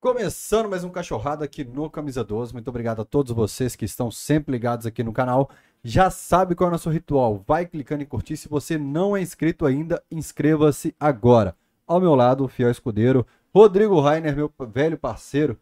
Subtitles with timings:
[0.00, 2.52] Começando mais um cachorrado aqui no Camisa 12.
[2.52, 5.50] Muito obrigado a todos vocês que estão sempre ligados aqui no canal.
[5.82, 7.42] Já sabe qual é o nosso ritual.
[7.44, 8.36] Vai clicando em curtir.
[8.36, 11.56] Se você não é inscrito ainda, inscreva-se agora.
[11.84, 15.58] Ao meu lado, o fiel escudeiro, Rodrigo Rainer, meu velho parceiro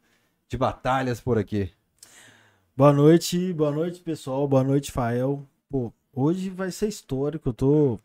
[0.47, 1.71] de batalhas por aqui.
[2.77, 4.47] Boa noite, boa noite, pessoal.
[4.47, 5.49] Boa noite, Fael.
[5.67, 7.49] Pô, hoje vai ser histórico.
[7.49, 7.99] Eu tô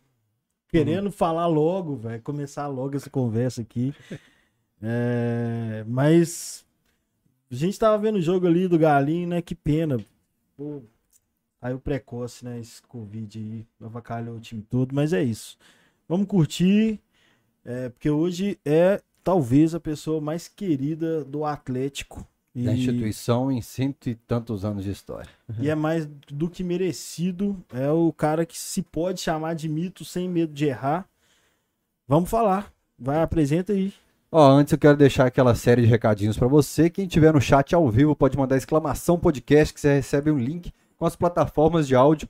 [0.69, 1.11] querendo uhum.
[1.11, 2.21] falar logo, velho.
[2.21, 3.93] Começar logo essa conversa aqui.
[4.81, 6.65] É, mas
[7.51, 9.41] a gente tava vendo o jogo ali do Galinho, né?
[9.41, 10.03] Que pena.
[10.57, 10.81] Pô,
[11.61, 12.59] aí o precoce, né?
[12.59, 15.57] Esse Covid aí avacalhou o time todo, mas é isso.
[16.07, 16.99] Vamos curtir,
[17.63, 22.27] é, porque hoje é talvez a pessoa mais querida do Atlético.
[22.53, 22.63] E...
[22.63, 25.29] Da instituição em cento e tantos anos de história.
[25.57, 27.55] E é mais do que merecido.
[27.71, 31.07] É o cara que se pode chamar de mito sem medo de errar.
[32.05, 32.73] Vamos falar.
[32.99, 33.93] Vai, apresenta aí.
[34.33, 36.89] Ó, antes eu quero deixar aquela série de recadinhos para você.
[36.89, 40.71] Quem tiver no chat ao vivo pode mandar exclamação podcast que você recebe um link
[40.97, 42.29] com as plataformas de áudio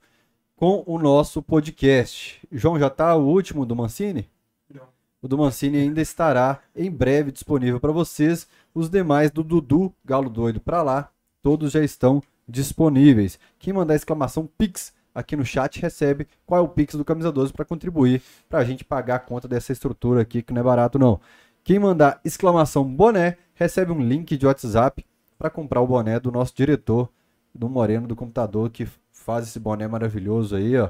[0.55, 2.41] com o nosso podcast.
[2.51, 4.27] João, já tá o último do Mancini?
[4.73, 4.87] Não.
[5.21, 8.47] O do Mancini ainda estará em breve disponível para vocês.
[8.73, 13.37] Os demais do Dudu, Galo Doido para lá, todos já estão disponíveis.
[13.59, 17.53] Quem mandar exclamação Pix aqui no chat recebe qual é o Pix do Camisa 12
[17.53, 20.97] para contribuir para a gente pagar a conta dessa estrutura aqui que não é barato
[20.97, 21.19] não.
[21.63, 25.05] Quem mandar exclamação boné recebe um link de WhatsApp
[25.37, 27.09] para comprar o boné do nosso diretor,
[27.53, 30.89] do Moreno do computador, que faz esse boné maravilhoso aí, ó.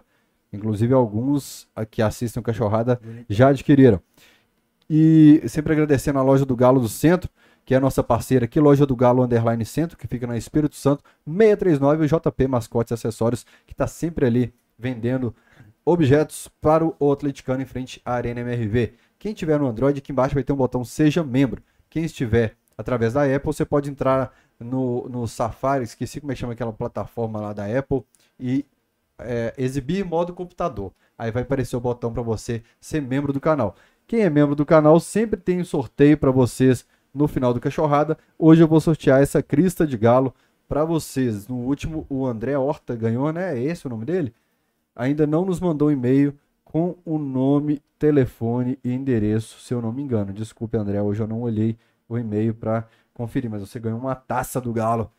[0.54, 3.00] Inclusive alguns que assistem o Cachorrada
[3.30, 4.02] já adquiriram.
[4.90, 7.30] E sempre agradecendo a loja do Galo do Centro,
[7.64, 10.76] que é a nossa parceira aqui, loja do Galo Underline Centro, que fica na Espírito
[10.76, 15.34] Santo, 639, o JP Mascotes e Acessórios, que está sempre ali vendendo
[15.86, 18.94] objetos para o atleticano em frente à Arena MRV.
[19.22, 21.62] Quem tiver no Android, aqui embaixo vai ter um botão Seja Membro.
[21.92, 26.42] Quem estiver através da Apple, você pode entrar no, no Safari, esqueci como é que
[26.42, 28.04] chama aquela plataforma lá da Apple,
[28.40, 28.66] e
[29.20, 30.92] é, exibir modo computador.
[31.16, 33.76] Aí vai aparecer o botão para você ser membro do canal.
[34.08, 36.84] Quem é membro do canal sempre tem um sorteio para vocês
[37.14, 38.18] no final do Cachorrada.
[38.40, 40.34] Hoje eu vou sortear essa crista de galo
[40.68, 41.48] para vocês.
[41.48, 43.56] No último, o André Horta ganhou, né?
[43.56, 44.34] É esse o nome dele?
[44.96, 46.36] Ainda não nos mandou um e-mail
[46.72, 50.32] com o nome, telefone e endereço, se eu não me engano.
[50.32, 51.78] Desculpe, André, hoje eu não olhei
[52.08, 55.12] o e-mail para conferir, mas você ganhou uma taça do Galo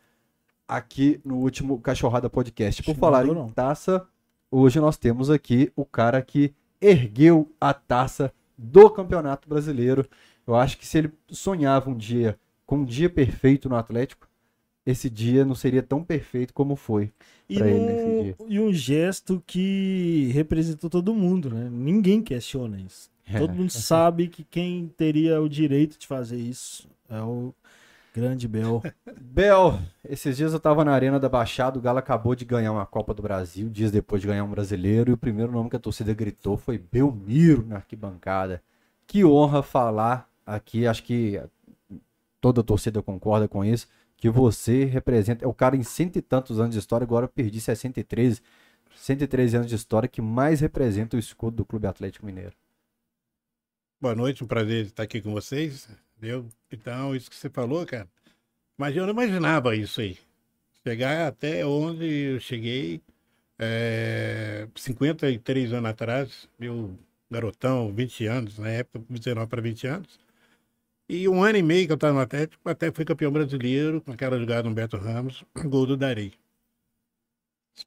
[0.67, 2.81] aqui no último Cachorrada Podcast.
[2.81, 4.03] Por falar em taça,
[4.49, 10.09] hoje nós temos aqui o cara que ergueu a taça do Campeonato Brasileiro.
[10.47, 14.27] Eu acho que se ele sonhava um dia com um dia perfeito no Atlético,
[14.85, 17.11] esse dia não seria tão perfeito como foi
[17.47, 18.35] para ele nesse dia.
[18.47, 21.69] E um gesto que representou todo mundo, né?
[21.71, 23.09] Ninguém questiona isso.
[23.25, 23.39] É.
[23.39, 27.53] Todo mundo sabe que quem teria o direito de fazer isso é o
[28.13, 28.83] grande Bel.
[29.19, 32.85] Bel, esses dias eu tava na Arena da Baixada, o Galo acabou de ganhar uma
[32.85, 35.79] Copa do Brasil, dias depois de ganhar um brasileiro, e o primeiro nome que a
[35.79, 38.61] torcida gritou foi Belmiro na arquibancada.
[39.07, 41.41] Que honra falar aqui, acho que
[42.41, 43.87] toda a torcida concorda com isso
[44.23, 45.43] que você representa.
[45.43, 48.41] É o cara em cento e tantos anos de história, agora eu perdi 63.
[48.95, 52.53] 113 anos de história que mais representa o escudo do Clube Atlético Mineiro.
[53.99, 55.89] Boa noite, um prazer estar aqui com vocês.
[56.15, 56.47] Entendeu?
[56.71, 58.07] Então, isso que você falou, cara.
[58.77, 60.17] Mas eu não imaginava isso aí.
[60.87, 63.01] Chegar até onde eu cheguei,
[63.59, 66.97] é, 53 anos atrás, meu
[67.29, 70.22] garotão, 20 anos, na época, 19 para 20 anos.
[71.13, 74.11] E um ano e meio que eu estava no Atlético, até fui campeão brasileiro, com
[74.11, 76.33] aquela jogada do Humberto Ramos, gol do Darei.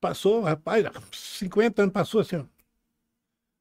[0.00, 2.44] Passou, rapaz, 50 anos passou assim, ó.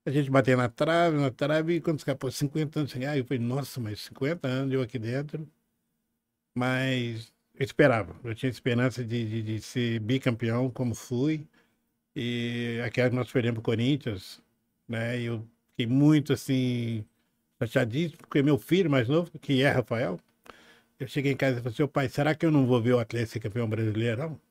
[0.06, 3.40] A gente bateu na trave, na trave, e quando escapou 50 anos, assim, eu falei,
[3.44, 5.50] nossa, mas 50 anos eu aqui dentro.
[6.54, 11.44] Mas eu esperava, eu tinha esperança de, de, de ser bicampeão, como fui.
[12.16, 14.40] E aquela que nós perdemos para o Corinthians,
[14.88, 15.20] né?
[15.20, 17.04] Eu fiquei muito assim
[17.68, 20.20] chateadíssimo, porque meu filho mais novo, que é Rafael,
[21.00, 23.00] eu cheguei em casa e falei, seu pai, será que eu não vou ver o
[23.00, 24.42] Atlético ser campeão brasileiro, não?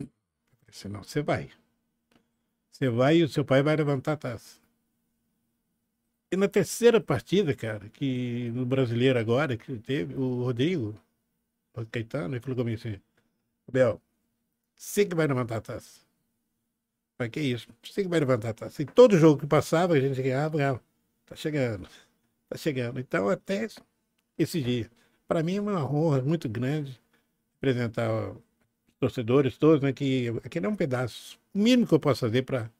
[0.00, 0.08] Eu
[0.68, 1.50] disse, não, você vai.
[2.70, 4.60] Você vai e o seu pai vai levantar a taça.
[6.30, 10.98] E na terceira partida, cara, que no brasileiro agora, que teve, o Rodrigo,
[11.74, 13.00] o Caetano, ele falou comigo assim,
[13.70, 14.00] Bel,
[14.74, 16.00] você que vai levantar a taça.
[17.18, 17.68] Mas que isso?
[17.82, 18.82] Você que vai levantar a taça.
[18.82, 20.91] E todo jogo que passava, a gente ganhava, ganhava.
[21.32, 21.88] Tá chegando.
[22.48, 23.00] Tá chegando.
[23.00, 23.66] Então, até
[24.38, 24.90] esse dia.
[25.26, 27.00] Para mim é uma honra muito grande
[27.56, 28.36] apresentar os
[29.00, 29.92] torcedores todos, né?
[29.94, 31.38] Que aquele é um pedaço.
[31.54, 32.70] O mínimo que eu posso fazer para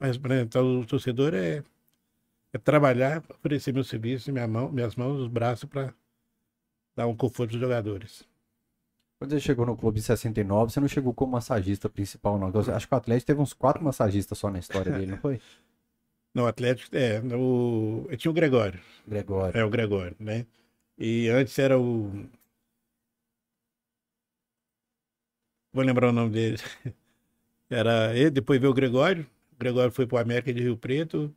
[0.00, 1.64] representar o torcedor é,
[2.52, 5.92] é trabalhar, oferecer meu serviço, minha mão, minhas mãos, os braços para
[6.94, 8.22] dar um conforto aos jogadores.
[9.18, 12.52] Quando você chegou no clube em 69, você não chegou como massagista principal, não.
[12.72, 15.40] Acho que o Atlético teve uns quatro massagistas só na história dele, não foi?
[16.34, 18.80] No Atlético, é, o, tinha o Gregório.
[19.06, 19.58] Gregório.
[19.58, 20.46] É, o Gregório, né?
[20.96, 22.28] E antes era o.
[25.72, 26.58] Vou lembrar o nome dele.
[27.70, 29.26] Era ele, depois veio o Gregório.
[29.52, 31.34] O Gregório foi para o América de Rio Preto.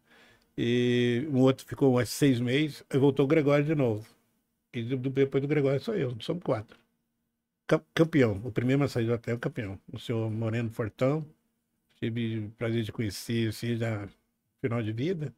[0.58, 2.84] E um outro ficou uns seis meses.
[2.90, 4.08] Aí voltou o Gregório de novo.
[4.74, 6.78] E depois do Gregório sou eu, somos quatro.
[7.94, 9.80] Campeão, o primeiro massagista até o campeão.
[9.92, 11.26] O senhor Moreno Fortão.
[12.00, 14.08] Tive o prazer de conhecer, assim, já
[14.62, 15.34] final de vida.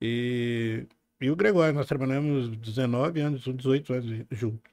[0.00, 0.86] E,
[1.20, 4.70] e o Gregório, nós trabalhamos 19 anos, 18 anos juntos.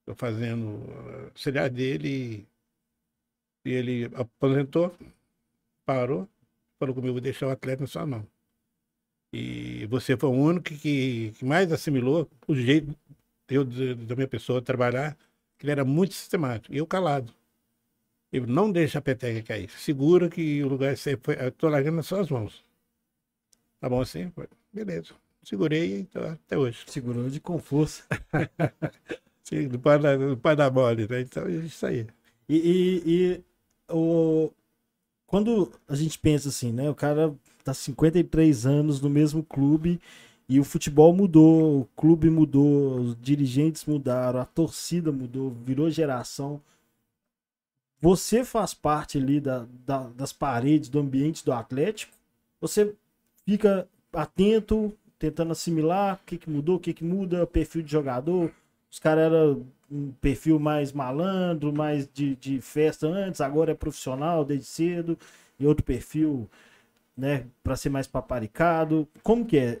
[0.00, 0.82] Estou fazendo
[1.30, 2.46] auxiliar dele
[3.64, 4.94] e ele aposentou,
[5.84, 6.28] parou,
[6.78, 8.26] falou comigo, vou deixar o atleta na sua mão.
[9.32, 12.94] E você foi o único que, que mais assimilou o jeito
[13.48, 15.16] eu, da minha pessoa trabalhar,
[15.58, 16.74] que ele era muito sistemático.
[16.74, 17.32] E eu calado.
[18.32, 19.70] Eu não deixa a peteca cair.
[19.70, 21.46] Segura que o lugar sempre foi.
[21.46, 22.64] Estou largando nas suas mãos.
[23.80, 24.30] Tá bom assim?
[24.72, 25.14] Beleza.
[25.42, 26.84] Segurei então, até hoje.
[26.86, 28.04] Segurou de com força.
[29.42, 31.22] Sim, do pai da, do pai da mole, né?
[31.22, 32.06] Então é isso aí.
[32.48, 33.44] E, e, e
[33.92, 34.50] o,
[35.26, 36.90] quando a gente pensa assim, né?
[36.90, 37.34] O cara
[37.64, 40.00] tá 53 anos no mesmo clube
[40.48, 46.60] e o futebol mudou, o clube mudou, os dirigentes mudaram, a torcida mudou, virou geração.
[48.00, 52.12] Você faz parte ali da, da, das paredes do ambiente do Atlético?
[52.60, 52.94] Você
[53.50, 58.52] fica atento, tentando assimilar o que, que mudou, o que, que muda, perfil de jogador.
[58.88, 64.44] Os caras eram um perfil mais malandro, mais de, de festa antes, agora é profissional
[64.44, 65.18] desde cedo,
[65.58, 66.48] e outro perfil,
[67.16, 69.08] né, para ser mais paparicado.
[69.20, 69.80] Como que é?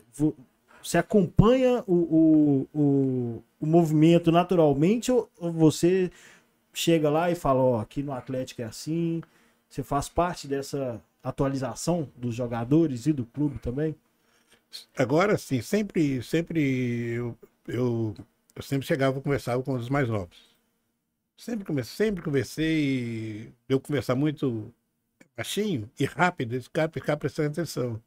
[0.82, 6.10] Você acompanha o, o, o, o movimento naturalmente ou você
[6.74, 9.22] chega lá e fala, ó, aqui no Atlético é assim,
[9.68, 13.94] você faz parte dessa atualização dos jogadores e do clube também?
[14.96, 17.36] Agora sim, sempre, sempre eu,
[17.66, 18.14] eu
[18.54, 20.36] eu sempre chegava e conversava com os mais novos.
[21.36, 24.72] Sempre conversei, sempre conversei, eu conversar muito
[25.36, 28.02] baixinho e rápido, esse cara ficar prestando atenção.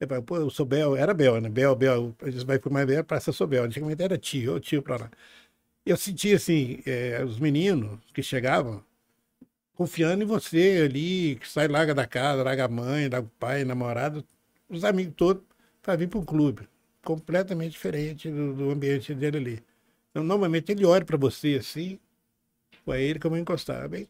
[0.00, 1.48] Eu pô, eu sou Bel, era Bel, né?
[1.50, 3.64] Bel, Bel, a gente vai por mais Bel, praça sou Bel.
[3.64, 5.10] Antigamente era tio, ou tio pra lá.
[5.86, 8.84] Eu sentia assim, é, os meninos que chegavam
[9.80, 13.64] confiando em você ali, que sai, larga da casa, larga a mãe, larga o pai,
[13.64, 14.22] namorado,
[14.68, 15.42] os amigos todos,
[15.80, 16.68] para vir para o clube.
[17.02, 19.64] Completamente diferente do, do ambiente dele ali.
[20.10, 21.98] Então, normalmente ele olha para você assim,
[22.84, 23.88] foi ele que eu encostar.
[23.88, 24.06] Bem,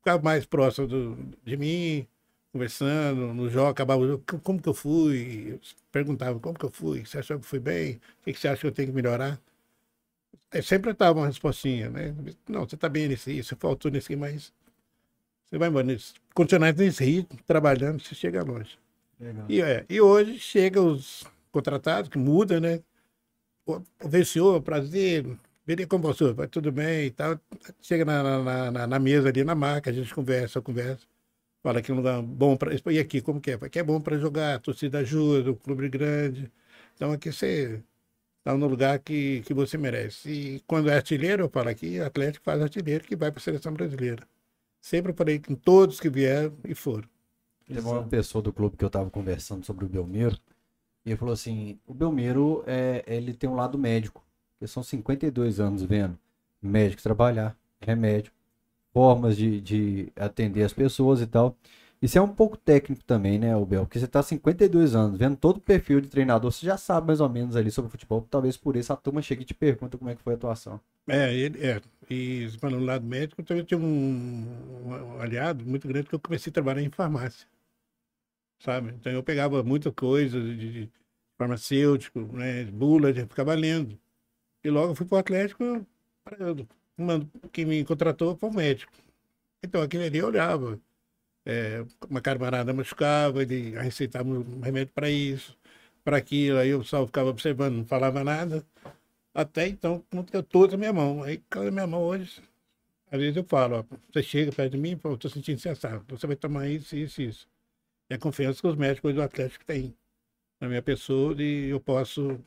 [0.00, 2.06] ficava mais próximo do, de mim,
[2.52, 5.58] conversando, no jogo, acabava o jogo, como que eu fui?
[5.90, 7.98] Perguntava como que eu fui, você achou que fui bem?
[8.20, 9.40] O que você acha que eu tenho que melhorar?
[10.52, 12.14] Aí sempre estava uma respostinha, né?
[12.46, 14.52] Não, você está bem nesse você faltou nesse mas
[15.48, 15.86] você vai embora.
[16.34, 18.78] Continuar nesse ritmo, trabalhando, você chega longe.
[19.48, 22.82] E, é, e hoje chega os contratados, que muda, né?
[24.04, 25.24] Vê senhor, prazer,
[25.66, 27.40] Virei com você, vai tudo bem e tal.
[27.80, 31.06] Chega na, na, na, na, mesa ali na marca, a gente conversa, conversa.
[31.62, 32.72] Fala que é um lugar bom para.
[32.92, 33.54] E aqui, como que é?
[33.54, 36.52] Aqui é bom para jogar, a torcida ajuda, o clube grande.
[36.94, 37.82] Então aqui você
[38.40, 40.30] está no lugar que, que você merece.
[40.30, 43.72] E quando é artilheiro, eu falo aqui, Atlético faz artilheiro que vai para a seleção
[43.72, 44.26] brasileira.
[44.84, 47.08] Sempre falei com todos que vieram e foram.
[47.66, 50.38] Teve uma pessoa do clube que eu estava conversando sobre o Belmiro,
[51.06, 54.22] e ele falou assim: o Belmiro, é, ele tem um lado médico.
[54.52, 56.18] Porque são 52 anos vendo
[56.60, 58.30] médicos trabalhar, remédio,
[58.92, 61.56] formas de, de atender as pessoas e tal.
[62.04, 63.86] Isso é um pouco técnico também, né, Bel?
[63.86, 67.18] Porque você está 52 anos, vendo todo o perfil de treinador, você já sabe mais
[67.18, 68.20] ou menos ali sobre futebol.
[68.30, 70.78] Talvez por isso a turma chegue e te pergunta como é que foi a atuação.
[71.08, 71.80] É, ele, é.
[72.10, 74.46] E falando do lado médico, eu tinha um,
[74.84, 77.48] um, aliado muito grande que eu comecei a trabalhar em farmácia.
[78.58, 78.90] Sabe?
[78.90, 80.90] Então eu pegava muita coisa de, de
[81.38, 83.98] farmacêutico, né, bula, eu ficava lendo.
[84.62, 85.86] E logo fui para o Atlético,
[87.50, 88.92] quem me contratou foi o médico.
[89.62, 90.78] Então aquele ali eu olhava.
[91.46, 95.56] É, uma camarada machucava, ele receitava um remédio para isso,
[96.02, 98.64] para aquilo, aí eu só ficava observando, não falava nada.
[99.34, 101.22] Até então, quando eu estou na minha mão.
[101.22, 102.40] Aí, caiu na minha mão hoje,
[103.10, 106.04] às vezes eu falo, ó, você chega perto de mim e fala, estou sentindo sensação,
[106.08, 107.48] você vai tomar isso, isso, isso.
[108.08, 109.94] É a confiança que os médicos do Atlético têm
[110.60, 112.38] na minha pessoa e eu posso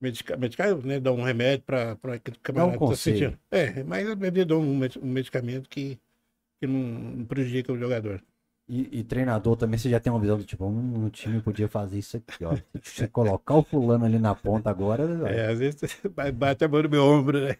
[0.00, 3.38] medicar, medicar né, dar um remédio para aquele camarada que está sentindo.
[3.50, 5.98] É, mas eu dou um, um medicamento que,
[6.62, 8.22] que não, não prejudica o jogador.
[8.68, 11.66] E, e treinador também, você já tem uma visão do tipo, um, um time podia
[11.66, 12.56] fazer isso aqui, ó.
[12.80, 15.02] Se colocar o fulano ali na ponta agora.
[15.28, 15.80] É, às vezes
[16.34, 17.56] bate a mão no meu ombro, né?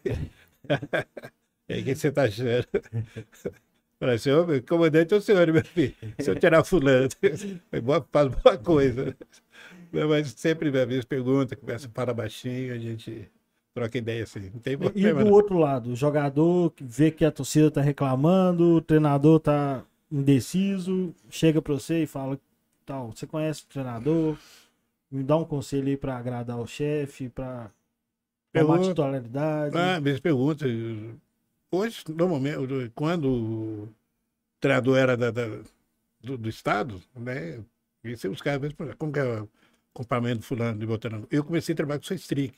[1.67, 2.65] E aí, o que você tá achando?
[3.99, 5.93] Falei, senhor, comandante é o senhor, meu filho.
[6.19, 7.09] Se eu tirar fulano,
[8.09, 9.17] faz boa coisa.
[9.91, 13.29] Mas sempre, às vezes, pergunta, começa a falar baixinho, a gente
[13.73, 14.49] troca ideia assim.
[14.53, 15.33] Não tem E problema, do não.
[15.33, 21.61] outro lado, o jogador vê que a torcida tá reclamando, o treinador tá indeciso, chega
[21.61, 22.39] pra você e fala,
[22.85, 24.37] tal, você conhece o treinador,
[25.11, 27.71] me dá um conselho aí pra agradar o chefe, pra
[28.53, 29.75] tomar titularidade.
[29.77, 30.65] Ah, vezes pergunta.
[31.71, 33.89] Hoje, normalmente, quando o
[34.59, 35.61] treinador era da- da-
[36.21, 37.63] do, do Estado, né?
[38.03, 39.49] E vezes, por exemplo, como que é o
[39.93, 41.27] complemento do fulano de botando.
[41.31, 42.55] Eu comecei a trabalhar com o Strick.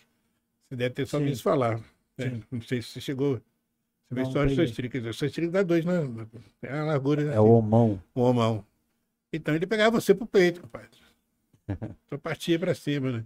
[0.70, 1.80] Você deve ter só visto falar.
[2.18, 2.42] né?
[2.52, 3.36] Não sei se você chegou.
[3.36, 4.72] Você vê a Não, história do peguei.
[4.72, 4.98] Strick.
[5.00, 5.94] O Strick dá dois, né?
[6.62, 7.22] É a largura.
[7.34, 8.02] É o homão.
[8.14, 8.66] o homão.
[9.32, 10.88] Então ele pegava você pro peito, rapaz.
[12.10, 13.26] Só partia pra cima, né?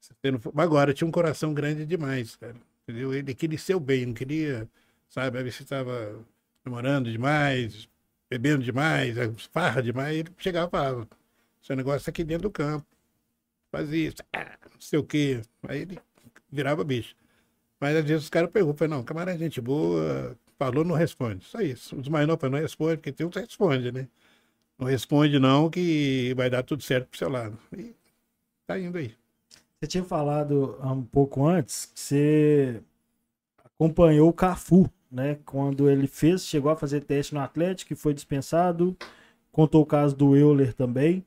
[0.00, 0.12] Você
[0.56, 2.54] agora tinha um coração grande demais, cara.
[2.82, 3.14] Entendeu?
[3.14, 4.68] Ele queria seu bem, não queria,
[5.08, 6.18] sabe, a ver se estava
[6.64, 7.88] namorando demais,
[8.28, 9.16] bebendo demais,
[9.52, 10.18] farra demais.
[10.18, 11.08] Ele chegava e falava:
[11.62, 12.86] seu negócio é aqui dentro do campo.
[13.70, 15.40] Fazia isso, ah, não sei o quê.
[15.62, 15.98] Aí ele
[16.52, 17.16] virava bicho.
[17.80, 21.44] Mas às vezes os caras perguntam, não, camarada, é gente boa, falou, não responde.
[21.44, 21.96] Só isso.
[21.96, 24.06] Os mais novos não responde, porque tem uns que responde, né?
[24.78, 27.58] Não responde não, que vai dar tudo certo pro seu lado.
[27.76, 27.94] E
[28.66, 29.14] tá indo aí.
[29.80, 32.82] Você tinha falado um pouco antes que você
[33.64, 35.38] acompanhou o Cafu, né?
[35.44, 38.96] Quando ele fez, chegou a fazer teste no Atlético e foi dispensado.
[39.50, 41.24] Contou o caso do Euler também.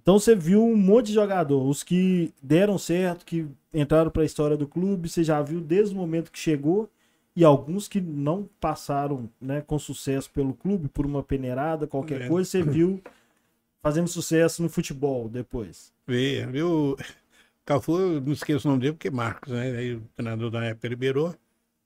[0.00, 4.24] Então você viu um monte de jogador, os que deram certo, que entraram para a
[4.24, 6.88] história do clube, você já viu desde o momento que chegou
[7.34, 12.28] e alguns que não passaram, né, com sucesso pelo clube por uma peneirada, qualquer É.
[12.28, 13.02] coisa, você viu
[13.82, 15.92] fazendo sucesso no futebol depois.
[16.06, 16.96] Vê, viu?
[17.64, 19.70] Cafu, eu não esqueço o nome dele, porque é Marcos, né?
[19.76, 21.34] Aí o treinador da época liberou,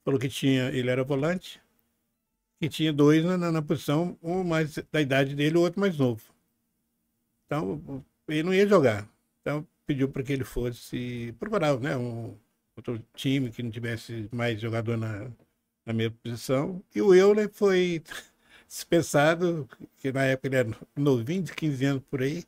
[0.05, 1.61] falou que tinha, ele era volante,
[2.61, 5.97] que tinha dois na, na, na posição, um mais da idade dele, o outro mais
[5.99, 6.23] novo.
[7.53, 9.07] Então, ele não ia jogar.
[9.43, 11.95] Então, pediu para que ele fosse procurar, né?
[11.97, 12.35] Um
[12.75, 15.31] outro time que não tivesse mais jogador na,
[15.85, 16.83] na mesma posição.
[16.95, 18.03] E o Euler foi
[18.67, 19.69] dispensado,
[19.99, 22.43] que na época ele era novinho, de 15 anos por aí.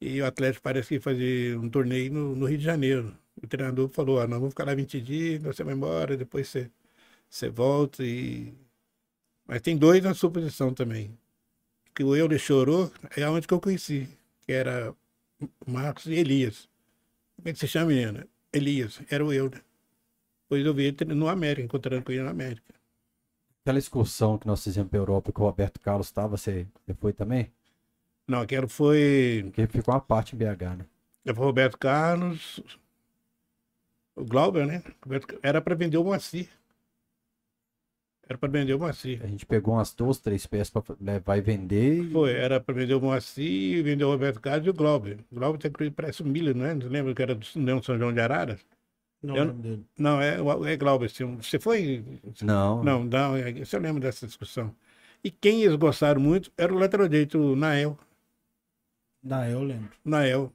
[0.00, 3.16] E o Atlético parece que ia fazer um torneio no, no Rio de Janeiro.
[3.42, 6.70] O treinador falou, ah, nós vamos ficar lá 20 dias, você vai embora, depois você,
[7.30, 8.54] você volta e...
[9.46, 11.16] Mas tem dois na sua posição também.
[11.96, 14.06] Que o Euler chorou, é onde que eu conheci,
[14.42, 14.94] que era
[15.66, 16.68] Marcos e Elias.
[17.36, 18.28] Como é que se chama, menina?
[18.52, 19.64] Elias, era o Euler.
[20.42, 22.74] Depois eu vi ele no América, encontrando com ele na América.
[23.62, 27.14] Aquela excursão que nós fizemos pra Europa que o Roberto Carlos estava, você, você foi
[27.14, 27.50] também?
[28.28, 30.86] Não, aquela foi Porque ficou uma parte em BH, né?
[31.24, 32.60] É o Roberto Carlos,
[34.14, 34.82] o Glauber, né?
[35.42, 36.48] Era para vender o Moacir.
[38.28, 39.20] Era para vender o Moacir.
[39.22, 42.02] A gente pegou umas duas, três peças pra levar e vender.
[42.02, 45.18] e- Foi, era para vender o Moacir, vender o Roberto Carlos e o Glauber.
[45.30, 46.74] O Glauber tem que parece o Miller, não é?
[46.74, 48.60] Você lembra que era do Leão São João de Araras?
[49.22, 49.84] Não Eu- lembro dele.
[49.96, 50.38] Não, é,
[50.72, 51.08] é Glauber.
[51.08, 51.36] sim.
[51.36, 52.04] Você foi?
[52.42, 52.82] Não.
[52.82, 54.74] Não, não, é- você lembra dessa discussão.
[55.22, 57.96] E quem eles gostaram muito era o lateral direito, o Nael.
[59.50, 59.90] Eu lembro.
[60.04, 60.52] Nael.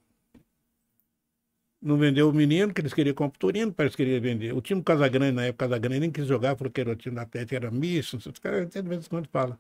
[1.82, 4.54] Não vendeu o menino, que eles queriam comprar o Torino, parece que queria vender.
[4.54, 7.16] O time do Casagrande, na época, Casagrande nem quis jogar, falou que era o time
[7.16, 8.18] da Atlético, era misto.
[8.18, 9.58] Os caras até de vez em quando falam.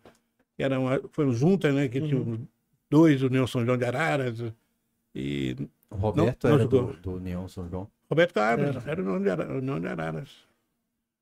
[0.58, 1.88] Era uma, foi um junta, né?
[1.88, 2.40] Que tinha
[2.90, 4.38] dois, o União São João de Araras.
[5.16, 5.56] E
[5.90, 6.94] O Roberto Não- não era do, jogou.
[6.98, 7.90] do União São João.
[8.08, 8.92] Roberto Carlos, Era.
[8.92, 10.30] era o União de Ara- o União de Araras.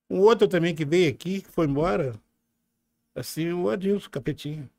[0.10, 2.14] Um outro também que veio aqui, que foi embora,
[3.16, 4.70] assim, o Adilson Capetinho.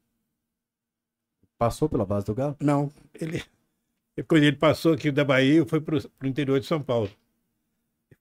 [1.57, 2.57] Passou pela base do Galo?
[2.61, 3.43] Não, ele.
[4.29, 7.11] Quando ele passou aqui da Bahia, foi para o interior de São Paulo.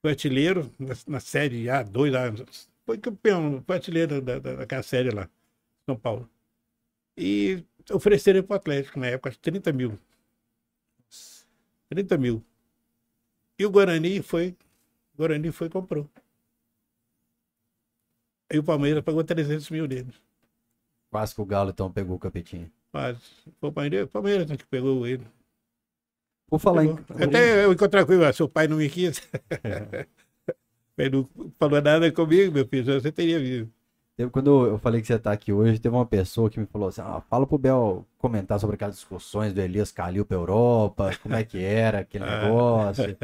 [0.02, 2.70] Foi artilheiro na, na série A, dois anos.
[2.86, 5.30] Foi campeão, foi artilheiro da, da, daquela série lá,
[5.86, 6.30] São Paulo.
[7.18, 10.00] E ofereceram para o Atlético, na época, 30 mil.
[11.90, 12.44] 30 mil.
[13.58, 14.56] E o Guarani foi.
[15.14, 16.10] O Guarani foi e comprou.
[18.50, 20.16] Aí o Palmeiras pagou 300 mil deles.
[21.12, 22.72] Quase que o Galo então pegou o capetinho.
[23.60, 25.26] Foi o Palmeiras, o Palmeiras né, que pegou ele.
[26.50, 26.98] Por falar em.
[27.22, 29.22] Até eu encontrar com ele, ah, seu pai não me quis.
[30.98, 33.70] Ele não falou nada comigo, meu filho, você teria visto.
[34.34, 37.00] Quando eu falei que você tá aqui hoje, teve uma pessoa que me falou assim:
[37.00, 41.44] ah, fala pro Bel comentar sobre aquelas discussões do Elias Calil pra Europa, como é
[41.46, 42.44] que era aquele Ah.
[42.44, 43.18] negócio,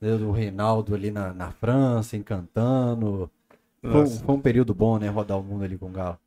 [0.00, 3.30] né, do Reinaldo ali na, na França, encantando.
[3.82, 5.08] Foi, foi um período bom, né?
[5.10, 6.18] Rodar o mundo ali com o Galo.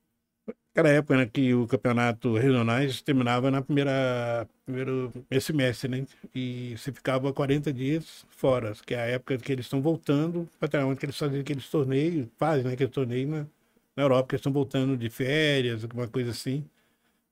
[0.74, 5.12] Aquela época né, que o campeonato regionais terminava na primeira primeiro
[5.42, 6.06] semestre, né?
[6.34, 10.70] E você ficava 40 dias fora, que é a época que eles estão voltando para
[10.96, 13.48] que eles fazem aqueles torneios, fazem né, aqueles torneios na,
[13.98, 16.64] na Europa, que eles estão voltando de férias, alguma coisa assim.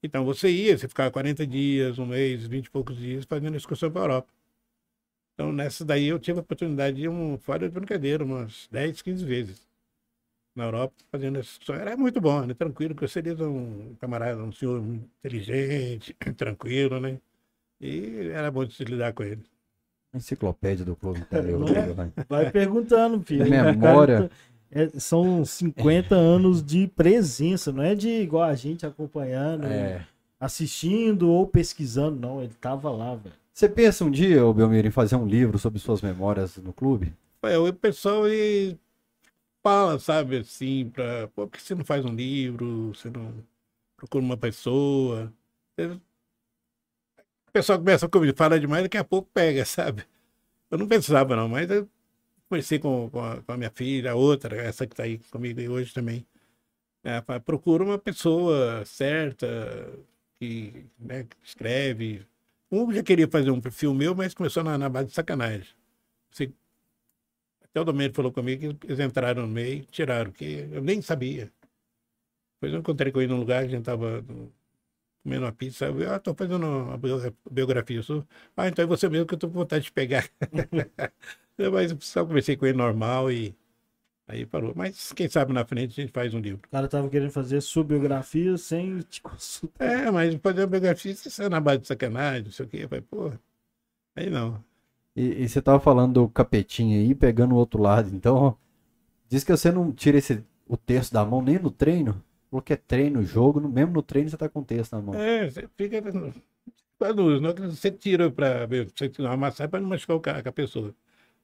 [0.03, 3.91] Então você ia, você ficava 40 dias, um mês, 20 e poucos dias fazendo excursão
[3.91, 4.29] para a Europa.
[5.33, 9.25] Então nessa daí eu tive a oportunidade de um, fora de brincadeira, umas 10, 15
[9.25, 9.68] vezes
[10.55, 11.81] na Europa fazendo essa história.
[11.81, 12.53] Era muito bom, né?
[12.53, 17.17] Tranquilo, porque eu seria um camarada, um senhor inteligente, tranquilo, né?
[17.79, 19.43] E era bom de se lidar com ele.
[20.13, 21.69] Enciclopédia do clube interior.
[21.69, 22.11] É, vai.
[22.27, 23.49] vai perguntando, filho.
[23.49, 24.29] Memória.
[24.71, 30.05] É, são 50 anos de presença, não é de igual a gente acompanhando, é.
[30.39, 32.39] assistindo ou pesquisando, não.
[32.39, 33.33] Ele tava lá, velho.
[33.51, 37.11] Você pensa um dia, ô Belmiro, em fazer um livro sobre suas memórias no clube?
[37.41, 38.27] É, o pessoal
[39.63, 43.45] fala, sabe, assim, pra, pô, por que você não faz um livro, você não
[43.97, 45.33] procura uma pessoa?
[47.47, 50.05] O pessoal começa a comigo, fala demais, daqui a pouco pega, sabe?
[50.71, 51.89] Eu não pensava não, mas eu
[52.49, 55.61] conversei com, com, a, com a minha filha, a outra, essa que está aí comigo
[55.71, 56.25] hoje também.
[57.03, 59.47] É, procura uma pessoa certa,
[60.39, 62.25] que, né, que escreve.
[62.71, 65.67] Um já queria fazer um perfil meu, mas começou na, na base de sacanagem.
[66.31, 66.53] Você
[67.81, 71.51] o Domênico falou comigo que eles entraram no meio tiraram, que eu nem sabia.
[72.55, 74.23] Depois eu encontrei com ele num lugar, a gente estava
[75.23, 75.85] comendo uma pizza.
[75.85, 76.99] Eu, ah, tô fazendo uma
[77.49, 78.27] biografia sua.
[78.55, 80.29] Ah, então é você mesmo que eu tô com vontade de pegar.
[81.71, 83.55] Mas só conversei com ele normal e
[84.27, 84.73] aí parou.
[84.75, 86.61] Mas quem sabe na frente a gente faz um livro.
[86.65, 89.85] O cara tava querendo fazer sua biografia sem te consultar.
[89.85, 92.77] É, mas fazer uma biografia, isso é na base de sacanagem, não sei o quê.
[92.83, 93.31] Eu falei, pô,
[94.15, 94.63] aí não.
[95.15, 98.09] E, e, você tava falando do capetinho aí, pegando o outro lado.
[98.13, 98.57] Então,
[99.27, 102.23] diz que você não tira esse, o texto da mão nem no treino.
[102.49, 105.15] Porque é treino, jogo, mesmo no treino você tá com o texto na mão.
[105.15, 106.01] É, você fica.
[106.97, 107.39] Quando
[107.71, 110.93] você tira para você tira uma massagem para não machucar o cara, com a pessoa.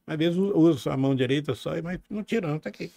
[0.07, 2.91] Às vezes usa a mão direita só, mas não tira, não, tá aqui.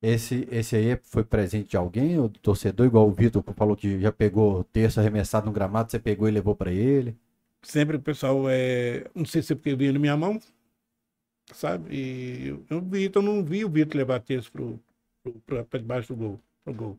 [0.00, 4.12] Esse, esse aí foi presente de alguém, o torcedor, igual o Vitor falou que já
[4.12, 7.16] pegou texto arremessado no gramado, você pegou e levou para ele?
[7.62, 9.06] Sempre o pessoal é.
[9.14, 10.40] Não sei se é porque vinha na minha mão,
[11.52, 11.94] sabe?
[11.94, 14.80] E eu, vi, então não vi o Vitor levar texto pro,
[15.46, 16.40] pro, para debaixo do gol.
[16.64, 16.98] Pro gol.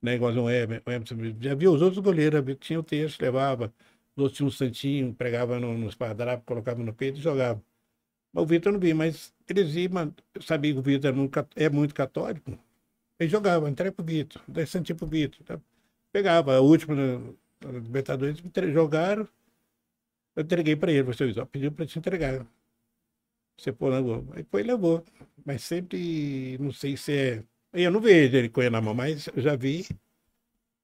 [0.00, 1.16] Né, igual o Emerson.
[1.40, 3.72] Já vi os outros goleiros, que tinha o texto, levava.
[4.16, 7.62] Os outros tinham um santinho, pregava no, no espadrapo, colocava no peito e jogava.
[8.32, 11.12] Mas o Vitor não vi, mas eles iam, eu sabia que o Vitor
[11.56, 12.58] é muito católico.
[13.18, 15.60] Ele jogava, entrega pro Vitor, dá santinho pro Vitor.
[16.12, 16.94] Pegava, a última
[17.64, 18.40] Libertadores,
[18.72, 19.26] jogaram,
[20.38, 22.46] eu entreguei para ele, você pediu para te entregar.
[23.56, 24.24] Você pô, levou.
[24.32, 25.04] Aí foi levou.
[25.44, 27.44] Mas sempre, não sei se é.
[27.72, 29.84] Eu não vejo ele com ele na mão, mas eu já vi.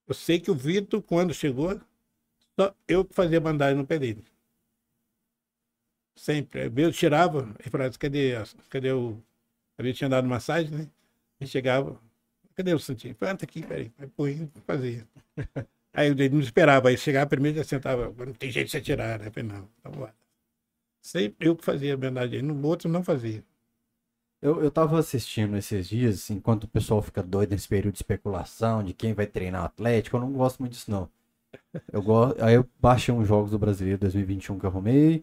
[0.08, 1.80] Eu sei que o Vitor, quando chegou,
[2.58, 4.24] só eu fazia bandagem no pé dele.
[6.16, 6.72] Sempre.
[6.76, 8.32] Eu tirava, e falava, cadê,
[8.68, 9.22] cadê o.
[9.78, 10.90] Havia tinha dado massagem, né?
[11.40, 12.00] E chegava,
[12.56, 13.14] cadê o Santinho?
[13.14, 13.92] Falei, ah, aqui, peraí.
[13.98, 15.06] Aí põe fazia.
[15.94, 18.80] Aí ele não esperava, aí chegava primeiro e já sentava, não tem jeito de você
[18.80, 19.28] tirar, né?
[19.28, 20.08] Eu falei, não, tá bom.
[21.00, 23.44] Sempre eu que fazia a verdade, no outro não fazia.
[24.42, 27.98] Eu, eu tava assistindo esses dias, assim, enquanto o pessoal fica doido nesse período de
[27.98, 31.08] especulação, de quem vai treinar o Atlético, eu não gosto muito disso, não.
[31.92, 35.22] Eu gosto, aí eu baixei uns jogos do Brasileiro 2021 que eu arrumei,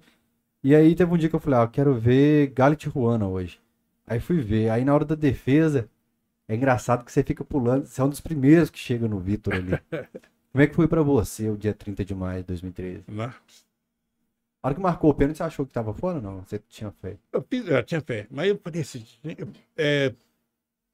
[0.64, 3.60] e aí teve um dia que eu falei, ah, eu quero ver Galo Tijuana hoje.
[4.08, 5.90] Aí fui ver, aí na hora da defesa,
[6.48, 9.54] é engraçado que você fica pulando, você é um dos primeiros que chega no Vitor
[9.56, 9.80] ali.
[10.52, 13.04] Como é que foi pra você o dia 30 de maio de 2013?
[13.08, 13.38] Nossa.
[14.62, 16.44] A hora que marcou o pênalti, você achou que tava fora ou não?
[16.44, 17.18] Você tinha fé?
[17.32, 20.14] Eu, eu tinha fé, mas eu falei assim, eu, é,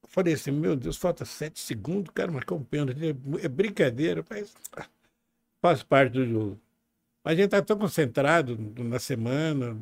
[0.08, 4.24] falei assim, meu Deus, falta sete segundos, o cara marcou um pênalti, é, é brincadeira,
[4.30, 4.54] mas
[5.62, 6.60] faz parte do jogo.
[7.24, 9.78] Mas a gente tá tão concentrado na semana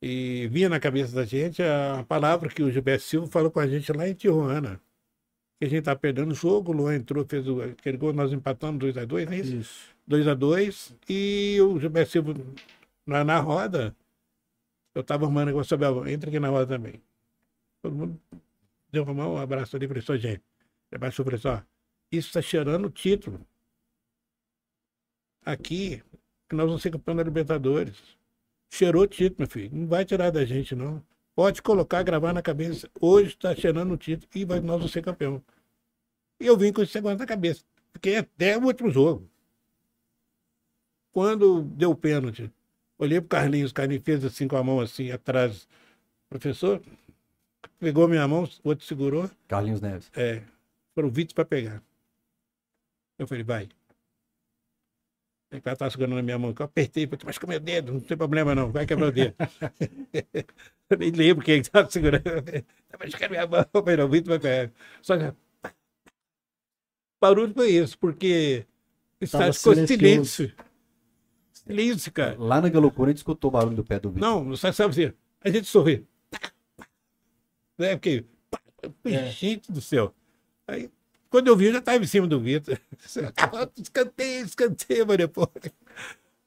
[0.00, 3.66] e vinha na cabeça da gente a palavra que o Gilberto Silva falou com a
[3.66, 4.80] gente lá em Tijuana
[5.60, 8.32] que a gente tá perdendo o jogo, o Luan entrou, fez o, aquele gol, nós
[8.32, 9.56] empatamos 2x2, não é isso?
[9.56, 9.96] Isso.
[10.08, 12.34] 2x2, e o Gilberto Silva
[13.06, 13.94] na, na roda,
[14.94, 17.02] eu tava arrumando negócio sobre a entra aqui na roda também.
[17.82, 18.20] Todo mundo
[18.90, 20.42] deu uma mão, um abraço ali, falei, só gente,
[20.90, 21.62] abaixou, falei, só,
[22.10, 23.46] isso está cheirando o título.
[25.44, 26.02] Aqui,
[26.48, 27.98] que nós vamos ser campeão da Libertadores.
[28.70, 29.70] Cheirou o título, meu filho.
[29.76, 31.04] Não vai tirar da gente, não.
[31.40, 32.86] Pode colocar, gravar na cabeça.
[33.00, 35.42] Hoje está cheirando o título e vai, nós vamos ser campeão.
[36.38, 37.64] E eu vim com esse negócio na cabeça.
[37.94, 39.26] Fiquei até o último jogo.
[41.10, 42.52] Quando deu o pênalti,
[42.98, 45.66] olhei pro Carlinhos, o Carlinhos fez assim com a mão assim atrás.
[46.28, 46.82] Professor,
[47.78, 49.30] pegou minha mão, o outro segurou.
[49.48, 50.10] Carlinhos Neves.
[50.14, 50.42] É.
[50.94, 51.82] Foram 20 para pegar.
[53.18, 53.66] Eu falei, vai.
[55.50, 58.00] Ele estava segurando na minha mão, que eu apertei, falei, mas com meu dedo, não
[58.00, 59.34] tem problema não, vai quebrar o dedo.
[60.88, 62.24] eu nem lembro quem estava segurando.
[62.24, 64.72] Estava machucando minha mão, falei, não, Vitor vai pegar.
[65.02, 65.34] Só que
[67.20, 68.64] barulho foi isso, porque
[69.20, 70.52] o estádio ficou silêncio.
[71.52, 72.36] Silêncio, cara.
[72.38, 74.28] Lá na Galocura a gente escutou o barulho do pé do Vitor.
[74.28, 76.06] Não, não sabe, sabe assim, a gente sorri.
[77.76, 77.94] Né?
[77.96, 78.26] Porque,
[79.04, 79.30] É.
[79.32, 80.14] gente do céu.
[80.68, 80.90] Aí,
[81.30, 82.78] quando eu vi, eu já estava em cima do Vitor.
[83.80, 85.48] Escanteio, escanteio, mas depois.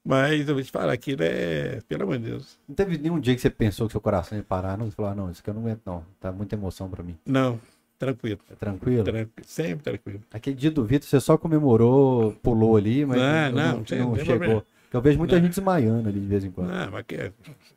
[0.05, 2.59] Mas eu vou te falar, aquilo é, pelo amor de Deus.
[2.67, 4.85] Não teve nenhum dia que você pensou que seu coração ia parar, não?
[4.89, 6.05] Você falou, ah, não, isso aqui eu não aguento, não.
[6.19, 7.17] Tá muita emoção pra mim.
[7.25, 7.57] Não,
[7.97, 9.03] tranquilo, É tranquilo?
[9.05, 10.19] tranquilo sempre tranquilo.
[10.31, 14.15] Aquele dia do Vitor, você só comemorou, pulou ali, mas Não, não, não, não, não
[14.17, 14.25] chegou.
[14.25, 14.65] problema.
[14.93, 15.41] Eu vejo muita Não.
[15.41, 16.69] gente desmaiando ali de vez em quando.
[16.69, 17.17] Não, mas que,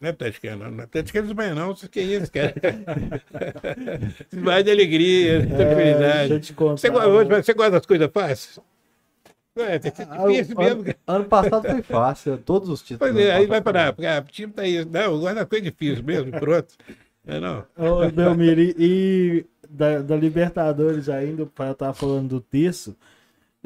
[0.00, 0.70] não é Atlético, não.
[0.70, 1.74] Não é Atlético não, não.
[1.74, 2.54] Que é isso, cara.
[4.32, 6.52] Vai de alegria, de É, tranquilidade.
[6.52, 6.76] contar.
[6.76, 8.60] Você, gosta- hoje, você gosta das coisas fáceis?
[9.58, 13.10] É, Ah, difícil o- mesmo, ano, ano passado foi fácil, todos os títulos.
[13.14, 14.84] Pois é, ano aí vai parar, porque ah, o time tá aí.
[14.84, 16.74] Não, eu gosto da coisa difícil mesmo, pronto.
[17.26, 17.64] É, não.
[17.78, 22.94] Ô, Belmiro, e, e da, da Libertadores ainda, o pai tava falando do terço.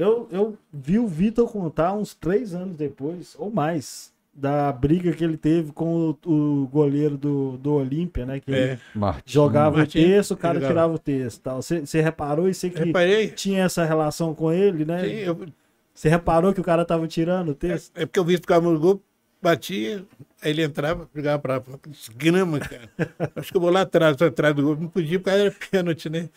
[0.00, 5.22] Eu, eu vi o Vitor contar uns três anos depois, ou mais, da briga que
[5.24, 8.40] ele teve com o, o goleiro do, do Olímpia, né?
[8.40, 8.78] Que ele É,
[9.26, 10.72] jogava Martins, o terço, o cara jogava.
[10.72, 11.40] tirava o terço.
[11.40, 11.60] Tal.
[11.62, 13.28] Você, reparou e você que reparei.
[13.30, 15.04] tinha essa relação com ele, né?
[15.04, 15.46] Sim, eu,
[15.94, 17.92] Você reparou que o cara tava tirando o texto?
[17.96, 19.02] é porque eu vi ficava no gol,
[19.42, 20.04] batia,
[20.40, 21.78] aí ele entrava, jogava pra pra-
[22.16, 22.88] grama, cara.
[23.36, 24.76] Acho que eu vou lá atrás, atrás do gol.
[24.76, 26.30] Não podia, porque era pênalti, né?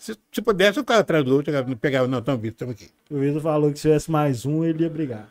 [0.00, 2.88] Se, se pudesse, eu ficava atrás do gol, chegava, pegava, não, então, Vitor, estamos aqui.
[3.10, 5.28] O Vitor falou que se tivesse mais um, ele ia brigar.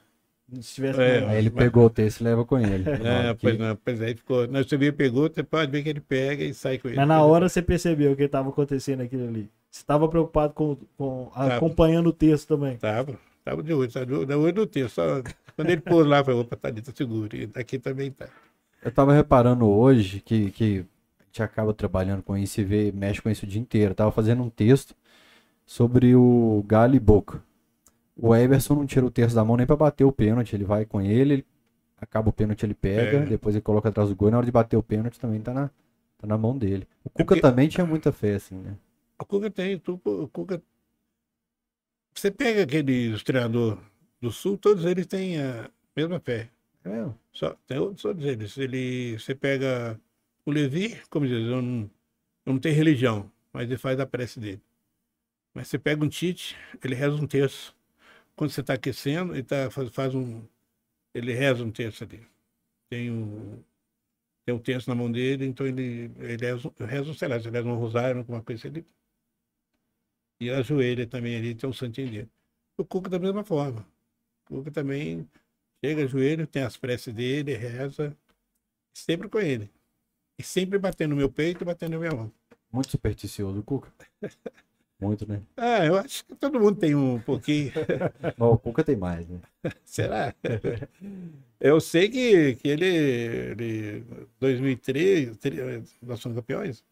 [0.62, 2.84] Se tivesse É, mais Aí ele pegou o texto e leva com ele.
[3.04, 4.48] É, pois não, pois aí ficou.
[4.48, 6.98] Não, você viu, pegou, você pode ver que ele pega e sai com ele.
[6.98, 9.50] Mas na hora você percebeu o que estava acontecendo aquilo ali.
[9.72, 11.56] Você estava preocupado com, com Tava.
[11.56, 12.78] acompanhando o texto também.
[12.78, 14.94] Tava, tava de olho, tava de olho, de olho no texto.
[14.94, 15.24] Só,
[15.56, 17.36] quando ele pôs lá, eu falei, opa, tá ali, tá seguro.
[17.36, 18.28] E aqui também tá.
[18.84, 20.86] Eu tava reparando hoje que, que
[21.32, 23.92] gente acaba trabalhando com isso e vê, mexe com isso o dia inteiro.
[23.92, 24.96] Eu tava fazendo um texto
[25.66, 27.42] sobre o Galo e Boca.
[28.16, 30.54] O Everson não tira o terço da mão nem pra bater o pênalti.
[30.54, 31.46] Ele vai com ele, ele-
[32.02, 33.26] acaba o pênalti, ele pega, Pega.
[33.30, 34.28] depois ele coloca atrás do gol.
[34.30, 35.70] E na hora de bater o pênalti também tá na,
[36.18, 36.88] tá na mão dele.
[37.04, 38.76] O Cuca porque- também tinha muita fé, assim, né?
[39.20, 40.62] O Cuca tem, tu, o Cuca.
[42.14, 43.78] Você pega aqueles treinador
[44.20, 46.50] do Sul, todos eles têm a mesma fé.
[46.84, 47.18] É mesmo?
[47.32, 48.58] Só, tem outros, todos eles.
[48.58, 50.00] Ele, você pega
[50.50, 51.90] o Levi, como diz, não,
[52.46, 54.62] não tenho religião, mas ele faz a prece dele.
[55.54, 57.76] Mas você pega um Tite, ele reza um terço.
[58.36, 60.44] Quando você está aquecendo, ele tá, faz, faz um.
[61.14, 62.26] Ele reza um terço ali.
[62.90, 63.64] Tem um,
[64.46, 67.68] tem um terço na mão dele, então ele, ele reza, reza, um, lá, ele reza
[67.68, 68.68] um rosário, alguma coisa.
[68.68, 68.86] Ele,
[70.40, 72.30] e ajoelha também ali, tem um santinho dele.
[72.78, 73.86] O Cuca da mesma forma.
[74.50, 75.30] O Cuca também
[75.84, 78.18] chega, ajoelha, tem as preces dele, reza,
[78.94, 79.70] sempre com ele.
[80.40, 82.32] E sempre batendo no meu peito e batendo na minha mão.
[82.72, 83.92] Muito supersticioso Cuca.
[85.00, 85.42] Muito, né?
[85.56, 87.72] Ah, eu acho que todo mundo tem um pouquinho.
[88.40, 89.40] O Cuca tem mais, né?
[89.86, 90.34] Será?
[91.60, 94.04] Eu sei que, que ele, ele
[94.40, 95.58] 2003, tri-
[96.02, 96.84] nós somos campeões.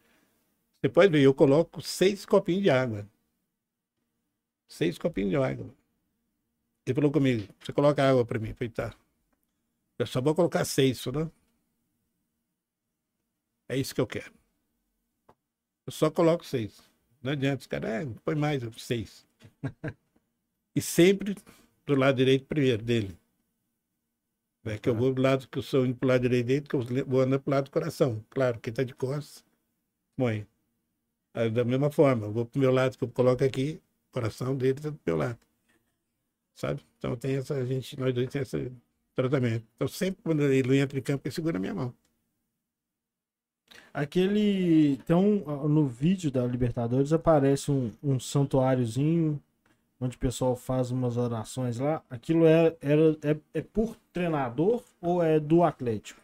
[0.81, 3.07] Você pode ver, eu coloco seis copinhos de água.
[4.69, 5.69] Seis copinhos de água.
[6.87, 8.49] Ele falou comigo, você coloca água para mim.
[8.49, 8.95] Eu falei, tá.
[9.99, 11.31] Eu só vou colocar seis, não?
[13.69, 14.33] É isso que eu quero.
[15.85, 16.81] Eu só coloco seis.
[17.21, 19.25] Não adianta, os caras, é, põe mais, seis.
[20.75, 21.35] e sempre
[21.85, 23.17] do lado direito primeiro dele.
[24.65, 26.75] É que eu vou do lado que eu sou indo pro lado direito dele, que
[26.75, 28.23] eu vou andando pro lado do coração.
[28.29, 29.43] Claro, quem tá de costas,
[30.17, 30.45] põe.
[31.33, 34.55] Aí, da mesma forma, eu vou pro meu lado que eu coloco aqui, o coração
[34.55, 35.39] dele tá do meu lado.
[36.55, 36.83] Sabe?
[36.97, 38.71] Então tem essa, a gente, nós dois tem esse
[39.15, 39.65] tratamento.
[39.75, 41.93] Então sempre quando ele entra em campo, ele segura a minha mão.
[43.93, 44.99] Aquele.
[45.09, 45.67] Um.
[45.67, 49.41] No vídeo da Libertadores aparece um, um santuáriozinho
[49.99, 52.03] onde o pessoal faz umas orações lá.
[52.09, 56.21] Aquilo é, é, é por treinador ou é do Atlético?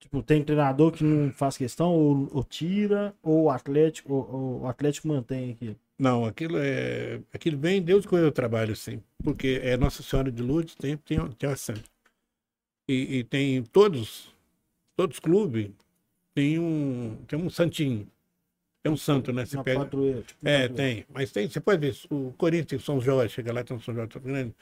[0.00, 4.60] Tipo, tem treinador que não faz questão, ou, ou tira, ou o Atlético, ou, ou
[4.62, 5.76] o Atlético mantém aquilo.
[5.98, 7.20] Não, aquilo é.
[7.32, 9.02] Aquilo vem Deus com o trabalho, assim.
[9.22, 11.82] Porque é Nossa Senhora de Lourdes, tem, tem, tem uma santa.
[12.86, 14.30] E, e tem todos,
[14.94, 15.70] todos os clubes,
[16.34, 18.06] tem um, tem um santinho.
[18.82, 19.46] Tem um santo, né?
[19.46, 19.80] Você pega.
[19.86, 21.06] tipo, É, tem.
[21.12, 23.94] Mas tem, você pode ver, o Corinthians tem São Jorge, chega lá, tem um São
[23.94, 24.54] Jorge tão grande.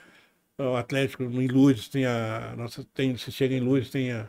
[0.58, 4.28] O Atlético, em Lourdes, tem a nossa, tem, se chega em Lourdes, tem a,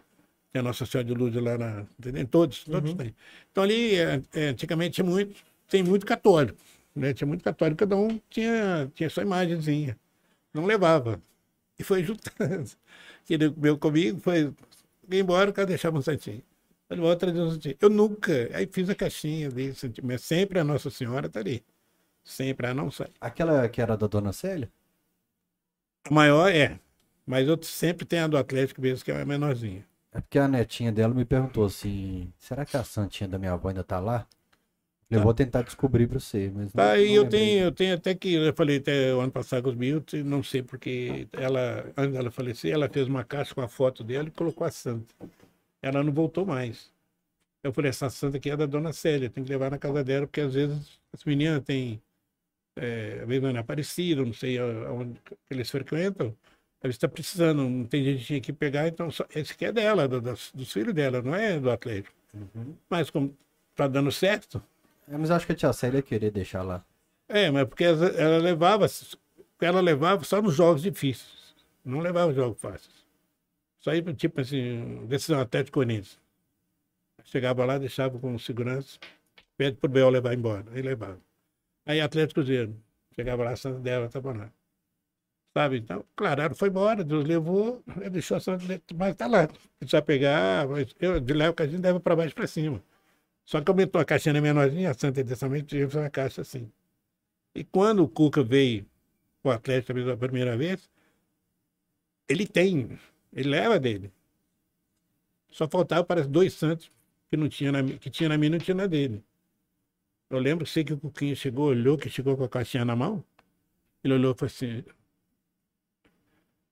[0.51, 1.85] tem a Nossa Senhora de Lourdes lá na.
[1.99, 2.27] Entendeu?
[2.27, 2.97] Todos, todos Uhum.
[2.97, 3.15] têm.
[3.51, 5.35] Então ali, é, é, antigamente tinha muito,
[5.69, 6.57] tem muito católico.
[6.95, 7.13] né?
[7.13, 9.97] Tinha muito católico, cada um tinha, tinha sua imagenzinha.
[10.53, 11.21] Não levava.
[11.79, 12.69] E foi juntando.
[13.29, 14.53] Ele comeu comigo, foi
[15.11, 16.41] ia embora, o cara deixava um santinho.
[16.93, 17.59] Ele trazer um.
[17.81, 18.49] Eu nunca.
[18.53, 21.63] Aí fiz a caixinha dele, mas sempre a Nossa Senhora tá ali.
[22.23, 23.09] Sempre, ela não sai.
[23.19, 24.71] Aquela que era da Dona Célia?
[26.09, 26.79] A maior é.
[27.25, 29.85] Mas eu sempre tenho a do Atlético mesmo, que é a menorzinha.
[30.11, 33.69] É porque a netinha dela me perguntou assim: será que a santinha da minha avó
[33.69, 34.27] ainda tá lá?
[35.09, 35.23] Eu Tá.
[35.25, 36.51] vou tentar descobrir pra você.
[36.53, 37.39] Mas Tá, não- e eu lembrei.
[37.39, 40.41] tenho, eu tenho até que, eu falei até o ano passado com os Milton, não
[40.43, 44.31] sei porque ela, antes dela falecer, ela fez uma caixa com a foto dela e
[44.31, 45.13] colocou a santa.
[45.83, 46.91] Ela não voltou mais.
[47.63, 50.27] Eu falei, essa santa aqui é da dona Célia, tem que levar na casa dela,
[50.27, 52.01] porque às vezes as meninas têm,
[52.77, 56.27] é, às vezes não é Aparecida, não sei aonde que eles frequentam,
[56.79, 60.07] às vezes está precisando, não tem gente que pegar, então só, esse aqui é dela,
[60.07, 62.15] do- dos, dos filhos dela, não é do Atlético.
[62.33, 62.75] Uhum.
[62.89, 63.35] Mas como
[63.75, 64.61] tá dando certo,
[65.07, 66.83] É, mas acho que a tia Célia ia querer deixar lá.
[67.27, 68.85] É, mas porque ela ela levava,
[69.61, 73.02] ela levava só nos jogos difíceis, não levava jogos fáceis.
[73.83, 76.17] Só aí, tipo assim, decisão Atlético Corinthians.
[77.25, 78.97] Chegava lá, deixava com segurança,
[79.57, 81.19] pede pro Bel levar embora, aí levava.
[81.85, 82.73] Aí Atlético Cruzeiro,
[83.13, 84.51] chegava lá, Santa dela estava lá.
[85.53, 85.77] Sabe?
[85.79, 88.63] Então, claro, foi embora, Deus levou, deixou a Santa,
[88.95, 89.49] mas tá lá.
[89.77, 90.65] Precisa pegar,
[90.99, 92.81] eu de lá o que a gente leva para baixo para cima.
[93.45, 96.71] Só que aumentou a caixinha menorzinha, a Santa Intensamente tive uma caixa assim.
[97.53, 98.85] E quando o Cuca veio
[99.43, 100.89] o Atlético pela primeira vez,
[102.29, 102.97] ele tem,
[103.33, 104.11] ele leva dele.
[105.49, 106.91] Só faltava, parece, dois Santos
[107.29, 109.23] que, não tinha na, que tinha na minha e não tinha na dele.
[110.29, 113.23] Eu lembro, sei que o Cuquinha chegou, olhou, que chegou com a caixinha na mão.
[114.03, 114.83] Ele olhou e falou assim: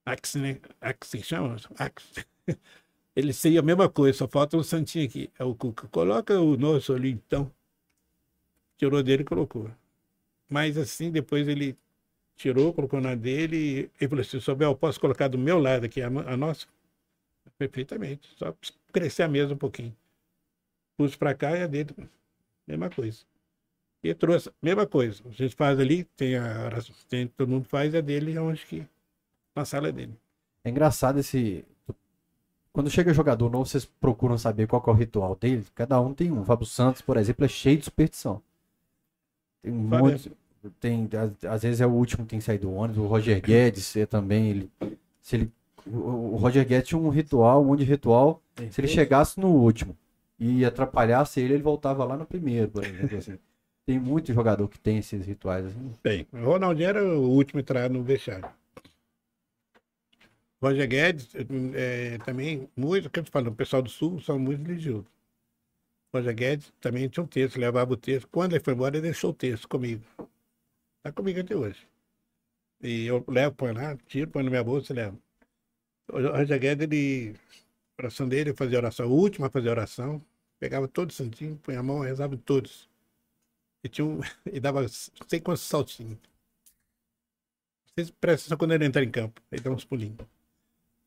[0.05, 0.59] Axe, né?
[0.79, 1.57] Axe, chama?
[1.77, 2.25] Axe.
[3.15, 5.29] Ele sei a mesma coisa, só falta um santinho aqui.
[5.37, 5.87] É o Cuca.
[5.89, 7.51] Coloca o nosso ali, então.
[8.77, 9.69] Tirou dele e colocou.
[10.49, 11.77] Mas assim, depois ele
[12.41, 16.07] tirou, colocou na dele e falou assim: Sobel, posso colocar do meu lado aqui a,
[16.07, 16.65] a nossa?
[17.57, 18.27] Perfeitamente.
[18.37, 18.55] Só
[18.91, 19.95] crescer a mesa um pouquinho.
[20.97, 21.95] Pus para cá e a dele,
[22.67, 23.19] mesma coisa.
[24.03, 25.21] E trouxe, mesma coisa.
[25.27, 28.85] A gente faz ali, tem a oração, tem, todo mundo faz, a dele, onde que.
[29.55, 30.17] Na sala dele.
[30.63, 31.65] É engraçado esse.
[32.73, 35.65] Quando chega jogador novo, vocês procuram saber qual é o ritual dele.
[35.75, 36.41] Cada um tem um.
[36.41, 38.41] O Fábio Santos, por exemplo, é cheio de superstição.
[39.61, 40.40] Tem um Fábio é- monte.
[40.79, 41.09] Tem,
[41.49, 43.03] às, vezes é o último que tem que sair do ônibus.
[43.03, 44.49] O Roger Guedes é também.
[44.49, 44.71] Ele,
[45.21, 45.51] se ele,
[45.87, 48.41] o, Roger Guedes tinha um ritual, um monte de ritual.
[48.69, 49.97] Se ele chegasse no último
[50.39, 53.17] e atrapalhasse ele, ele voltava lá no primeiro, por exemplo.
[53.17, 53.39] assim.
[53.85, 55.93] Tem muito jogador que tem esses rituais assim.
[56.03, 56.27] Tem.
[56.31, 58.47] O Ronaldinho era o último a entrar no vestiário.
[60.61, 61.29] Roger Guedes,
[61.73, 65.07] é, também, muito, o que eu te falo, o pessoal do Sul são muito religiosos.
[66.13, 68.27] Roger Guedes também tinha um texto, levava o texto.
[68.31, 70.03] Quando ele foi embora, ele deixou o texto comigo.
[71.01, 71.87] Está comigo até hoje.
[72.79, 75.19] E eu levo, põe lá, tiro, põe na minha bolsa e levo.
[76.11, 77.35] O Roger Guedes, ele,
[77.99, 80.21] oração dele, ele fazia oração, a última a fazer oração,
[80.59, 82.87] pegava todos os santinhos, põe a mão, rezava em todos.
[83.83, 84.19] E, tinha um,
[84.51, 84.89] e dava não
[85.27, 86.17] sei quantos saltinhos.
[87.87, 89.41] Vocês prestam atenção quando ele entra em campo.
[89.51, 90.15] Ele dá uns pulinhos.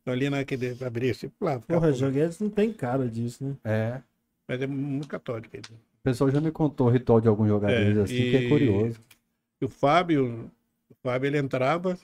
[0.03, 1.61] Então, ali naquele abrir assim, pulava.
[1.61, 2.13] ficava Porra, pulando.
[2.13, 3.57] Joguedes não tem cara disso, né?
[3.65, 4.03] É.
[4.47, 5.65] Mas é muito católico ele.
[5.71, 8.49] O pessoal já me contou o ritual de alguns jogadores É, assim, que é e-
[8.51, 9.01] curioso.
[9.61, 10.51] E o Fábio,
[10.89, 11.99] o Fábio ele entrava,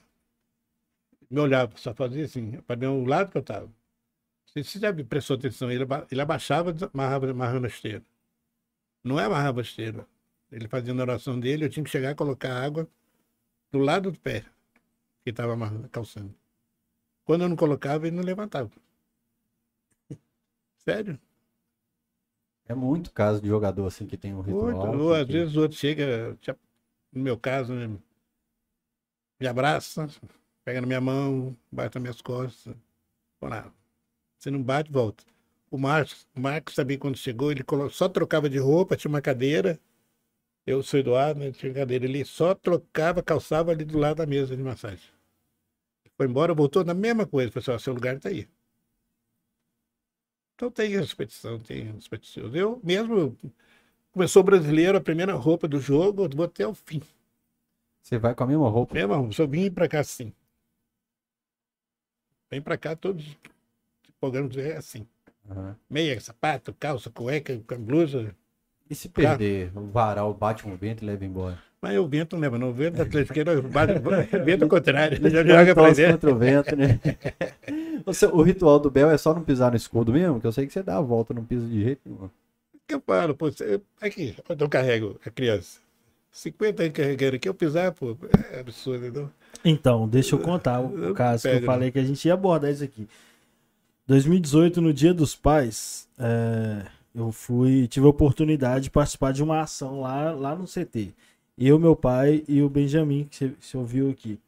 [1.30, 3.70] me olhava, só fazia assim, para o lado que eu estava.
[4.46, 8.04] Você você já prestou atenção, ele, ele abaixava, amarrava, amarrando a esteira.
[9.04, 10.06] Não é amarrava a esteira.
[10.50, 12.88] Ele fazia a oração dele, eu tinha que chegar e colocar água
[13.72, 14.44] do lado do pé,
[15.24, 15.56] que estava
[15.90, 16.34] calçando.
[17.24, 18.70] Quando eu não colocava, ele não levantava.
[20.84, 21.18] Sério?
[22.66, 24.66] É muito caso de jogador assim que tem um ritual.
[24.68, 26.36] Outro, ou às que- vezes o outro chega,
[27.12, 27.88] no meu caso, né,
[29.38, 30.08] me abraça,
[30.64, 32.74] pega na minha mão, bate nas minhas costas.
[34.38, 35.24] Você não bate, volta.
[35.70, 39.78] O Marcos, o Marcos também, quando chegou, ele só trocava de roupa, tinha uma cadeira.
[40.66, 42.04] Eu sou Eduardo, né, tinha cadeira.
[42.04, 45.08] Ele só trocava, calçava ali do lado da mesa de massagem.
[46.16, 47.50] Foi embora, voltou na mesma coisa.
[47.50, 48.48] Falei assim, seu lugar está aí.
[50.54, 52.54] Então tem a expedição, tem a expedição.
[52.54, 53.36] Eu mesmo,
[54.12, 57.00] começou o brasileiro, a primeira roupa do jogo, eu vou até o fim.
[58.02, 58.94] Você vai com a mesma roupa.
[58.94, 60.32] Meu irmão, só vim pra cá assim.
[62.50, 63.36] Vem pra cá todos os
[64.20, 65.06] programas é assim.
[65.48, 65.76] Aham.
[65.88, 68.34] Meia, sapato, calça, cueca, blusa.
[68.88, 71.58] E se perder, o varal bate um vento e leva embora.
[71.80, 72.70] Mas o vento não leva, não.
[72.70, 73.94] O vento da Atlético bate,
[74.44, 75.16] vento ao contrário.
[75.16, 76.12] Ele já joga pra dentro.
[76.12, 77.00] contra o vento, né?
[78.04, 80.40] o, seu- o ritual do Bel é só não pisar no escudo mesmo?
[80.40, 82.28] Que eu sei que você dá a volta, não pisa de jeito nenhum.
[82.94, 83.46] Eu falo, pô,
[84.00, 85.80] aqui, onde eu carrego a criança.
[86.32, 88.16] 50 anos carregando aqui, eu pisar, pô,
[88.52, 89.30] é absurdo, não?
[89.64, 92.84] Então, deixa eu contar o caso que eu falei que a gente ia abordar isso
[92.84, 93.08] aqui.
[94.06, 99.60] 2018, no Dia dos Pais, é, eu fui, tive a oportunidade de participar de uma
[99.60, 101.12] ação lá, lá no CT.
[101.58, 104.38] Eu, meu pai e o Benjamin, que você- você ouviu aqui.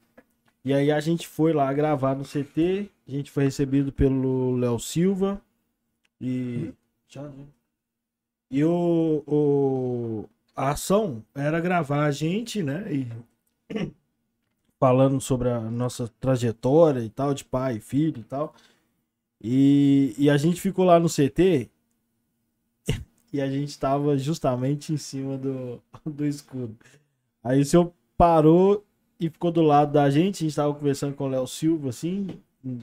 [0.65, 4.79] E aí a gente foi lá gravar no CT, a gente foi recebido pelo Léo
[4.79, 5.41] Silva
[6.21, 6.73] e.
[8.53, 12.85] E o, o- a ação era gravar a gente, né?
[12.93, 13.09] E
[14.81, 18.55] falando sobre a nossa trajetória e tal, de pai, filho e tal.
[19.43, 21.71] E, e a gente ficou lá no CT
[23.33, 26.77] e a gente tava justamente em cima do, do escudo.
[27.45, 28.85] Aí o senhor parou
[29.21, 32.29] e ficou do lado da gente, a gente tava conversando com o Léo Silva, assim,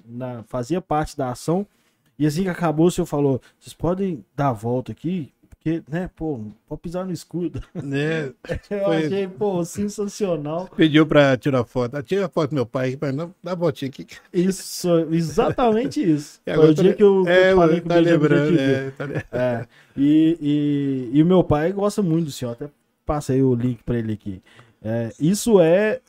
[0.06, 1.66] na, fazia parte da ação.
[2.18, 5.32] E assim que acabou, o senhor falou: vocês podem dar a volta aqui?
[5.62, 7.62] Porque, né, pô, pode pisar no escudo.
[7.74, 8.32] Né?
[8.70, 10.70] Eu Foi- achei, pô, sensacional.
[10.74, 11.98] Pediu pra tirar foto.
[11.98, 14.08] Ah, Tira a foto do meu pai, mas não, dá a voltinha aqui.
[14.34, 16.40] Isso, exatamente isso.
[16.46, 17.96] E Foi o dia tá- que eu, que eu É, te falei que o tá
[18.00, 18.58] lembrando.
[18.58, 19.68] É, tá É,
[19.98, 22.70] e, e, e o meu pai gosta muito do senhor, até
[23.06, 24.42] passei o link pra ele aqui.
[24.82, 26.00] É, isso é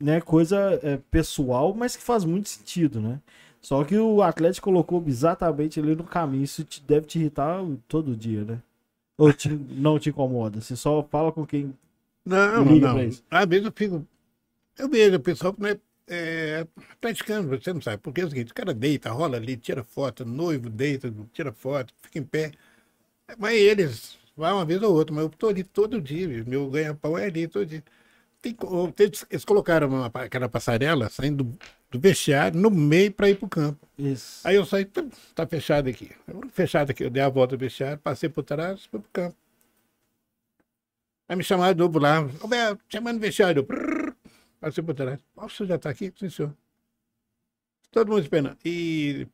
[0.00, 3.18] né, coisa é, pessoal, mas que faz muito sentido, né?
[3.62, 6.44] Só que o Atlético colocou exatamente ali no caminho.
[6.44, 8.58] Isso te- deve te irritar todo dia, né?
[9.18, 10.60] Ou te- não te incomoda?
[10.60, 11.74] Você só fala com quem.
[12.24, 13.10] Não, Liga não.
[13.30, 14.06] Às vezes eu fico.
[14.78, 16.66] Eu vejo o pessoal né, é,
[17.00, 17.98] praticando, você não sabe.
[18.02, 21.94] Porque é o seguinte: o cara deita, rola ali, tira foto, noivo deita, tira foto,
[22.02, 22.52] fica em pé.
[23.38, 27.16] Mas eles, vai uma vez ou outra, mas eu tô ali todo dia, meu ganha-pão
[27.18, 27.82] é ali todo dia.
[28.42, 28.56] Tem
[29.30, 31.50] eles colocaram uma, aquela passarela saindo
[31.92, 33.86] do, do vestiário no meio para ir pro campo.
[33.98, 34.46] Isso.
[34.46, 36.10] Aí eu saí, tá, fechado aqui.
[36.26, 39.36] Eu, Fechado aqui, eu dei a volta do vestiário, passei por trás, fui pro campo.
[41.28, 43.64] Aí me chamaram de novo lá, Roberto, chamando no vestiário.
[43.64, 44.14] Prrr,
[44.60, 45.20] passei por trás.
[45.36, 46.12] Ó, o senhor já tá aqui?
[46.18, 46.54] Sim, senhor.
[47.90, 48.56] Todo mundo esperando.
[48.64, 49.26] E,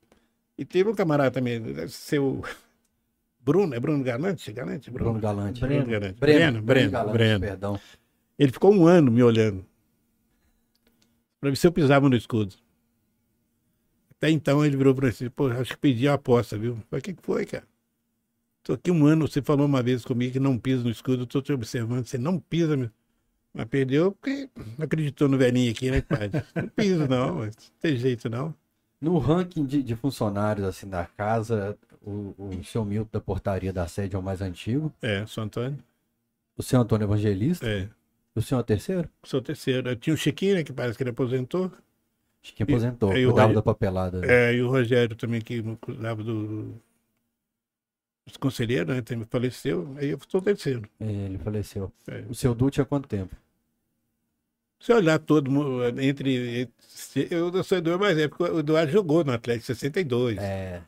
[0.57, 2.43] e teve um camarada também, ser o
[3.41, 4.53] Bruno, é Bruno Galante?
[4.53, 4.91] Galante?
[4.91, 5.61] Bruno Galante.
[5.61, 5.87] Breno.
[5.87, 6.21] Galante.
[6.21, 7.41] Breno, Breno, Breno, Galante, Breno.
[7.41, 7.81] perdão.
[8.39, 9.65] Ele ficou um ano me olhando.
[11.41, 12.55] Pra ver se eu pisava no escudo.
[14.11, 16.77] Até então ele virou pra mim pô, acho que pedi a aposta, viu?
[16.91, 17.65] Falei, o que que foi, cara?
[18.65, 21.27] Tô aqui um ano, você falou uma vez comigo que não pisa no escudo, eu
[21.27, 22.91] tô te observando, você não pisa, meu.
[23.55, 26.43] Mas perdeu porque não acreditou no velhinho aqui, né, padre?
[26.55, 28.55] Não piso, não, mas não tem jeito, não.
[29.01, 33.87] No ranking de, de funcionários assim da casa, o, o seu Milton da portaria da
[33.87, 34.93] sede é o mais antigo.
[35.01, 35.79] É, sou Antônio.
[36.57, 37.67] O seu Antônio Evangelista.
[37.67, 37.89] É,
[38.39, 39.09] O senhor é o terceiro?
[39.25, 39.91] sou terceiro.
[39.91, 41.71] Eu tinha o Chiquinho, né, que parece que ele aposentou.
[42.43, 43.11] Que aposentou.
[43.11, 44.21] o cuidava da papelada.
[44.25, 46.75] É, e o Rogério também, que cuidava do,
[48.27, 49.03] dos conselheiros, né?
[49.03, 49.95] Também faleceu.
[49.99, 50.89] Aí eu sou terceiro.
[51.01, 51.93] É, Ele faleceu.
[52.07, 52.25] É.
[52.29, 53.35] O seu Du tinha quanto tempo?
[54.81, 56.61] Se olhar todo mundo, entre.
[56.61, 60.39] entre- Eu não sou Eduardo, mas é porque o Eduardo jogou no Atlético 62.
[60.39, 60.83] É,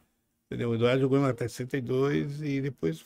[0.47, 0.71] Entendeu?
[0.71, 3.05] O Eduardo jogou no Atlético 62 e depois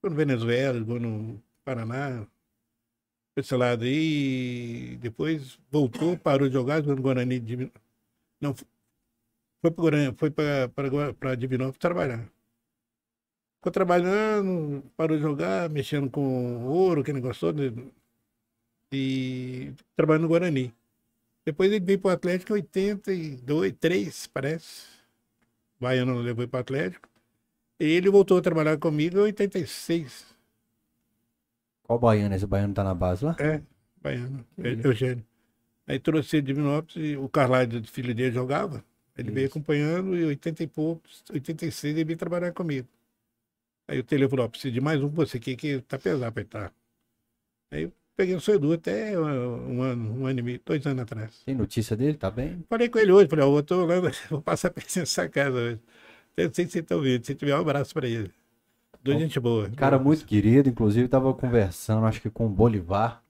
[0.00, 2.26] foi no Venezuela, jogou no Paraná.
[3.36, 4.96] Esse lado aí.
[5.00, 7.70] Depois voltou, parou de jogar, no Guarani de
[8.40, 12.28] Não, foi para Guarani, foi para Divinópolis trabalhar.
[13.56, 17.92] Ficou trabalhando, parou de jogar, mexendo com ouro, que negócio todo.
[18.92, 20.74] E trabalhando no Guarani.
[21.44, 24.86] Depois ele veio para o Atlético em 82, 3, parece.
[25.80, 27.08] Baiano levou para o Atlético.
[27.80, 30.33] E ele voltou a trabalhar comigo em 86.
[31.84, 32.34] Qual baiano?
[32.34, 33.36] Esse baiano tá na base lá?
[33.38, 33.62] É,
[34.02, 35.24] Baiano, Eugênio.
[35.86, 38.84] Aí trouxe ele de Divinópolis e o Carlyle, o filho dele, jogava.
[39.16, 39.56] Ele veio Isso.
[39.56, 42.88] acompanhando e 80 e poucos, 86 ele veio trabalhar comigo.
[43.86, 46.74] Aí o Tele falou, preciso de mais um você aqui que tá pesado pra entrar.
[47.70, 51.02] Aí eu peguei o seu Edu até um, ano, um ano e meio, dois anos
[51.02, 51.42] atrás.
[51.44, 52.16] Tem notícia dele?
[52.16, 52.64] Tá bem?
[52.68, 53.94] Falei com ele hoje, falei, ó, eu tô lá,
[54.30, 55.80] vou passar pra essa casa hoje.
[56.36, 58.32] Eu não sei se você tá ouvindo, se tiver um abraço pra ele.
[59.04, 59.68] Dois gente boa.
[59.70, 63.22] Cara muito querido, inclusive tava conversando, acho que com o Bolivar,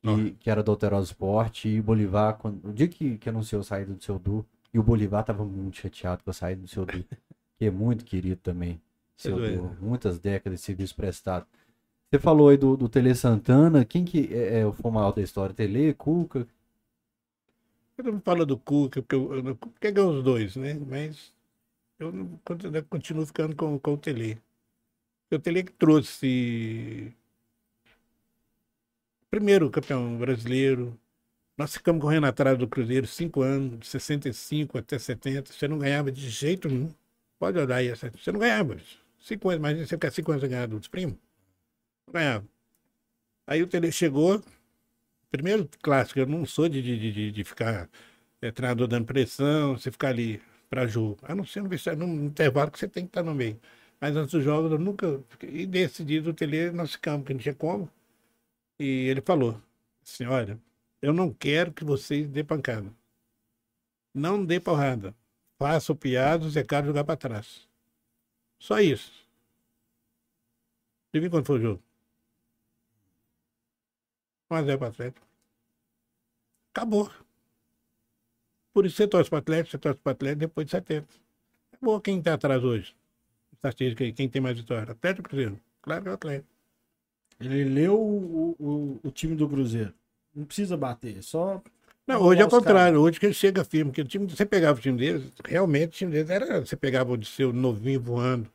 [0.00, 3.60] que, que era do Alterosa Esporte, e o Bolivar, quando, o dia que, que anunciou
[3.60, 6.68] a saída do seu Du, e o Bolivar tava muito chateado com a saída do
[6.68, 7.04] seu Du,
[7.58, 8.80] que é muito querido também,
[9.16, 9.56] seu é.
[9.56, 11.44] Du, muitas décadas de serviço prestado.
[12.08, 15.52] Você falou aí do, do Tele Santana, quem que é, é o maior da história?
[15.52, 16.46] Tele, Cuca?
[17.98, 20.74] Eu não falo do Cuca, porque eu, eu porque é os dois, né?
[20.74, 21.32] Mas
[21.98, 22.12] eu
[22.44, 24.38] continuo, continuo ficando com, com o Tele.
[25.30, 27.12] O Tele que trouxe
[29.30, 30.98] primeiro campeão brasileiro.
[31.58, 35.52] Nós ficamos correndo atrás do Cruzeiro cinco anos, de 65 até 70.
[35.52, 36.92] Você não ganhava de jeito nenhum.
[37.38, 37.88] Pode olhar aí.
[37.90, 38.76] Você não ganhava.
[39.18, 41.16] Cinco anos, imagina você ficar cinco anos sem ganhar dos primos.
[42.06, 42.44] Não ganhava.
[43.46, 44.42] Aí o Tele chegou,
[45.30, 47.88] primeiro clássico, eu não sou de, de, de, de ficar
[48.40, 51.18] é, treinador dando pressão, você ficar ali para jogo.
[51.22, 53.58] A não ser no, no intervalo que você tem que estar no meio.
[54.00, 55.22] Mas antes dos jogos eu nunca.
[55.42, 57.90] E decidido o Tele nós ficamos, porque não tinha como.
[58.78, 59.60] E ele falou
[60.02, 60.58] assim: olha,
[61.00, 62.92] eu não quero que vocês dê pancada.
[64.14, 65.14] Não dê porrada.
[65.58, 67.68] Faça o piado, o Zé Carlos jogar para trás.
[68.58, 69.26] Só isso.
[71.12, 71.82] Vi quando foi o jogo.
[74.50, 75.26] 1x0 para Atlético.
[76.74, 77.10] Acabou.
[78.72, 81.08] Por isso você torce para Atlético, você torce para Atlético depois de 70.
[81.72, 82.94] Acabou quem está atrás hoje.
[83.68, 84.92] Estatística aí, quem tem mais vitória?
[84.92, 85.58] Atlético Cruzeiro?
[85.82, 86.48] Claro que é o Atlético.
[87.40, 89.92] Ele leu o, o, o time do Cruzeiro.
[90.34, 91.60] Não precisa bater, só.
[92.06, 93.00] Não, hoje é o contrário.
[93.00, 93.90] Hoje que ele chega firme.
[93.90, 96.60] Porque o time, você pegava o time deles, realmente o time deles era.
[96.64, 98.48] Você pegava o de seu novinho voando,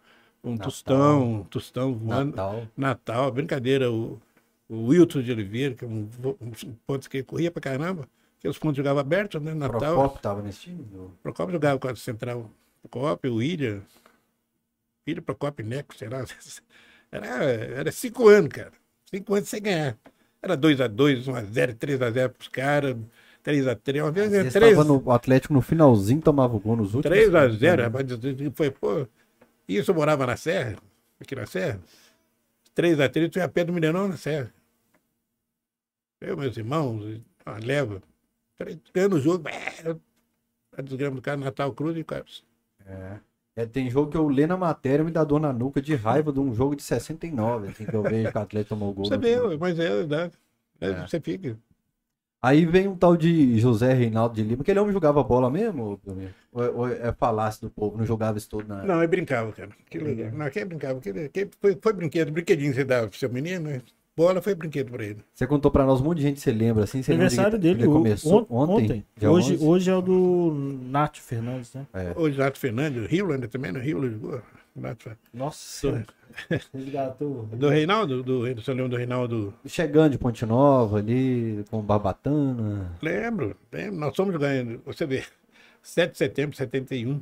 [0.44, 0.66] um Natal.
[0.66, 2.30] tostão, um tostão voando.
[2.32, 2.68] Natal.
[2.78, 3.92] Natal, brincadeira.
[3.92, 4.20] O,
[4.70, 6.08] o Wilton de Oliveira, que é um,
[6.40, 6.52] um
[6.88, 8.08] ponto que corria pra caramba,
[8.40, 9.54] que os pontos jogavam abertos, né?
[9.54, 9.80] Natal.
[9.80, 10.82] Procopio tava nesse time?
[10.84, 12.50] do- Procopio jogava com a central.
[12.82, 13.82] Procopio, o William.
[15.08, 16.24] William, Procopio, Neco, sei lá.
[17.14, 18.72] Era, era cinco anos, cara.
[19.04, 19.98] Cinco anos sem ganhar.
[20.42, 22.96] Era 2x2, 1x0, 3x0 pros caras.
[23.44, 24.02] 3x3.
[24.02, 27.18] Uma vez vezes 3 tava no o Atlético no finalzinho tomava o gol nos últimos.
[27.18, 28.08] 3x0, rapaz.
[28.56, 29.08] Foi, pô.
[29.68, 30.78] Isso eu morava na Serra,
[31.20, 31.82] aqui na Serra.
[32.76, 34.54] 3x3, tu ia a pé do Mineirão na Serra.
[36.20, 38.02] Eu, meus irmãos, uma leva.
[38.94, 39.98] Ganhando o jogo, é,
[40.78, 42.46] a desgrama do cara, Natal Cruz e Carlos.
[42.86, 43.20] É,
[43.66, 46.40] tem jogo que eu lê na matéria me dá dor na nuca de raiva de
[46.40, 49.06] um jogo de 69, assim, que eu vejo que o Atlético tomou o gol.
[49.06, 50.34] Você vê, mas é verdade.
[50.80, 51.08] É, É.
[51.08, 51.58] Você fica.
[52.44, 56.00] Aí vem um tal de José Reinaldo de Lima, que ele homem jogava bola mesmo,
[56.52, 58.82] ou, é- ou é falácio do povo, não jogava isso tudo na...
[58.84, 59.70] Não, eu brincava, cara.
[59.88, 60.32] Que legal.
[60.32, 61.00] Não, quem brincava?
[61.00, 63.82] Que, que foi, foi brinquedo, brinquedinho que você dava pro seu menino, né?
[64.22, 65.18] Bola foi brinquedo pra ele.
[65.34, 67.02] Você contou pra nós um monte de gente, você lembra, assim?
[67.02, 69.04] Você lembra de- Aniversário dele ele começou on- ontem.
[69.18, 69.66] dia Hoje, 11?
[69.66, 71.88] hoje é o do Nath Fernandes, né?
[71.94, 72.14] É.
[72.16, 74.42] Hoje, Nato Fernandes, Rio ainda também, no Rio, jogou.
[74.76, 76.06] Nato Fer- Nossa.
[76.74, 77.46] Resgatou.
[77.52, 79.54] Do Reinaldo, do, você lembra do Reinaldo?
[79.66, 82.96] Chegando de Ponte Nova ali, com Barbatana.
[83.02, 84.00] Lembro, lembro.
[84.00, 85.24] Nós fomos em- você vê,
[85.82, 87.22] 7 de setembro de 71.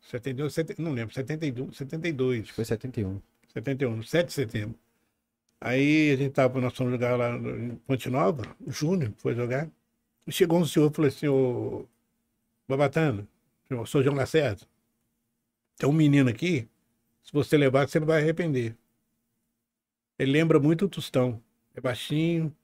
[0.00, 2.48] 71, 70, não lembro, 72, 72.
[2.48, 3.20] Foi 71.
[3.52, 4.74] 71, 7 de setembro.
[5.60, 9.68] Aí a gente tava, nós fomos jogar lá em Ponte Nova, o Júnior foi jogar.
[10.26, 11.86] E chegou um senhor e falou assim, ô
[12.68, 13.26] Babatano,
[13.68, 14.62] eu sou João Lacerda.
[15.76, 16.68] Tem um menino aqui,
[17.22, 18.76] se você levar, você não vai arrepender.
[20.18, 21.42] Ele lembra muito o Tostão.
[21.74, 22.54] É baixinho,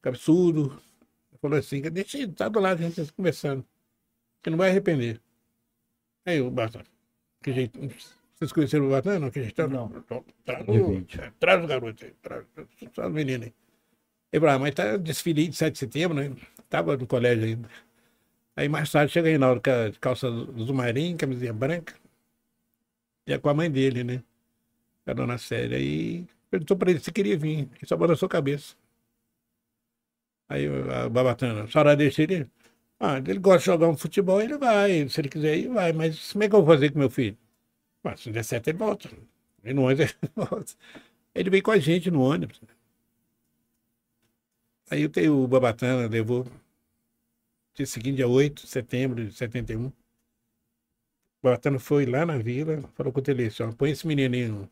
[0.00, 0.80] cabeçudo.
[1.30, 3.64] Ele falou assim, deixa ele, tá do lado, a gente tá conversando.
[4.42, 5.20] Você não vai arrepender.
[6.26, 6.86] Aí o Babatano,
[7.42, 7.78] que jeito.
[8.44, 9.30] Vocês conheceram o?
[9.30, 9.68] Que jeito?
[9.68, 9.90] Não.
[9.96, 11.20] Então, Traz De o, vídeo.
[11.22, 12.44] é, traz o garoto aí, traz,
[12.92, 13.54] traz o menino aí.
[14.30, 16.34] Ele falou, ah, mas tá desfile de 7 de setembro, né?
[16.68, 17.68] Tava no colégio ainda.
[18.56, 21.94] Aí mais tarde chega Reinaldo com a calça do marinho, camisinha branca.
[23.26, 24.22] E é com a mãe dele, né?
[25.06, 25.78] A dona Célia.
[25.78, 27.60] Aí perguntou pra ele se queria vir.
[27.60, 28.74] Ele só balançou a cabeça.
[30.48, 32.46] Aí a Babatana, a senhora deixa ele.
[33.00, 35.08] Ah, ele gosta de jogar um futebol, ele vai.
[35.08, 35.92] Se ele quiser ir, vai.
[35.92, 37.36] Mas como é que eu vou fazer com meu filho?
[38.04, 39.10] Ah, se der certo, ele volta.
[39.64, 40.74] Ele não ônibus, ele volta.
[41.34, 42.60] Ele veio com a gente no ônibus.
[44.90, 46.46] Aí tenho o Babatana, levou.
[47.74, 49.86] Dia seguinte, dia 8 de setembro de 71.
[49.86, 49.92] O
[51.42, 53.22] Babatana foi lá na vila, falou com o
[53.68, 54.70] ó, põe esse menininho.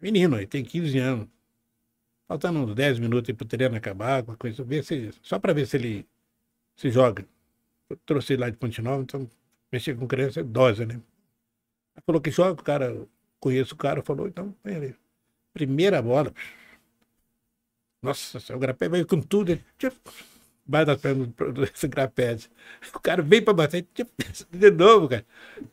[0.00, 1.28] Menino, aí tem 15 anos.
[2.28, 4.62] Faltando uns 10 minutos aí pro treino acabar, alguma coisa.
[4.62, 6.06] Ver se, só para ver se ele
[6.76, 7.26] se joga.
[7.88, 9.30] Eu trouxe ele lá de Ponte Nova, então
[9.72, 11.00] mexer com criança é idosa, né?
[12.22, 13.06] Que joga, o cara,
[13.40, 14.54] conheço o cara, falou, então.
[15.52, 16.32] Primeira bola.
[18.02, 19.50] Nossa, o Grapé veio com tudo.
[19.50, 19.64] Ele,
[20.68, 22.50] Baixo das pernas desse grapete.
[22.94, 23.86] O cara veio pra bater,
[24.52, 25.24] de novo, cara.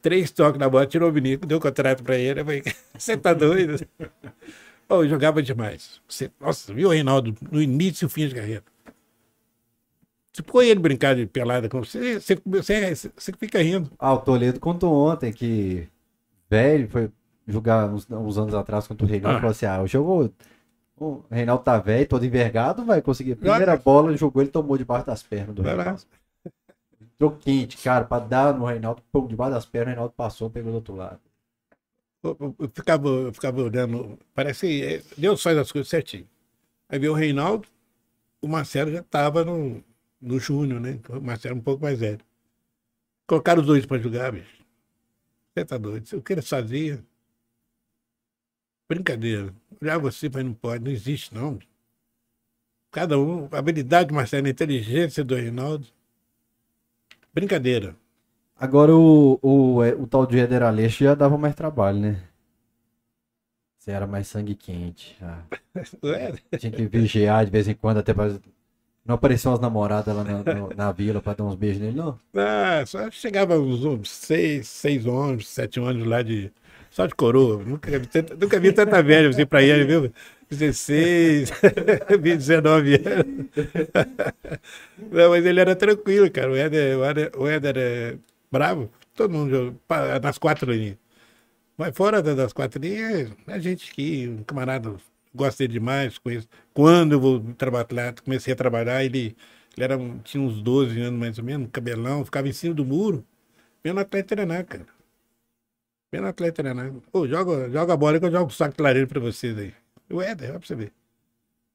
[0.02, 2.40] Três toques na bola, tirou o menino, deu contrato pra ele.
[2.40, 2.64] Eu falei,
[2.98, 3.76] você tá doido?
[4.88, 6.00] Oh, jogava demais.
[6.08, 8.64] Você, nossa, viu o Reinaldo no início e fim de carreira?
[10.32, 13.92] Se põe ele brincar de pelada com você, você, você, você fica rindo.
[13.98, 15.90] Ah, o Toledo contou ontem que
[16.56, 17.12] velho foi
[17.48, 19.40] jogar uns, uns anos atrás contra o Reinaldo Ah.
[19.40, 20.34] e falou assim: ah, o jogo.
[20.98, 23.34] O Reinaldo tá velho, todo envergado, vai conseguir.
[23.34, 23.84] A primeira Joga.
[23.84, 25.62] bola, ele jogou, ele tomou debaixo das pernas do.
[25.62, 26.02] Reinaldo.
[27.20, 30.72] Jogo quente, cara, pra dar no Reinaldo, pô, debaixo das pernas, o Reinaldo passou, pegou
[30.72, 31.20] do outro lado.
[32.24, 36.28] Eu, eu- eu ficava, eu ficava olhando, parece que é, Deus faz as coisas certinho.
[36.90, 37.68] Aí veio o Reinaldo,
[38.42, 39.84] o Marcelo já estava no,
[40.22, 41.00] no Júnior, né?
[41.10, 42.20] O Marcelo um pouco mais velho.
[43.28, 44.55] Colocaram os dois para jogar, bicho.
[45.56, 46.18] Você tá doido?
[46.18, 47.02] O que eles faziam?
[48.90, 49.54] Brincadeira.
[49.82, 51.58] Olhar você, mas não pode, não existe, não.
[52.92, 55.88] Cada um, habilidade Marcelo, inteligência do Reinaldo.
[57.34, 57.96] Brincadeira.
[58.58, 62.24] Agora o, o, é, o tal de Éder Aleixo já dava mais trabalho, né?
[63.80, 65.18] Você era mais sangue quente.
[65.22, 65.46] ah.
[66.60, 68.40] Tinha que vigiar de vez em quando, até pra...
[69.06, 72.20] Não apareciam umas namoradas lá na, no- na vila pra dar uns beijos nele, não?
[72.36, 76.52] Ah, só chegava uns, seis, seis ônibus, sete ônibus lá de.
[76.90, 77.62] Só de coroa.
[77.64, 77.92] Nunca
[78.40, 80.12] nunca vi tanta velha assim pra ele, viu?
[80.50, 81.52] 16,
[82.22, 83.48] 19 anos.
[85.12, 86.52] Não, mas ele era tranquilo, cara.
[86.52, 88.18] O Éder, o Éder, o Éder é
[88.52, 88.90] bravo.
[89.14, 89.80] Todo mundo
[90.22, 90.98] nas quatro linhas.
[91.78, 94.96] Mas fora da- das quatro linhas, a gente que, um camarada,
[95.36, 96.20] gosta dele demais.
[96.74, 99.36] Quando eu vou trabalhar, comecei a trabalhar, ele,
[99.76, 103.26] ele era, tinha uns 12 anos mais ou menos, cabelão, ficava em cima do muro,
[103.84, 104.86] vendo atleta treinar, cara.
[106.12, 106.92] Vendo atleta treinar.
[107.14, 109.74] Ô, joga, joga a bola que eu jogo o saco de lareira pra vocês aí.
[110.10, 110.94] O Éder, olha pra você ver.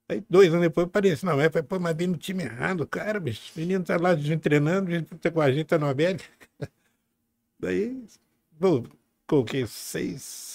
[0.09, 1.25] Aí, dois anos depois, aparece.
[1.25, 3.53] Não, é, pô, mas vem no time errado, cara, bicho.
[3.57, 6.17] O menino tá lá gente treinando, gente tá com a gente, tá no Abel.
[7.61, 8.05] Daí,
[8.59, 8.85] pô,
[9.27, 10.50] coloquei seis.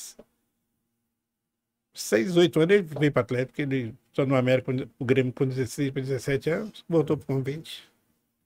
[1.95, 5.91] Seis, oito anos, ele veio para Atlético, ele só no América, o Grêmio com 16
[5.91, 7.83] para 17 anos, voltou pro convite.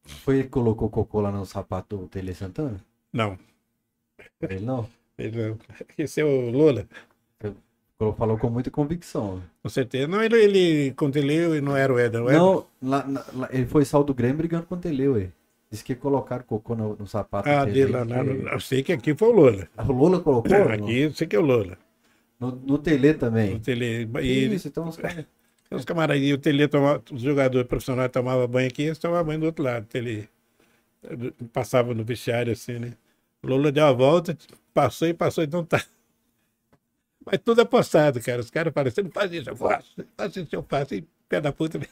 [0.06, 2.80] Foi ele que colocou cocô lá no sapato do Tele Santana?
[3.12, 3.38] Não,
[4.42, 4.88] Ele não.
[5.18, 5.58] ele, não.
[5.98, 6.52] esse é o
[7.98, 9.42] Colo- Falou com muita convicção.
[9.62, 10.08] com certeza.
[10.08, 13.66] Não, ele, ele quando ele ele não era o o Éder Não, lá- lá- ele
[13.66, 15.30] foi sal do Grêmio brigando com o Tele, ué.
[15.70, 18.94] Disse que colocaram cocô no, no sapato Ah, dele lá, que- no- eu sei que
[18.94, 19.68] aqui foi o Lola.
[19.78, 20.56] O Lula colocou?
[20.70, 21.78] Aqui eu sei que é o Lola.
[22.40, 23.56] No, no Tele também.
[23.56, 25.26] O Tele, e ele, Isso, então os caras.
[25.72, 29.40] os camaradas, e o Tele tomava, os jogadores profissionais tomavam banho aqui, eles tomavam banho
[29.40, 29.86] do outro lado.
[29.86, 30.30] Tele
[31.54, 32.94] passava no vestiário assim, né?
[33.42, 34.38] O Lola deu a volta,
[34.74, 35.82] passou e passou, então tá.
[37.26, 38.42] Mas tudo apostado, cara.
[38.42, 38.74] Os caras
[39.04, 39.96] não faz isso, eu faço.
[40.18, 40.96] Faz isso, eu faço.
[40.96, 41.88] E pé da puta, meu.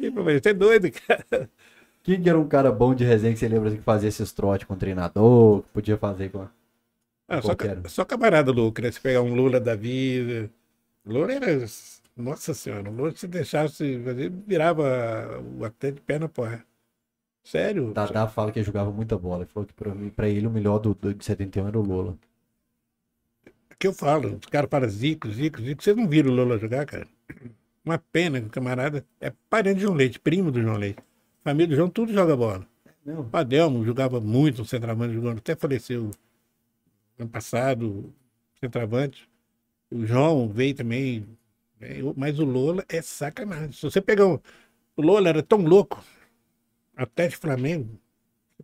[0.00, 1.48] E, você é doido, cara.
[2.02, 4.66] Quem que era um cara bom de resenha que você lembra que fazia esses trotes
[4.66, 6.46] com o treinador, que podia fazer com.
[7.28, 7.56] Ah, só,
[7.88, 8.90] só camarada louco, né?
[8.90, 10.50] Se pegar um Lula da vida.
[11.04, 11.66] O Lula era.
[12.16, 16.64] Nossa senhora, o Lula se deixasse fazer, virava o até de pé na porra.
[17.42, 17.92] Sério?
[17.92, 19.42] Dadá fala que ele jogava muita bola.
[19.42, 21.82] Ele falou que pra, mim, pra ele o melhor do, do de 71 era o
[21.82, 22.16] Lula.
[23.46, 24.38] O que eu falo?
[24.40, 25.82] Os caras falam Zico, Zico, Zico.
[25.82, 27.08] Vocês não viram o Lula jogar, cara?
[27.84, 31.02] Uma pena que o camarada é parente de João Leite, primo do João Leite.
[31.42, 32.64] Família do João, tudo joga bola.
[33.04, 33.28] Não.
[33.32, 36.10] O Adelmo jogava muito no centroavante, jogando, até faleceu
[37.22, 38.12] ano passado,
[38.60, 39.28] centroavante.
[39.90, 41.26] O João veio também.
[41.80, 43.72] é, o- Mas o Lola é sacanagem.
[43.72, 44.38] Se você pegar um.
[44.96, 46.02] O Lola era tão louco,
[46.96, 47.88] até de Flamengo,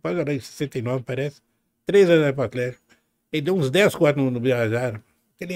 [0.01, 1.41] pode olhar em 69, parece.
[1.85, 2.83] Três anos para o Atlético.
[3.31, 5.03] Ele deu uns 10 quatro no, no Birajara.
[5.39, 5.55] Ele,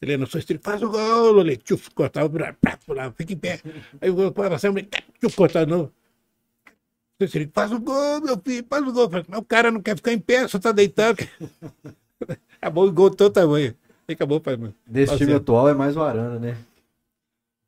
[0.00, 1.56] ele não sou estilo, faz o gol, Lolê.
[1.56, 2.28] Tchuf, cortava,
[2.86, 3.60] pulava, fica em pé.
[4.00, 4.88] Aí o gol sempre,
[5.20, 5.92] tchuf, cortava de novo.
[7.20, 9.08] Ele faz o gol, meu filho, faz o gol.
[9.08, 11.18] Falei, Mas o cara não quer ficar em pé, só tá deitado.
[12.60, 13.74] Acabou o gol de todo tamanho.
[14.08, 14.42] Acabou
[14.86, 16.56] Desse Tá time atual é mais o Arana, né?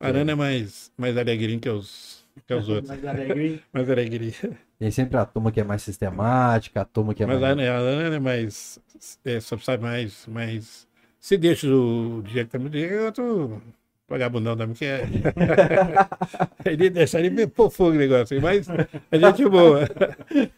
[0.01, 2.89] Arana é mais, mais alegrinho que os, que os outros.
[2.89, 3.63] Mas alegre.
[3.73, 4.57] mais alegrinho.
[4.79, 7.59] Tem sempre a turma que é mais sistemática, a turma que é Mas mais.
[7.59, 8.79] Arana, a Arana é mais.
[9.25, 10.87] É, só sabe mais, mais.
[11.21, 13.63] Se deixa o também, Diego é outro
[14.15, 15.05] vagabundão também, que é.
[16.65, 19.89] ele deixa ele meio pôr fogo o negócio, mas a gente boa.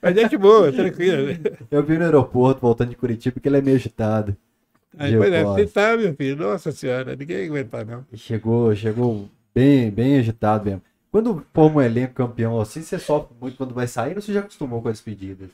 [0.00, 1.38] A gente boa, tranquilo.
[1.70, 4.36] Eu vi no aeroporto voltando de Curitiba que ele é meio agitado.
[4.98, 8.04] Aí, pois é, você tá, meu filho, nossa senhora, ninguém aguenta não.
[8.14, 10.82] Chegou, chegou bem, bem agitado mesmo.
[11.10, 14.40] Quando forma um elenco campeão assim, você sofre muito quando vai sair ou você já
[14.40, 15.50] acostumou com as despedidas?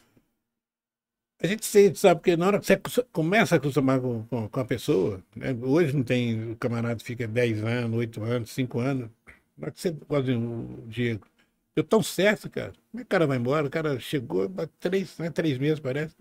[1.42, 4.60] A gente sente, sabe, porque na hora que você começa a acostumar com, com, com
[4.60, 5.48] a pessoa, né?
[5.60, 9.10] hoje não tem, o camarada fica 10 anos, 8 anos, 5 anos,
[9.58, 11.26] na hora que você gosta o Diego,
[11.74, 13.66] deu tão certo, cara, como é que o cara vai embora?
[13.66, 16.14] O cara chegou três, né, três meses, parece.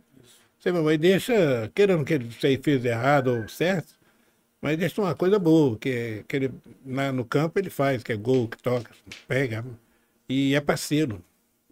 [0.60, 3.94] Você vai deixa, querendo que ele fez errado ou certo,
[4.60, 6.52] mas deixa uma coisa boa, que, que ele,
[6.84, 8.90] na, no campo ele faz, que é gol, que toca,
[9.28, 9.64] pega,
[10.28, 11.24] e é parceiro.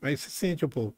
[0.04, 0.96] Aí você sente um pouco,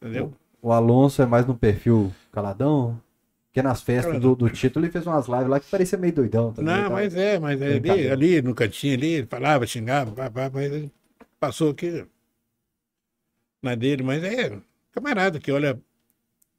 [0.00, 0.34] entendeu?
[0.62, 3.00] O Alonso é mais no perfil caladão?
[3.48, 6.52] Porque nas festas do, do título ele fez umas lives lá que parecia meio doidão.
[6.52, 6.90] Também, Não, tá?
[6.90, 10.70] mas é, mas é ali, ali no cantinho ali, ele falava, xingava, pá, pá, mas
[10.72, 10.92] ele
[11.40, 12.04] passou aqui
[13.62, 14.58] na dele, mas é
[14.92, 15.74] camarada que olha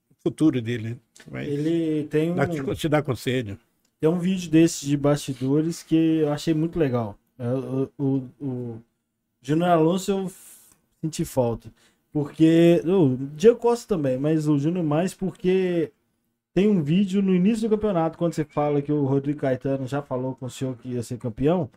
[0.09, 0.97] o futuro dele, né?
[1.31, 3.59] Mas Ele tem um, dá, te, te dá conselho.
[3.99, 7.17] tem um vídeo desses de bastidores que eu achei muito legal.
[7.37, 8.81] É, O, o, o
[9.41, 10.31] Júnior Alonso eu
[11.01, 11.71] senti falta.
[12.17, 12.81] Porque.
[12.83, 15.91] O Diego Costa também, mas o Júnior mais porque
[16.51, 20.01] tem um vídeo no início do campeonato, quando você fala que o Rodrigo Caetano já
[20.01, 21.69] falou com o senhor que ia ser campeão.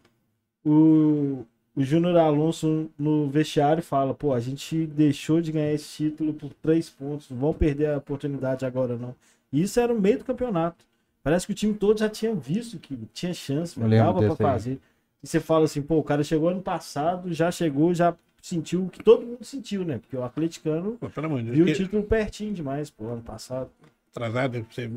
[0.65, 1.45] O,
[1.77, 6.55] o Júnior Alonso no vestiário fala: pô, a gente deixou de ganhar esse título por
[6.55, 9.15] três pontos, não vão perder a oportunidade agora não.
[9.53, 10.87] E isso era no meio do campeonato.
[11.23, 14.81] Parece que o time todo já tinha visto que tinha chance, dava pra fazer.
[15.23, 18.89] E você fala assim, pô, o cara chegou ano passado, já chegou, já sentiu o
[18.91, 19.99] que todo mundo sentiu, né?
[19.99, 21.09] Porque o atleticano Pô,
[21.53, 23.71] viu o título pertinho demais, pô, ano passado.
[24.11, 24.91] Atrasado pra você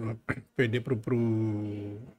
[0.55, 1.17] perder pro, pro,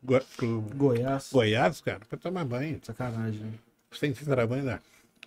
[0.02, 2.78] Go- pro Goiás, Goiás, cara, pra tomar banho.
[2.82, 3.52] sacanagem, né?
[3.90, 4.78] Sem se tomar banho, não.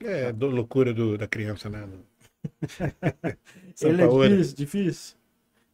[0.02, 1.86] É do, loucura do, da criança, né?
[3.82, 4.28] Ele é Paulo.
[4.30, 5.16] difícil, difícil.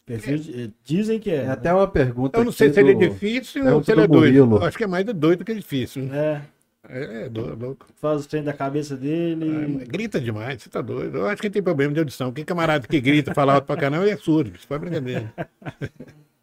[0.06, 1.44] Perfil de- Dizem que é.
[1.44, 2.38] É até uma pergunta.
[2.38, 4.64] Eu não sei se ele é difícil ou se ele é do doido.
[4.64, 6.04] Acho que é mais doido que difícil.
[6.04, 6.18] né?
[6.18, 6.42] É,
[6.90, 7.88] É, é do- louco.
[7.96, 9.46] faz os treinos da cabeça Ah, dele.
[9.80, 11.18] mas grita demais, você tá doido.
[11.20, 12.32] Eu acho que tem problema de audição.
[12.34, 14.56] Quem camarada que grita, fala alto pra caramba, é surdo.
[14.56, 15.34] Isso foi brincadeira.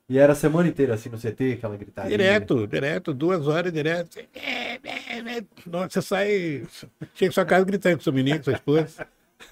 [0.09, 2.11] E era a semana inteira assim no CT, aquela gritaria.
[2.11, 4.19] Direto, direto, duas horas direto.
[4.35, 5.45] É, é, é.
[5.67, 6.63] Nossa, você sai.
[7.15, 9.07] Chega em sua casa gritando com seu menino, com sua esposa.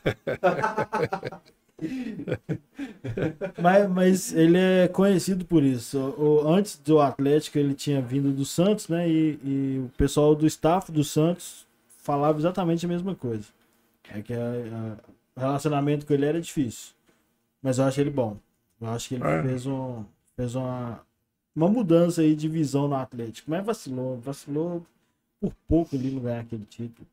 [3.61, 5.99] Mas, mas ele é conhecido por isso.
[6.19, 9.09] O, antes do Atlético, ele tinha vindo do Santos, né?
[9.09, 11.67] E, e o pessoal do staff do Santos
[11.99, 13.47] falava exatamente a mesma coisa.
[14.11, 14.97] É que o
[15.41, 16.95] relacionamento com ele era difícil.
[17.63, 18.37] Mas eu acho ele bom.
[18.81, 19.43] Eu acho que ele É.
[19.43, 20.05] fez, um,
[20.37, 21.01] fez uma,
[21.55, 23.51] uma mudança aí de visão no Atlético.
[23.51, 24.85] Mas vacilou, vacilou
[25.41, 27.07] por pouco ele não ganhar aquele título.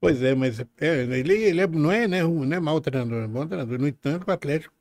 [0.00, 3.22] Pois é, mas é, ele, ele é- não, é, né, ruim, não é mau treinador,
[3.24, 3.78] é bom treinador.
[3.78, 4.72] No entanto, o Atlético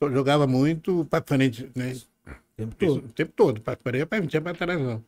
[0.00, 1.92] jogava muito para frente, né?
[2.26, 2.98] O tempo todo.
[2.98, 5.04] O tempo todo, para frente, para frente, para trás não.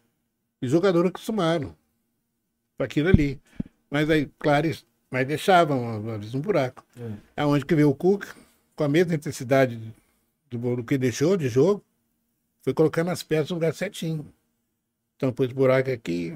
[0.60, 1.76] E jogadores acostumaram
[2.76, 3.40] com aquilo ali.
[3.88, 4.68] Mas aí, claro,
[5.10, 6.84] mas deixavam vezes, um buraco.
[6.98, 7.42] É.
[7.42, 8.34] Aonde que veio o Cuca,
[8.74, 9.80] com a mesma intensidade
[10.50, 11.84] do, do que deixou de jogo,
[12.62, 14.26] foi colocando as peças no lugar certinho.
[15.16, 16.34] Então pôs buraco aqui,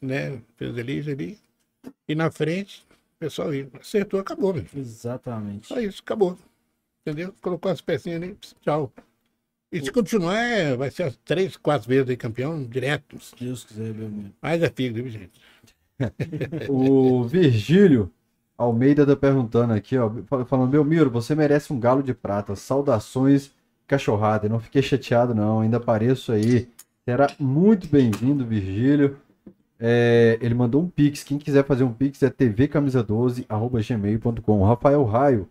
[0.00, 0.40] né?
[0.56, 1.38] Fez ali, ali.
[2.08, 2.84] E na frente,
[3.16, 3.48] o pessoal.
[3.80, 4.64] Acertou, acabou, meu.
[4.64, 4.82] filho.
[4.82, 5.66] Exatamente.
[5.66, 6.36] Só isso, acabou.
[7.06, 7.34] Entendeu?
[7.40, 8.92] Colocou as pecinhas ali, tchau.
[9.72, 13.18] E se continuar, é, vai ser as três, quatro vezes aí campeão, direto.
[13.18, 14.30] Se Deus quiser, meu amigo.
[14.40, 15.40] Mas é fígado, viu, gente?
[16.68, 18.10] O Virgílio
[18.58, 22.54] Almeida tá perguntando aqui, ó, fal- falando, meu Miro, você merece um galo de prata.
[22.54, 23.50] Saudações,
[23.86, 24.46] cachorrada.
[24.46, 25.60] Eu não fiquei chateado, não.
[25.60, 26.68] Ainda apareço aí.
[27.04, 29.16] Será muito bem-vindo, Virgílio.
[29.84, 31.24] É, ele mandou um pix.
[31.24, 34.62] Quem quiser fazer um pix é tvcamisa12@gmail.com.
[34.64, 35.48] Rafael Raio,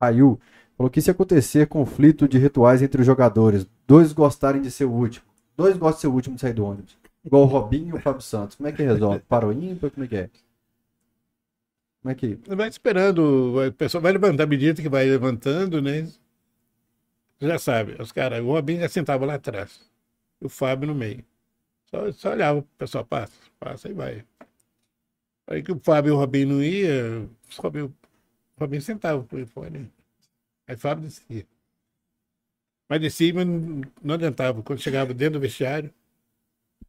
[0.00, 0.38] Raio
[0.76, 4.92] falou que se acontecer conflito de rituais entre os jogadores, dois gostarem de ser o
[4.92, 5.24] último,
[5.56, 8.00] dois gostam de ser o último de sair do ônibus, igual o Robinho e o
[8.00, 9.18] Fábio Santos, como é que resolve?
[9.28, 9.90] Para o ímpar?
[9.90, 10.30] Como é que é?
[12.02, 15.80] Como é que Vai esperando, vai- o pessoal vai levantando, à medida que vai levantando,
[15.82, 16.06] né?
[17.40, 19.80] Já sabe, os caras, o Robinho já sentava lá atrás,
[20.40, 21.24] e o Fábio no meio.
[21.92, 24.24] Só, só olhava, o pessoal passa, passa e vai.
[25.46, 27.94] Aí que o Fábio e o Robinho não ia, o Robinho,
[28.58, 29.70] o sentava aí fora.
[30.66, 31.46] Aí o Fábio descia.
[32.88, 33.46] Mas descia, mas
[34.02, 34.62] não, adiantava.
[34.62, 35.92] Quando chegava dentro do vestiário,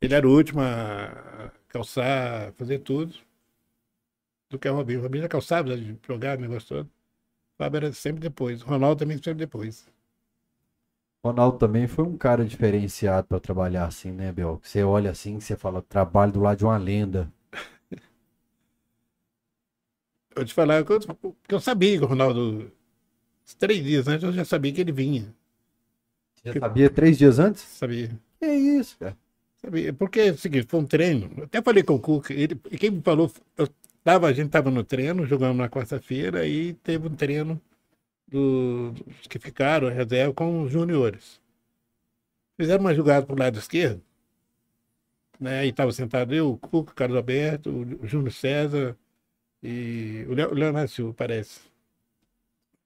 [0.02, 3.16] ele era o último a calçar, fazer tudo
[4.50, 5.00] do que o Robinho.
[5.00, 6.88] O Robinho já calçava de jogar, o negócio todo.
[6.88, 8.62] O Fábio era sempre depois.
[8.62, 9.88] O Ronaldo também sempre depois.
[11.24, 14.60] Ronaldo também foi um cara diferenciado para trabalhar assim, né, Bel?
[14.62, 17.32] Você olha assim, você fala, trabalho do lado de uma lenda.
[20.36, 21.00] Eu te falar que eu,
[21.48, 22.72] eu sabia que o Ronaldo,
[23.60, 25.32] três dias antes, eu já sabia que ele vinha.
[26.44, 27.62] Já sabia três dias antes?
[27.62, 28.10] Sabia.
[28.40, 29.16] Que isso, cara?
[29.62, 29.94] sabia.
[29.94, 31.32] Porque é o seguinte, foi um treino.
[31.38, 33.70] Eu até falei com o Cuca, ele, quem me falou, eu
[34.04, 37.62] tava, a gente estava no treino, jogamos na quarta-feira, e teve um treino
[38.28, 41.42] do- dos que ficaram, reserva, com os juniores.
[42.58, 44.02] Fizeram uma jogada pro lado esquerdo,
[45.40, 45.60] né?
[45.60, 47.70] Aí estava sentado eu, o Cuca, o Carlos Alberto,
[48.02, 48.98] o Júnior César
[49.64, 51.62] e o Leo- o Leonardo Silva, parece.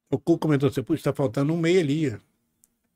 [0.09, 2.17] O Cuca comentou assim, puxa, está faltando um meia ali.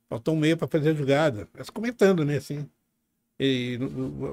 [0.10, 1.50] Faltou um meia para fazer a jogada.
[1.54, 2.70] Mas comentando, né, assim.
[3.40, 3.80] E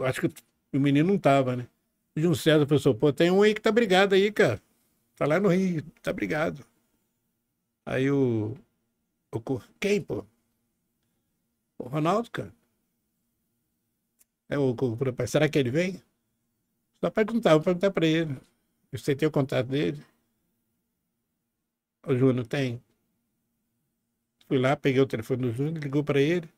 [0.06, 0.28] acho que
[0.74, 1.68] o menino não tava, né?
[2.16, 4.62] O Júnior César pensou, pô, tem um aí que tá brigado aí, cara.
[5.16, 6.64] Tá lá no Rio, tá brigado.
[7.88, 8.54] Aí o.
[9.32, 10.22] o quem, pô?
[11.78, 12.52] O Ronaldo, cara.
[14.50, 14.74] É o
[15.16, 16.02] "Pai, será que ele vem?
[17.00, 18.36] Só perguntar, vou perguntar pra ele.
[18.92, 20.02] Você tem o contato dele?
[22.06, 22.82] O Júnior tem.
[24.46, 26.48] Fui lá, peguei o telefone do Júnior, ligou pra ele.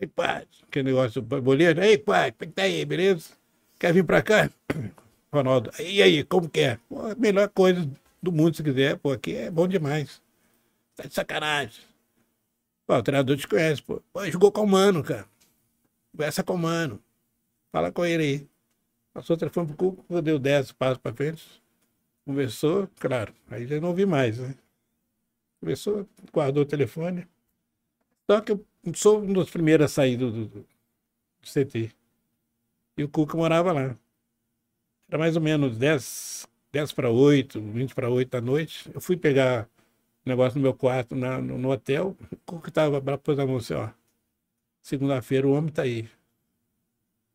[0.00, 1.82] Ei, pai, que negócio boleiro.
[1.82, 3.30] Ei, pai, como é tá aí, beleza?
[3.78, 4.50] Quer vir pra cá?
[5.32, 6.78] Ronaldo, e aí, como que é?
[6.88, 7.90] Pô, a melhor coisa
[8.22, 10.20] do mundo, se quiser, pô, aqui é bom demais.
[10.98, 11.80] Tá de sacanagem.
[12.84, 14.02] Pô, o treinador te conhece, pô.
[14.12, 15.28] Pô, jogou com o Mano, cara.
[16.10, 17.00] Conversa com o Mano.
[17.70, 18.48] Fala com ele aí.
[19.14, 21.62] Passou o telefone pro Cuco, deu 10 passos pra frente.
[22.24, 23.32] Conversou, claro.
[23.48, 24.56] Aí já não ouvi mais, né?
[25.60, 27.28] Conversou, guardou o telefone.
[28.28, 30.66] Só que eu sou um dos primeiros a sair do, do, do
[31.44, 31.92] CT.
[32.96, 33.96] E o Cuca morava lá.
[35.08, 38.90] Era mais ou menos 10, 10 para 8, 20 para 8 da noite.
[38.92, 39.68] Eu fui pegar
[40.28, 42.16] negócio no meu quarto na, no, no hotel.
[42.32, 43.90] O Cuca estava para pôs a mão assim, ó.
[44.82, 46.08] Segunda-feira o homem tá aí.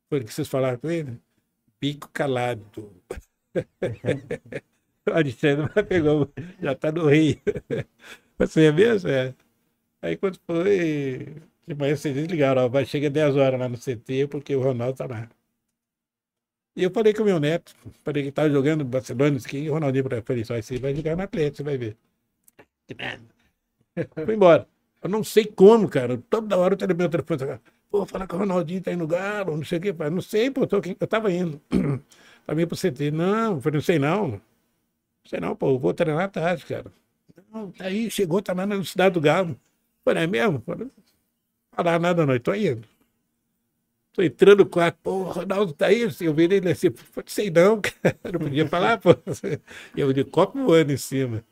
[0.09, 1.19] Foi o que vocês falaram com ele?
[1.79, 2.93] Pico calado.
[5.07, 6.29] o Alexandre pegou,
[6.61, 7.39] já tá no Rio.
[8.37, 9.09] Você é mesmo?
[9.09, 9.33] É.
[10.01, 11.35] Aí quando foi,
[11.67, 14.97] de manhã vocês desligaram, ó, vai chegar 10 horas lá no CT, porque o Ronaldo
[14.97, 15.29] tá lá.
[16.75, 20.05] E eu falei com o meu neto, falei que tava jogando Barcelona, que o Ronaldinho
[20.25, 21.97] falei, só você vai jogar no Atlético, você vai ver.
[24.25, 24.67] Foi embora.
[25.01, 26.17] Eu não sei como, cara.
[26.29, 27.59] Toda hora eu tenho meu telefone.
[27.89, 29.93] Pô, falar que o Ronaldinho tá indo no Galo, não sei o que.
[29.93, 30.97] Não sei, pô, tô aqui.
[30.99, 31.61] eu tava indo.
[32.45, 33.11] tava indo pro CT.
[33.11, 34.27] Não, eu falei, não sei não.
[34.29, 34.41] Não
[35.25, 36.91] sei não, pô, eu vou treinar tarde, cara.
[37.51, 39.59] Não, tá aí, chegou, tá lá na cidade do Galo.
[40.03, 40.61] Falei, é mesmo?
[40.65, 40.89] Falei,
[41.75, 42.87] falar nada não, tô indo.
[44.13, 46.89] Tô entrando no quarto, pô, o Ronaldo tá aí, eu vi ele assim,
[47.25, 49.09] sei não, cara, não podia falar, pô.
[49.95, 51.43] E eu de copo voando em cima.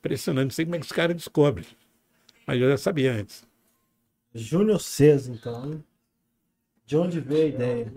[0.00, 1.66] Impressionante, não sei como é que os caras descobrem.
[2.46, 3.46] Mas eu já sabia antes.
[4.34, 5.82] Júnior César, então.
[6.86, 7.92] De onde veio a ideia?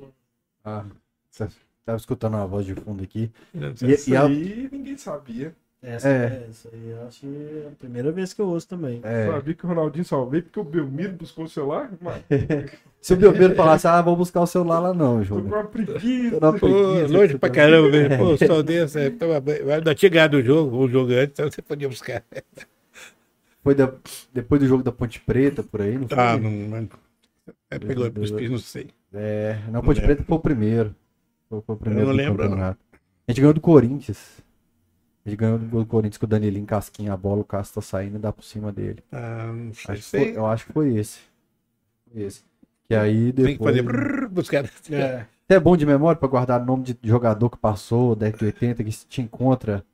[0.64, 0.86] Ah,
[1.30, 1.48] você
[1.86, 3.32] tava escutando uma voz de fundo aqui.
[3.54, 4.26] E, e a...
[4.26, 5.56] aí ninguém sabia.
[5.84, 6.46] Essa, é.
[6.50, 9.02] essa aí eu acho que é a primeira vez que eu ouço também.
[9.04, 9.28] É.
[9.28, 11.92] Sabia que o Ronaldinho só veio porque o Belmiro buscou o celular?
[12.00, 12.24] Mas...
[13.02, 15.44] Se o Belmiro falasse, ah, vou buscar o celular lá não, Júnior.
[15.44, 16.40] Tô com uma preguiça.
[16.40, 18.18] Pô, preguiça longe pra caramba, velho.
[18.18, 19.12] Pô, só desse, é,
[19.84, 22.24] não tinha ganhado o jogo, o jogo antes, então você podia buscar.
[23.62, 23.92] Foi da,
[24.34, 26.18] depois do jogo da Ponte Preta, por aí, não foi?
[26.18, 26.90] Ah, não, não.
[27.70, 28.88] É, pegou os não sei.
[29.14, 30.96] É, não, Ponte não Preta foi o primeiro.
[31.50, 32.64] Foi, foi o primeiro eu não lembro, não.
[32.64, 32.78] A
[33.28, 34.42] gente ganhou do Corinthians.
[35.26, 38.20] Ele ganhou do Corinthians com o Danilinho casquinha a bola, o Cássio tá saindo e
[38.20, 39.02] dá por cima dele.
[39.12, 39.96] Ah, não sei.
[39.96, 41.20] Acho foi, eu acho que foi esse.
[42.12, 42.44] Foi esse.
[42.84, 43.48] Que aí depois.
[43.48, 44.66] Tem que fazer brrr, buscar.
[44.92, 45.26] É.
[45.48, 48.84] é bom de memória pra guardar o nome de jogador que passou, década de 80,
[48.84, 49.86] que se te encontra.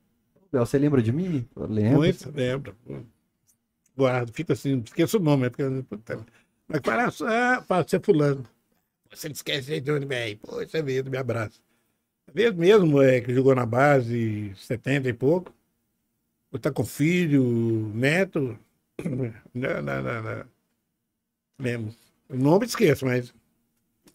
[0.50, 1.48] Você lembra de mim?
[1.56, 1.98] Lembro.
[1.98, 2.76] Muito, lembro.
[3.96, 5.62] Guardo, fica assim, esqueço o nome, é porque.
[6.66, 8.44] Mas para, ah, para ser fulano.
[9.12, 10.36] Você não esquece de onde vem.
[10.36, 11.60] Poxa é vida, me abraça.
[12.34, 15.52] Mesmo é, que jogou na base 70 e pouco.
[16.52, 18.58] Está com filho, neto.
[19.54, 20.46] Não, não, não,
[21.58, 21.94] não.
[22.28, 23.32] O nome esqueço, mas.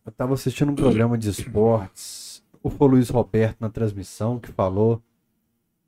[0.06, 2.44] Eu estava assistindo um programa de esportes.
[2.62, 5.02] O foi Luiz Roberto na transmissão que falou.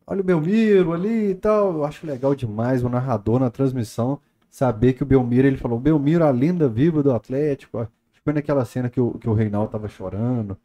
[0.06, 1.74] Olha o Belmiro ali e tal.
[1.74, 4.20] Eu acho legal demais o narrador na transmissão
[4.50, 7.88] saber que o Belmiro, ele falou, Belmiro, a lenda viva do Atlético.
[8.24, 10.58] Foi naquela cena que o, que o Reinaldo tava chorando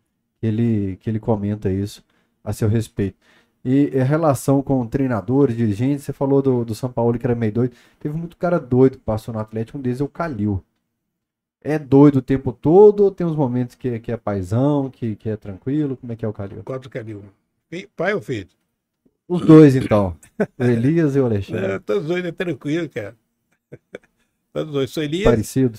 [0.43, 2.05] que ele, que ele comenta isso
[2.43, 3.17] a seu respeito.
[3.65, 7.53] E a relação com treinadores, dirigentes, você falou do, do São Paulo que era meio
[7.53, 7.77] doido.
[8.01, 10.61] Teve muito cara doido que passou no Atlético, um deles é o Calil.
[11.61, 15.29] É doido o tempo todo ou tem uns momentos que, que é paizão, que, que
[15.29, 15.97] é tranquilo?
[15.97, 16.65] Como é que é o Calil?
[16.65, 17.23] Qual do Calil?
[17.95, 18.49] Pai ou filho?
[19.29, 20.17] Os dois, então.
[20.59, 21.65] o Elias e o Alexandre.
[21.67, 23.17] É, todos dois é tranquilo, cara.
[24.53, 24.91] Todos dois.
[24.91, 25.25] Sou Elias.
[25.25, 25.79] Parecido.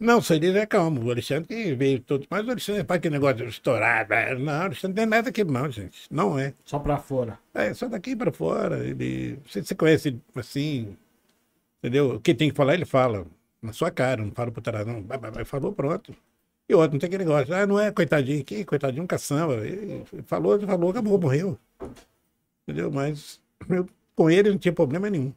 [0.00, 1.04] Não, o é calmo.
[1.04, 2.26] O Alexandre que veio todo.
[2.30, 4.06] Mas o Alexandre é para aquele negócio estourar.
[4.38, 6.06] Não, o Alexandre não tem nada daquilo, não, gente.
[6.10, 6.54] Não é.
[6.64, 7.38] Só para fora.
[7.52, 8.78] É, só daqui para fora.
[8.86, 9.38] Ele.
[9.46, 10.96] Você, você conhece assim.
[11.78, 12.16] Entendeu?
[12.16, 13.26] O que tem que falar, ele fala.
[13.60, 15.04] Na sua cara, não fala pro trás, não.
[15.44, 16.14] Falou, pronto.
[16.68, 17.52] E outro, não tem aquele negócio.
[17.54, 19.54] Ah, não é coitadinho aqui, coitadinho, caçamba.
[19.66, 21.58] Ele falou, falou, acabou, morreu.
[22.62, 22.90] Entendeu?
[22.90, 25.32] Mas eu, com ele não tinha problema nenhum.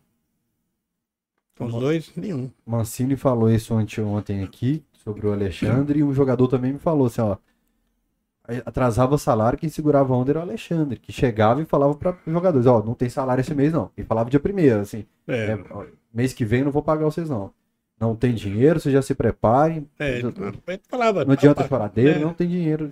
[1.66, 2.50] Os dois, nenhum.
[2.66, 7.22] Mancini falou isso ontem aqui, sobre o Alexandre, e um jogador também me falou assim,
[7.22, 7.38] ó.
[8.66, 12.18] Atrasava o salário, quem segurava a onda era o Alexandre, que chegava e falava para
[12.26, 13.92] os jogadores, ó, não tem salário esse mês não.
[13.96, 15.52] E falava dia primeiro, assim, é.
[15.52, 15.60] É,
[16.14, 17.54] mês que vem não vou pagar vocês não.
[18.00, 19.88] Não tem dinheiro, vocês já se preparem.
[20.00, 20.22] É,
[20.90, 22.20] falava, não adianta chorar dele, é.
[22.20, 22.92] não tem dinheiro.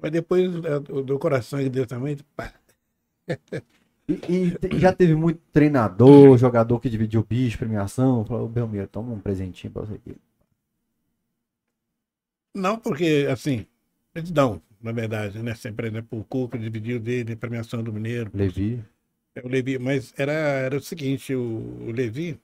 [0.00, 2.52] Mas depois do coração de Deus também, pá.
[4.06, 9.18] E, e, já teve muito treinador, jogador que dividiu bicho, premiação, falou, Belmiro, toma um
[9.18, 10.14] presentinho pra você aqui.
[12.54, 13.66] Não, porque, assim,
[14.14, 15.54] eles dão, na verdade, né?
[15.54, 16.02] Sempre, né?
[16.02, 18.30] Por Cuca dividiu dele, premiação do Mineiro.
[18.34, 18.84] Levi.
[19.34, 22.38] É o Levi, mas era, era o seguinte, o, o Levi,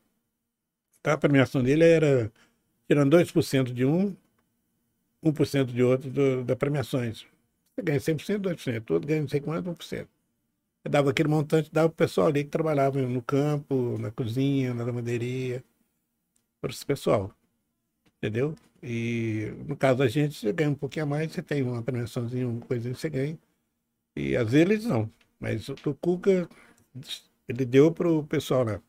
[1.04, 2.32] a premiação dele era
[2.88, 4.16] tirando 2% de um,
[5.22, 7.26] 1% de outro do, da premiações.
[7.74, 10.08] Você ganha 100%, 2%, todo ganha não sei quanto, 1%
[10.88, 15.62] dava aquele montante, dava o pessoal ali que trabalhava no campo, na cozinha, na lavanderia.
[16.60, 17.32] para esse pessoal.
[18.18, 18.54] Entendeu?
[18.82, 22.48] E no caso da gente, você ganha um pouquinho a mais, você tem uma premiaçãozinha,
[22.48, 23.38] uma coisinha que você ganha.
[24.16, 25.10] E às vezes eles não.
[25.38, 26.48] Mas o, o Cuca,
[27.48, 28.82] ele deu pro pessoal lá.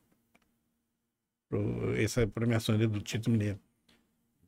[1.49, 3.59] Pro, essa premiação ali do título mineiro.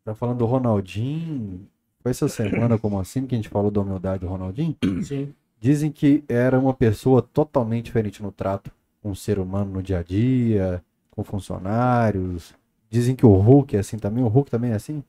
[0.04, 1.68] Tá falando do Ronaldinho.
[2.02, 4.78] Foi essa semana, como assim, que a gente falou da humildade do Ronaldinho?
[5.04, 5.34] Sim.
[5.64, 8.70] Dizem que era uma pessoa totalmente diferente no trato
[9.02, 12.54] com o ser humano no dia a dia, com funcionários.
[12.90, 14.26] Dizem que o Hulk é assim também.
[14.26, 15.02] O Hulk também é assim?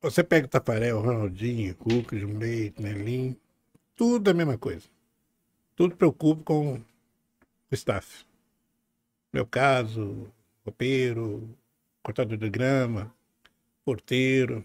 [0.00, 3.36] Você pega o Tafarel, o Ronaldinho, Hulk, Jumlei, Nelim,
[3.94, 4.86] tudo a mesma coisa.
[5.76, 8.24] Tudo preocupa com o staff.
[9.30, 10.26] Meu caso,
[10.64, 11.50] roupeiro,
[12.02, 13.12] cortador de grama,
[13.84, 14.64] porteiro.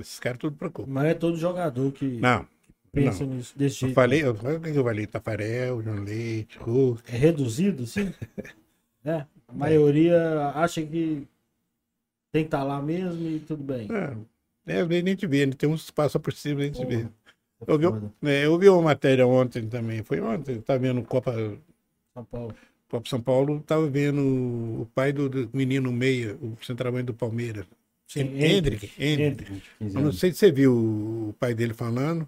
[0.00, 0.90] Esses caras tudo preocupam.
[0.90, 2.46] Mas é todo jogador que Não,
[2.92, 3.94] pensa nisso desse eu jeito.
[3.94, 5.06] falei, eu falei o que eu falei?
[5.06, 7.02] Tafarel, João Leite, Hulk.
[7.14, 8.12] É reduzido, sim?
[9.04, 9.24] é.
[9.46, 11.26] A maioria acha que
[12.30, 13.88] tem que estar lá mesmo e tudo bem.
[14.66, 15.54] É, às vezes nem te vê, né?
[15.56, 17.02] tem uns que passam por cima, nem te vê.
[17.02, 17.08] É
[17.66, 18.12] Eu vi, foda.
[18.24, 21.32] é, eu vi uma matéria ontem também, foi ontem, eu tava vendo Copa,
[22.14, 22.54] São Paulo.
[22.90, 24.20] Copa São Paulo, tava vendo
[24.82, 27.66] o pai do, do menino meia, o centroavante do Palmeiras.
[28.06, 29.42] Sim, Hendrick, Hendrick.
[29.52, 29.62] Hendrick.
[29.78, 30.74] 15 Eu não sei se você viu
[31.30, 32.26] o pai dele falando,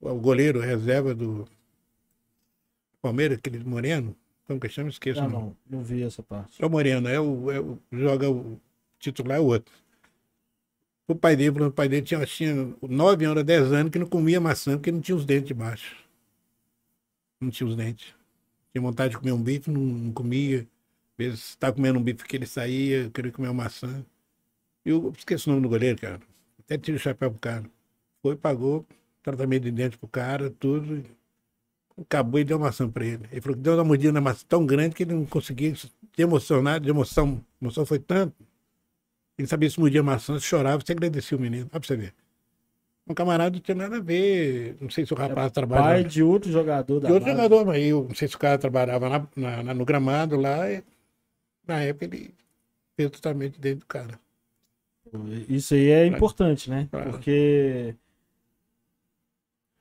[0.00, 1.46] o goleiro reserva do
[3.00, 4.16] Palmeiras, aquele moreno,
[4.46, 4.88] como que chama?
[4.88, 5.20] Esqueço.
[5.20, 5.56] Não, nome.
[5.68, 6.62] não, não vi essa parte.
[6.62, 8.60] É o Moreno, é o, é o joga o
[8.98, 9.74] titular é o outro.
[11.08, 14.40] O pai dele, o pai dele tinha, tinha 9 anos, 10 anos que não comia
[14.40, 15.96] maçã porque não tinha os dentes de baixo.
[17.40, 18.14] Não tinha os dentes.
[18.72, 20.60] Tinha vontade de comer um bife, não, não comia.
[21.12, 24.04] Às vezes estava comendo um bife que ele saía, queria comer uma maçã.
[24.84, 26.20] E eu esqueci o nome do goleiro, cara.
[26.60, 27.64] Até tirei o chapéu pro cara.
[28.22, 28.84] Foi, pagou,
[29.26, 31.02] tratamento de dente pro cara, tudo.
[31.98, 33.24] Acabou e deu maçã pra ele.
[33.32, 35.90] Ele falou que deu uma mordida na maçã tão grande que ele não conseguia se
[36.18, 37.42] emocionar, de emoção.
[37.60, 38.34] A emoção foi tanto.
[39.38, 41.64] Ele sabia se mordia maçã, chorava, você agradecia o menino.
[41.72, 42.14] Olha pra você ver.
[43.08, 44.76] Um camarada não tinha nada a ver.
[44.80, 46.04] Não sei se o rapaz Pai trabalhava.
[46.04, 47.36] de outro jogador da De outro base.
[47.42, 50.70] jogador, mas eu não sei se o cara trabalhava na- na- na- no gramado lá.
[50.70, 50.82] e,
[51.66, 52.34] na época ele
[52.96, 54.18] fez totalmente dentro do cara.
[55.48, 56.88] Isso aí é importante, né?
[56.90, 57.10] Claro.
[57.10, 57.94] Porque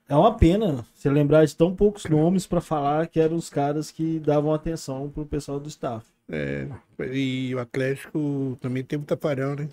[0.07, 3.91] é uma pena você lembrar de tão poucos nomes pra falar que eram os caras
[3.91, 6.05] que davam atenção pro pessoal do staff.
[6.29, 6.67] É,
[7.13, 9.69] e o Atlético também teve o Tafarel, né?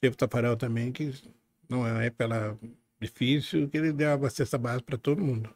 [0.00, 1.12] Teve o Tafarel também, que
[1.68, 2.56] não é pela
[3.00, 5.48] difícil, que ele deu uma cesta base para todo mundo.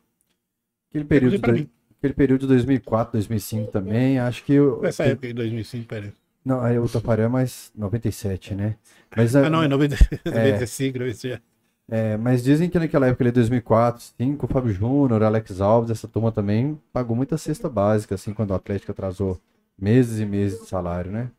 [0.90, 1.68] Aquele período, de,
[1.98, 4.52] aquele período de 2004, 2005 também, acho que...
[4.54, 6.14] eu- Nessa época de 2005, parece.
[6.44, 8.76] Não, aí o Tafarel é mais 97, né?
[9.16, 11.40] Mas, é- Ah, não, é 90, 95, 96.
[11.88, 16.08] É, mas dizem que naquela época, ali, 2004, 2005, o Fábio Júnior, Alex Alves, essa
[16.08, 19.40] turma também pagou muita cesta básica, assim, quando o Atlético atrasou
[19.78, 21.30] meses e meses de salário, né?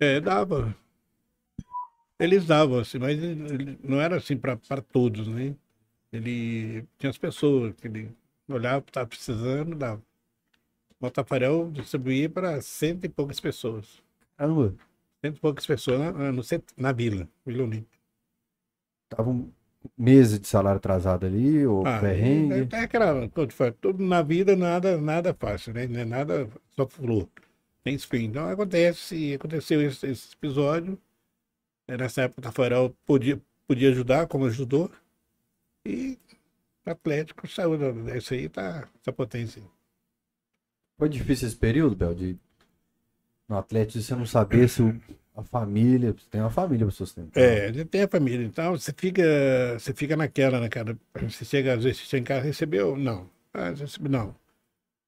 [0.00, 0.74] É, dava.
[2.18, 3.18] Eles davam, assim, mas
[3.82, 5.54] não era assim para todos, né?
[6.12, 8.16] Ele tinha as pessoas que ele
[8.48, 10.02] olhava estava precisando, dava.
[11.00, 14.02] O Tafarel distribuía para cento e poucas pessoas.
[14.36, 14.72] Caramba,
[15.22, 17.98] Cento e poucas pessoas na, cent- na vila, Vila Olímpia.
[19.08, 19.52] tava um
[19.96, 22.68] meses de salário atrasado ali, ou Ah, perrengue.
[22.74, 23.28] é, é aquela,
[23.80, 25.84] tudo na vida nada, nada fácil, né?
[25.84, 27.28] É nada só flor.
[27.84, 28.24] Tem espinho.
[28.30, 30.98] Então acontece, aconteceu esse, esse episódio.
[31.88, 34.90] É, Nessa época o Tafarel podia, podia ajudar, como ajudou.
[35.84, 36.18] E
[36.84, 39.62] o Atlético saiu dessa aí, tá essa potência.
[40.98, 42.36] Foi difícil esse período, Bel, de
[43.48, 45.00] no Atlético você não saber se o-
[45.36, 47.40] a família, você tem uma família para sustentar.
[47.40, 49.22] É, ele tem a família, então você fica,
[49.78, 50.98] você fica naquela, né, cara?
[51.22, 52.96] Você chega, às vezes, você chega em casa, recebeu?
[52.96, 53.28] Não.
[53.52, 54.34] Ah, recebi, não.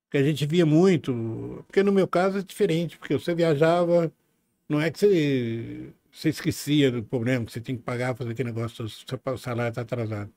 [0.05, 4.13] Porque a gente via muito, porque no meu caso é diferente, porque você viajava,
[4.69, 8.53] não é que você, você esquecia do problema, que você tinha que pagar, fazer aquele
[8.53, 10.33] negócio, o salário está atrasado,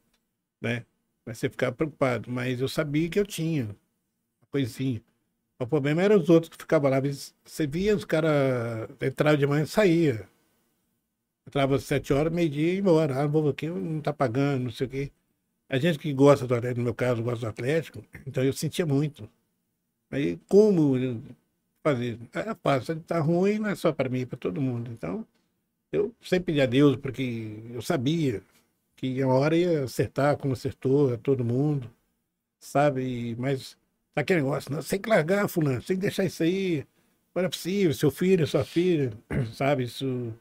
[0.61, 0.85] né?
[1.25, 3.75] Mas você ficava preocupado, mas eu sabia que eu tinha
[4.51, 5.01] coisinha.
[5.61, 9.63] O problema era os outros que ficavam lá, você via os caras entravam de manhã
[9.63, 10.27] e saía.
[11.47, 13.21] Entrava às sete horas, meio-dia e embora.
[13.21, 15.11] Ah, vou aqui, não tá pagando, não sei o quê.
[15.69, 18.87] A gente que gosta do Atlético, no meu caso, gosta do Atlético, então eu sentia
[18.87, 19.29] muito.
[20.09, 20.95] Aí, como
[21.83, 22.19] fazer?
[22.33, 24.91] É fácil, tá ruim, não é só para mim, é para todo mundo.
[24.91, 25.25] Então,
[25.91, 28.41] eu sempre pedi a Deus, porque eu sabia
[28.95, 31.89] que a hora ia acertar, como acertou a todo mundo,
[32.59, 33.35] sabe?
[33.39, 33.77] Mas
[34.15, 36.85] aquele negócio, não, tem que largar, fulano, que deixar isso aí.
[37.35, 39.11] Não é possível, seu filho, sua filha,
[39.53, 39.83] sabe?
[39.85, 40.33] Isso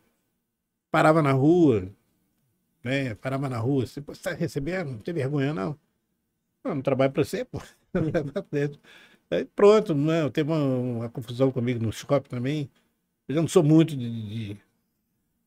[0.91, 1.89] parava na rua,
[2.85, 3.15] né?
[3.17, 5.79] Parava na rua, você "Pô, você tá recebendo, não tem vergonha, não.
[6.65, 7.61] Não, não trabalho para você, pô.
[9.31, 12.71] Aí pronto, não, teve uma, uma confusão comigo no shopping também.
[13.29, 14.55] Eu não sou muito de.
[14.55, 14.61] de-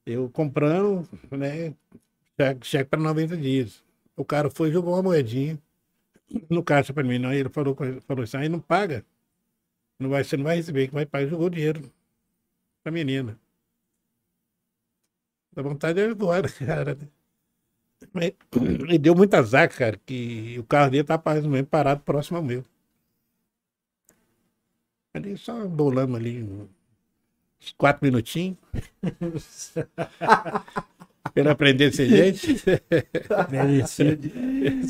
[0.06, 1.74] eu comprando, né?
[2.40, 3.84] Cheque, cheque para 90 dias.
[4.16, 5.60] O cara foi e jogou uma moedinha
[6.50, 7.20] no caixa para mim.
[7.20, 7.76] Não, ele falou,
[8.08, 9.06] falou assim: aí não paga.
[10.00, 11.28] Não vai, você não vai receber, que vai pagar.
[11.28, 11.92] Jogou o dinheiro
[12.84, 13.40] pra menina.
[15.54, 16.98] Dá vontade de ir embora, cara.
[18.12, 18.34] Mas,
[18.90, 22.64] e deu muito azar, cara, que o carro dele tá menos parado próximo ao meu.
[25.14, 28.58] Ali só bolamos ali uns quatro minutinhos.
[31.34, 32.62] Pra ele aprender a ser gente.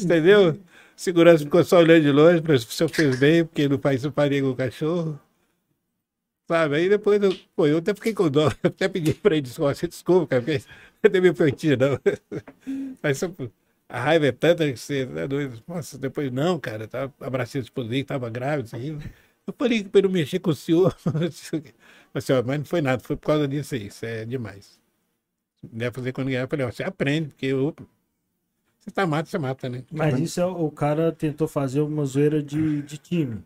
[0.04, 0.60] Entendeu?
[0.96, 4.04] Segurança ficou só olhando de longe para se o senhor fez bem, porque não faz
[4.06, 5.20] faria com o cachorro.
[6.48, 6.76] Sabe?
[6.76, 9.74] Aí depois eu, pô, eu até fiquei com dó, eu até pedi para ele desculpa,
[9.74, 10.62] você desculpa, cara, porque
[11.18, 12.00] eu meu feitiço, não.
[13.02, 13.22] Mas
[13.90, 15.64] a raiva é tanta que você é doido.
[15.68, 18.70] Nossa, depois não, cara, tava abracei a esposa que tava grávida.
[19.46, 20.96] Eu falei para ele não mexer com o senhor.
[21.14, 21.52] Mas,
[22.14, 24.80] assim, ó, mas não foi nada, foi por causa disso aí, isso é demais.
[25.64, 26.40] Deve fazer com ninguém.
[26.40, 27.76] Eu falei, ó, você aprende, porque eu,
[28.84, 29.84] você tá mata, você mata, né?
[29.92, 33.42] Mas isso é o cara tentou fazer uma zoeira de, de time.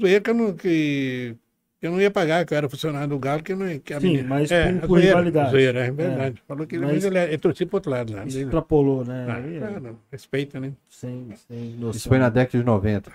[0.00, 1.36] Zoeira que eu não, que
[1.82, 4.00] eu não ia pagar, que eu era funcionário do Galo, que, eu não, que a
[4.00, 5.50] Sim, menina- mas é, por- zoeira, rivalidade.
[5.50, 6.42] Zoeira, é verdade.
[6.48, 8.22] Falou que ele, Mas- mas ele, é- ele torcia pro outro lado lá.
[8.22, 9.26] Ele- Extrapolou, né?
[9.28, 10.72] Ah, Aí é não, respeita, né?
[10.88, 11.90] sem, sem noção.
[11.90, 13.12] Isso foi na década de 90.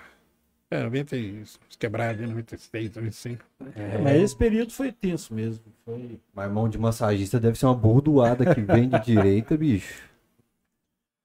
[0.70, 3.44] É, 90 e uns quebrados, né, 96, 95.
[3.76, 5.64] É, mas esse período foi tenso mesmo.
[5.86, 6.20] Foi...
[6.34, 10.04] Mas mão de massagista deve ser uma burdoada que vem de direita, bicho.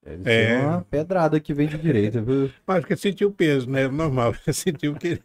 [0.02, 0.48] Deve É.
[0.60, 2.50] ser uma pedrada que vem de direita, viu?
[2.66, 3.86] Mas que sentiu o peso, né?
[3.88, 4.34] Normal.
[4.52, 5.20] Sentiu que.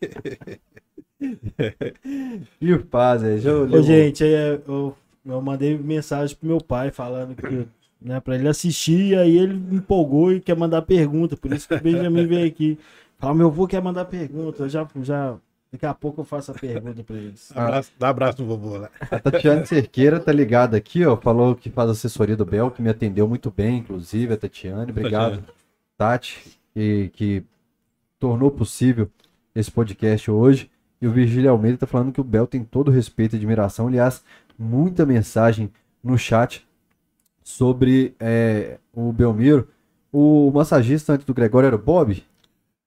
[2.61, 4.95] E o paz, é, Ô, gente, é, eu,
[5.26, 7.65] eu mandei mensagem pro meu pai falando que,
[8.01, 11.67] né, pra ele assistir, e aí ele me empolgou e quer mandar pergunta, por isso
[11.67, 12.78] que o Benjamin veio aqui.
[13.17, 15.38] Fala, meu avô quer mandar pergunta, eu já, já,
[15.76, 17.51] daqui a pouco eu faço a pergunta pra eles.
[17.55, 18.89] Abraço, dá abraço no vovô lá.
[19.11, 21.15] A Tatiane Cerqueira tá ligada aqui, ó.
[21.15, 24.91] Falou que faz assessoria do Bel, que me atendeu muito bem, inclusive, a Tatiane.
[24.91, 25.43] Obrigado,
[25.97, 27.43] Tati, que, que
[28.19, 29.09] tornou possível
[29.53, 30.71] esse podcast hoje.
[31.01, 33.88] E o Virgílio Almeida tá falando que o Bel tem todo o respeito e admiração.
[33.88, 34.23] Aliás,
[34.57, 35.69] muita mensagem
[36.03, 36.65] no chat
[37.43, 39.67] sobre é, o Belmiro.
[40.11, 42.23] O massagista antes do Gregório era o Bob?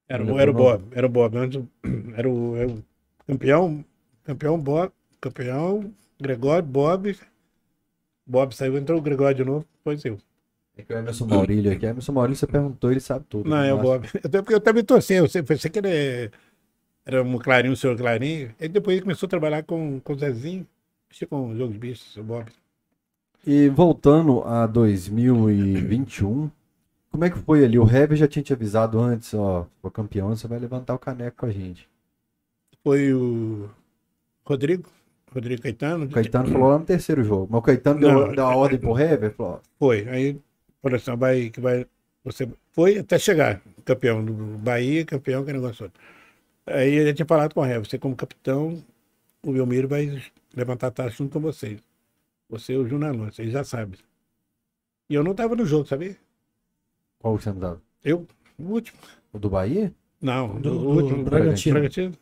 [0.09, 0.53] Era, o- era o.
[0.53, 1.37] Bob, era o Bob.
[1.37, 1.61] Antes,
[2.17, 2.83] era o, era o
[3.27, 3.85] campeão,
[4.25, 4.91] campeão Bob,
[5.21, 7.15] campeão Gregório, Bob.
[8.25, 10.17] Bob saiu, entrou o Gregório de novo, depois eu.
[10.77, 11.85] É que o Emerson Maurílio aqui.
[11.85, 13.49] Emerson Maurílio, você perguntou, ele sabe tudo.
[13.49, 13.79] Não, é o.
[13.79, 14.07] Bob.
[14.23, 16.31] Até porque eu também torci, eu sempre pensei que ele é-
[17.05, 18.53] era um Clarinho, o senhor Clarinho.
[18.59, 20.65] Aí depois ele começou a trabalhar com, com o Zezinho,
[21.29, 22.45] com o jogo de bichos, o Bob.
[23.47, 26.51] E voltando a 2021,
[27.11, 27.77] como é que foi ali?
[27.79, 31.37] O Heavy já tinha te avisado antes, ó, for campeão, você vai levantar o caneco
[31.37, 31.89] com a gente.
[32.83, 33.69] Foi o
[34.45, 34.89] Rodrigo,
[35.33, 36.05] Rodrigo Caetano.
[36.05, 38.31] O Caetano falou lá no terceiro jogo, mas o Caetano deu, Não.
[38.33, 40.07] deu a ordem pro Heavy, falou, Foi.
[40.07, 40.39] Aí
[40.81, 41.85] falou assim, vai, que vai.
[42.23, 45.85] Você foi até chegar, campeão do Bahia, campeão, que negócio.
[45.85, 45.99] outro.
[46.67, 48.83] Aí ele tinha falado com o Ré, você como capitão,
[49.43, 50.21] o Belmiro vai
[50.55, 51.79] levantar a taxa junto com vocês.
[52.49, 53.97] Você e o Júnior Alonso, ele já sabe.
[55.09, 56.15] E eu não estava no jogo, sabia?
[57.19, 57.81] Qual que você não dava?
[58.03, 58.25] Eu,
[58.57, 58.97] o último.
[59.31, 59.93] O do Bahia?
[60.21, 61.23] Não, Do- do, do último.
[61.23, 61.73] Bragantino.
[61.73, 62.13] Bragantino.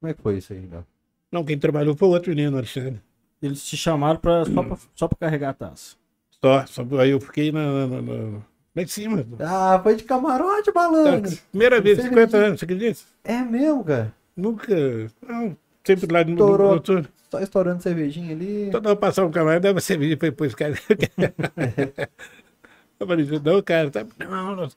[0.00, 0.86] Como é que foi isso aí, Léo?
[1.30, 3.00] Não, quem trabalhou foi o outro menino, Alexandre.
[3.42, 5.96] Eles te chamaram pra, só, pra, só pra carregar a taça.
[6.42, 8.38] Só, só aí eu fiquei na, na- na-
[8.76, 9.24] lá em cima.
[9.40, 11.30] Ah, foi de camarote, malandro!
[11.50, 12.46] Primeira vez, Você 50 acredita?
[12.46, 13.00] anos, você acredita?
[13.24, 14.14] É mesmo, cara?
[14.36, 14.74] Nunca.
[15.26, 16.82] Não, sempre lá no, Estourou.
[17.30, 18.68] Só estourando cervejinha ali.
[18.72, 20.74] Toda hora passava um camarada, dava cerveja pra depois, cara.
[23.00, 24.68] Eu falei, não, cara, tá, não, não,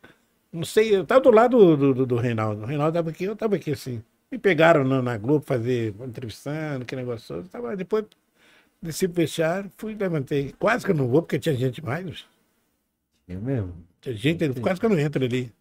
[0.51, 2.63] não sei, eu tava do lado do, do, do Reinaldo.
[2.63, 4.03] O Reinaldo tava aqui, eu tava aqui assim.
[4.31, 7.35] Me pegaram na, na Globo fazer, entrevistando, que negócio.
[7.35, 7.49] todo.
[7.49, 8.05] Tava, depois
[8.81, 10.53] desci pro vestiário, fui, levantei.
[10.59, 12.25] Quase que eu não vou, porque tinha gente mais.
[13.27, 13.73] É mesmo?
[14.01, 15.51] Tinha gente, quase que eu não entro ali.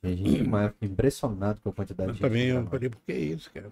[0.00, 2.28] Tem gente fiquei impressionado com a quantidade Eu de gente.
[2.28, 3.70] também, eu falei, por que isso, cara?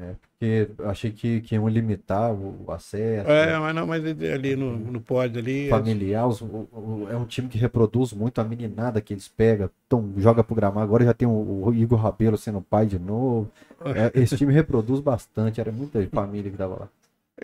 [0.00, 3.28] É, porque eu achei que, que iam limitar o, acesso.
[3.28, 5.68] É, mas não, mas ali no, no pódio ali.
[5.68, 9.68] familiar, os- o- o- é um time que reproduz muito a meninada que eles pegam,
[9.88, 13.50] então joga pro gramado, agora já tem o, o Igor Rabelo sendo pai de novo.
[13.86, 16.88] É, esse time reproduz bastante, era muita família que tava lá.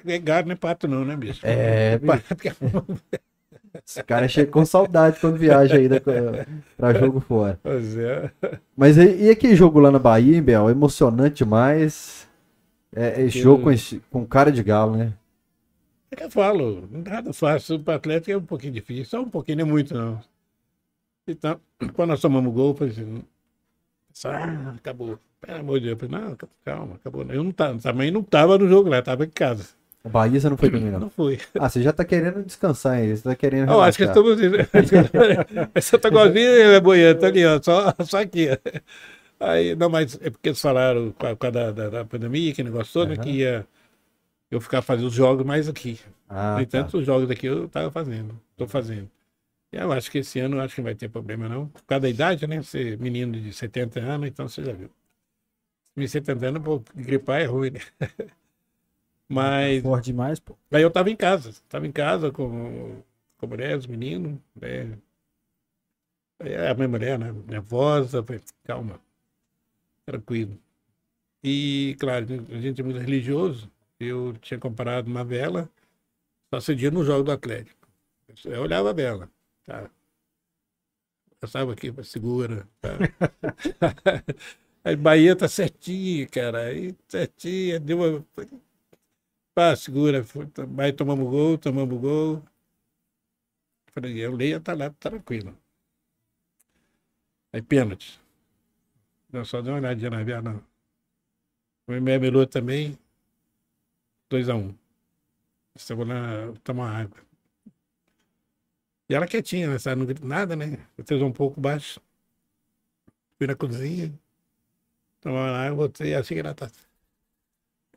[0.06, 1.40] É gado, não é pato, não, né, bicho?
[1.44, 2.52] É, bicho, Pato que é
[3.84, 6.00] esse cara chega com saudade quando viaja aí da,
[6.76, 7.58] pra jogo fora.
[7.62, 8.30] Pois é.
[8.76, 10.70] Mas e, e aquele jogo lá na Bahia, hein, Bel?
[10.70, 12.28] Emocionante demais.
[12.94, 15.12] É, Aquele- jogo com, com cara de galo, né?
[16.10, 19.58] É que eu falo, nada fácil para Atlético é um pouquinho difícil, só um pouquinho,
[19.58, 20.20] não é muito não.
[21.26, 21.58] Então,
[21.94, 23.22] quando nós tomamos gol, eu falei assim,
[24.26, 25.18] ah, acabou.
[25.40, 26.00] Pelo amor de Deus.
[26.00, 27.22] Eu falei, não, calma, acabou.
[27.28, 29.68] Eu não tava, também não tava no jogo lá, tava em casa.
[30.04, 31.00] O Bahia você não foi também, não.
[31.00, 31.38] Não fui.
[31.58, 33.16] Ah, você já tá querendo descansar aí.
[33.16, 33.72] Você tá querendo.
[33.72, 34.38] Eu acho que estamos.
[35.74, 38.48] Essa tá igualzinha, boiando, tá ali, ó, só, só aqui.
[38.50, 38.80] ó.
[39.40, 42.52] Aí, não, mas é porque eles falaram com a, com a da, da, da pandemia,
[42.54, 43.22] que negócio todo, né, Aham.
[43.22, 43.66] que ia
[44.50, 45.98] eu ficar fazendo os jogos mais aqui.
[46.28, 46.98] Ah, no entanto, tá.
[46.98, 49.10] os jogos daqui eu tava fazendo, tô fazendo.
[49.72, 51.66] E eu acho que esse ano acho que não vai ter problema, não.
[51.68, 52.62] Por causa da idade, né?
[52.62, 54.90] Ser menino de 70 anos, então você já viu.
[55.96, 57.80] Me 70 anos, pô, gripar é ruim, né?
[59.28, 60.56] Mas Forte demais, pô.
[60.70, 63.02] Aí eu tava em casa, tava em casa com,
[63.38, 64.96] com a mulher, os meninos, né?
[66.38, 67.32] Aí a minha mulher, né?
[67.46, 69.00] Nervosa, falei, calma,
[70.06, 70.58] tranquilo.
[71.44, 75.70] E, claro, a gente é muito religioso, eu tinha comprado uma vela,
[76.52, 77.88] só acendia no jogo do Atlético.
[78.46, 79.30] Eu olhava a vela,
[79.64, 79.90] tá?
[81.40, 82.96] Passava aqui, segura, tá?
[84.84, 88.26] Aí Bahia tá certinho, cara, aí certinho, deu uma...
[89.54, 90.22] Pá, segura.
[90.24, 90.48] foi-
[90.78, 92.42] Aí tomamos gol, tomamos gol.
[93.94, 95.56] Falei, eu leio, tá lá, tá tranquilo.
[97.52, 98.20] Aí pênalti.
[99.34, 100.64] Não, só deu uma olhadinha na não.
[101.88, 102.96] O melou também.
[104.30, 104.54] 2x1.
[104.54, 104.74] Um.
[105.74, 107.18] Estava lá, tomar água.
[109.08, 109.76] E ela quietinha, né?
[109.96, 110.78] Não grita nada, né?
[110.96, 112.00] Eu fiz um pouco baixo.
[113.36, 114.16] Fui na cozinha.
[115.20, 116.70] Tomar água, voltei, assim que ela tá.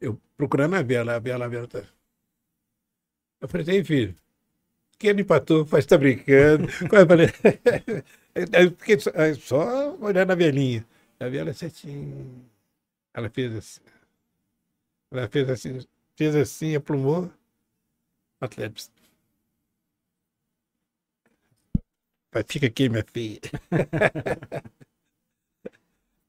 [0.02, 1.84] Eu procurando a vela, a vela, a vela tá.
[3.40, 4.16] Eu falei, ei, filho,
[4.98, 6.68] quem ele empatou, faz tá brincando.
[6.92, 7.28] Eu falei,
[8.64, 10.36] eu fiquei só, aí só olhando a
[11.20, 11.42] velinha.
[11.42, 12.46] A vela certinho.
[13.14, 13.82] Ela fez assim.
[15.12, 15.80] Ela fez assim,
[16.16, 17.32] fez assim, aplumou.
[18.40, 18.94] Atlético.
[22.32, 23.40] Vai, Fica aqui, minha filha.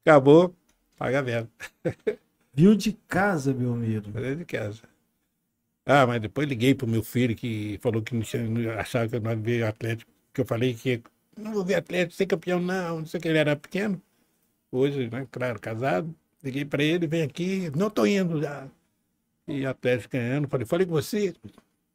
[0.03, 0.55] Acabou,
[0.97, 1.49] paga a vela.
[2.53, 4.09] Viu de casa, meu amigo.
[4.11, 4.81] Dentro de casa.
[5.85, 9.21] Ah, mas depois liguei pro meu filho que falou que não tinha, achava que eu
[9.21, 10.11] não ia ver Atlético.
[10.33, 11.03] Que eu falei que
[11.37, 12.99] não vou ver Atlético, ser campeão, não.
[12.99, 14.01] Não sei o que, ele era pequeno.
[14.71, 16.13] Hoje, né, claro, casado.
[16.43, 18.67] Liguei para ele, vem aqui, não tô indo já.
[19.47, 20.47] E Atlético ganhando.
[20.47, 21.33] Falei, falei com você.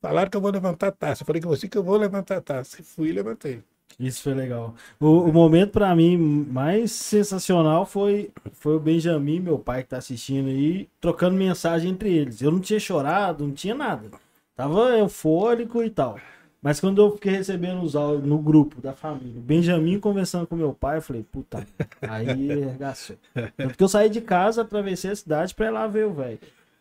[0.03, 1.25] Falaram que eu vou levantar a taça.
[1.25, 2.83] Falei com você que eu vou levantar a taça.
[2.83, 3.63] Fui e levantei.
[3.99, 4.75] Isso foi legal.
[5.01, 9.99] O, o momento pra mim mais sensacional foi, foi o Benjamin, meu pai que tá
[9.99, 12.43] assistindo aí, trocando mensagem entre eles.
[12.43, 14.11] Eu não tinha chorado, não tinha nada.
[14.57, 16.19] Tava eufórico e tal.
[16.65, 20.57] Mas quando eu fiquei recebendo os áudios no grupo da família, o Benjamin conversando com
[20.57, 21.67] meu pai, eu falei, puta,
[22.01, 23.17] aí arregaçou.
[23.55, 26.15] Tanto que eu saí de casa pra vencer a cidade pra ir lá ver o
[26.15, 26.39] velho.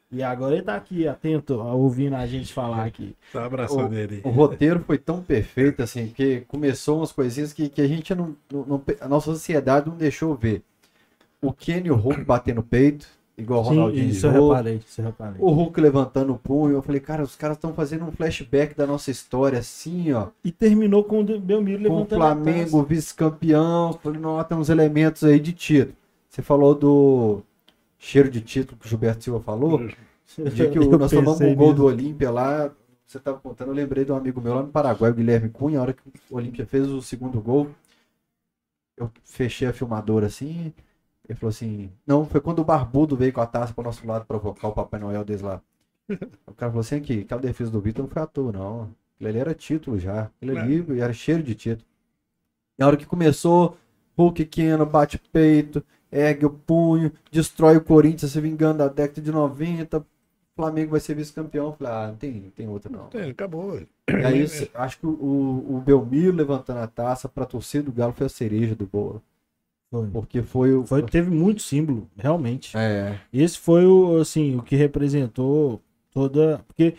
[0.10, 3.14] E agora ele tá aqui, atento, ouvindo a gente falar aqui.
[3.36, 4.22] Um abração nele.
[4.24, 8.38] O roteiro foi tão perfeito, assim, que começou umas coisinhas que, que a gente não,
[8.50, 10.62] não- não- A nossa sociedade não deixou ver.
[11.42, 13.06] O Kenny e o Hulk batendo no peito,
[13.38, 15.36] igual o Ronaldinho isso eu reparei, isso eu reparei.
[15.42, 16.76] O Hulk levantando o punho.
[16.76, 20.28] Eu falei, cara, os caras estão fazendo um flashback da nossa história, assim, ó.
[20.44, 22.44] E terminou com o Belmiro Com o levantando a taça.
[22.44, 23.94] Flamengo, vice-campeão.
[24.02, 25.96] Falei, não, tem uns elementos aí de título.
[26.30, 27.42] Você falou do
[27.98, 29.80] cheiro de título que o Gilberto Silva falou.
[30.40, 31.76] O dia que o- nós tomamos o gol nisso.
[31.76, 32.72] do Olímpia lá,
[33.06, 35.78] você tava contando, eu lembrei de um amigo meu lá no Paraguai, o Guilherme Cunha,
[35.78, 37.70] a hora que o Olímpia fez o segundo gol,
[38.98, 40.74] eu fechei a filmadora assim,
[41.34, 44.26] ele falou assim, não, foi quando o Barbudo veio com a taça pro nosso lado
[44.26, 45.62] provocar o Papai Noel deles lá.
[46.10, 48.96] o cara falou assim, aqui, aquela defesa do Vitor não foi à toa, não.
[49.20, 50.24] Ali era título já.
[50.42, 51.88] Aquilo ali era cheiro de título.
[52.78, 53.78] Na hora que começou,
[54.18, 59.32] Hulk Keno bate peito, ergue o punho, destrói o Corinthians se vingando da década de
[59.32, 60.00] 90.
[60.00, 60.06] O
[60.56, 61.74] Flamengo vai ser vice-campeão.
[61.74, 63.10] Falei, ah, não tem, não tem outra não.
[63.14, 63.80] É, acabou.
[63.80, 63.88] E
[64.26, 68.28] aí, acho que o, o, o Belmiro levantando a taça pra torcida do Galo foi
[68.28, 69.24] a cereja do bolo.
[69.94, 70.08] Foi.
[70.08, 70.86] Porque foi o.
[70.88, 72.76] Foi, teve muito símbolo, realmente.
[72.76, 73.20] É.
[73.32, 75.80] Esse foi o, assim, o que representou
[76.12, 76.62] toda.
[76.68, 76.96] Porque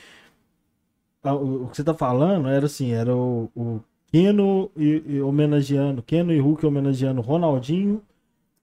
[1.25, 5.21] a- o, o que você tá falando era assim, era o, o Keno e, e
[5.21, 8.01] homenageando, Keno e Hulk homenageando o Ronaldinho,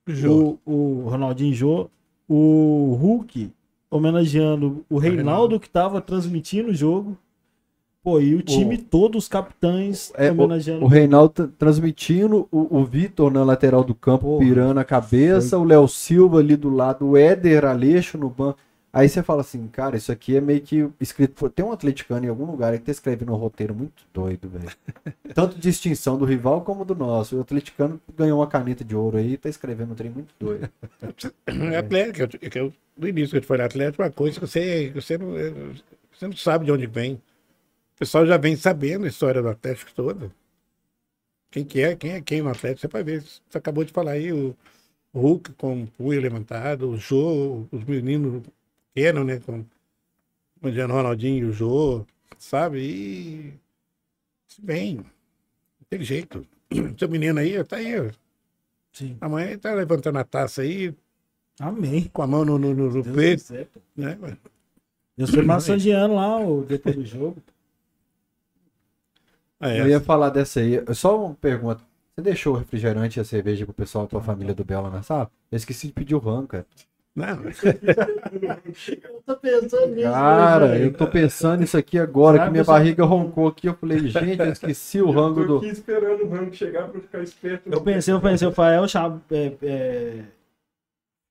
[0.07, 0.57] Jô.
[0.65, 1.89] o, o Ronaldinho Jô,
[2.25, 3.51] o Hulk
[3.89, 5.59] homenageando o Reinaldo Reinaldo.
[5.59, 7.17] que tava transmitindo o jogo.
[8.03, 10.83] Pô, e o time todo, os capitães É, homenageando.
[10.83, 14.39] O Reinaldo tra- transmitindo, o, o Vitor na lateral do campo Porra.
[14.43, 18.57] pirando a cabeça, o Léo Silva ali do lado, o Éder Aleixo no banco.
[18.93, 21.47] Aí você fala assim, cara, isso aqui é meio que escrito.
[21.49, 24.69] Tem um atleticano em algum lugar que tá escrevendo um roteiro muito doido, velho.
[25.33, 27.37] Tanto de extinção do rival como do nosso.
[27.37, 30.69] O atleticano ganhou uma caneta de ouro aí e tá escrevendo um trem muito doido.
[31.47, 35.17] É Atlético, eu- no início que eu te falei Atlético, uma coisa que você, você,
[35.17, 35.27] não,
[36.11, 37.21] você não sabe de onde vem.
[38.01, 40.31] O pessoal já vem sabendo a história do Atlético toda.
[41.51, 43.21] Quem que é, quem é quem no Atlético, você vai ver.
[43.21, 44.57] Você acabou de falar aí, o,
[45.13, 48.41] Hulk com o punho levantado, o Jô, os meninos
[48.91, 49.39] pequenos, né?
[49.39, 49.63] Com
[50.63, 52.03] o Adriano Ronaldinho e o Jô,
[52.39, 52.79] sabe?
[52.79, 53.53] E
[54.57, 55.05] bem, não
[55.87, 56.43] tem jeito.
[56.97, 58.11] Seu menino aí, tá aí.
[58.93, 59.15] Sim.
[59.21, 60.91] Amanhã tá levantando a taça aí,
[61.59, 62.09] Amém.
[62.11, 63.53] com a mão no, no, no- peito,
[63.95, 64.17] né?
[65.15, 67.37] Eu fui massageando lá o, depois do jogo.
[69.61, 70.83] É, Eu ia falar dessa aí.
[70.93, 71.81] Só uma pergunta.
[72.15, 75.01] Você deixou o refrigerante e a cerveja pro pessoal da tua família do Bela na
[75.01, 75.29] sala?
[75.51, 76.65] Eu esqueci de pedir o ram, cara.
[77.15, 77.25] Não,
[79.03, 80.09] Eu tô pensando nisso.
[80.11, 83.67] Cara, eu tô pensando nisso aqui agora, Sabe, que minha barriga roncou aqui.
[83.67, 85.57] Eu falei, gente, eu esqueci o rango Eu tô do.
[85.65, 87.69] aqui esperando o rango chegar pra eu ficar esperto.
[87.71, 90.19] Eu pensei, eu pensei, o Fael cham- é, é,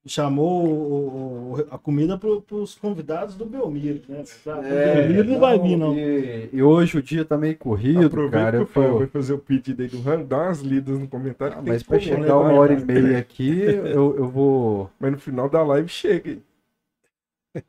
[0.07, 4.25] chamou o- o- a comida pro, pros convidados do Belmiro, né?
[4.43, 5.95] Pra- o Belmiro não vai vir, não.
[5.97, 8.65] E, e hoje o dia tá meio corrido, Aproveita cara.
[8.65, 11.57] que Eu vai fazer o pedido aí do rango, dá umas lidas no comentário.
[11.59, 12.33] Ah, mas comer, chegar né?
[12.33, 12.85] uma Vai, hora e vai.
[13.03, 16.31] meia aqui, eu, eu vou Mas no final da live chega.
[16.31, 16.43] hein?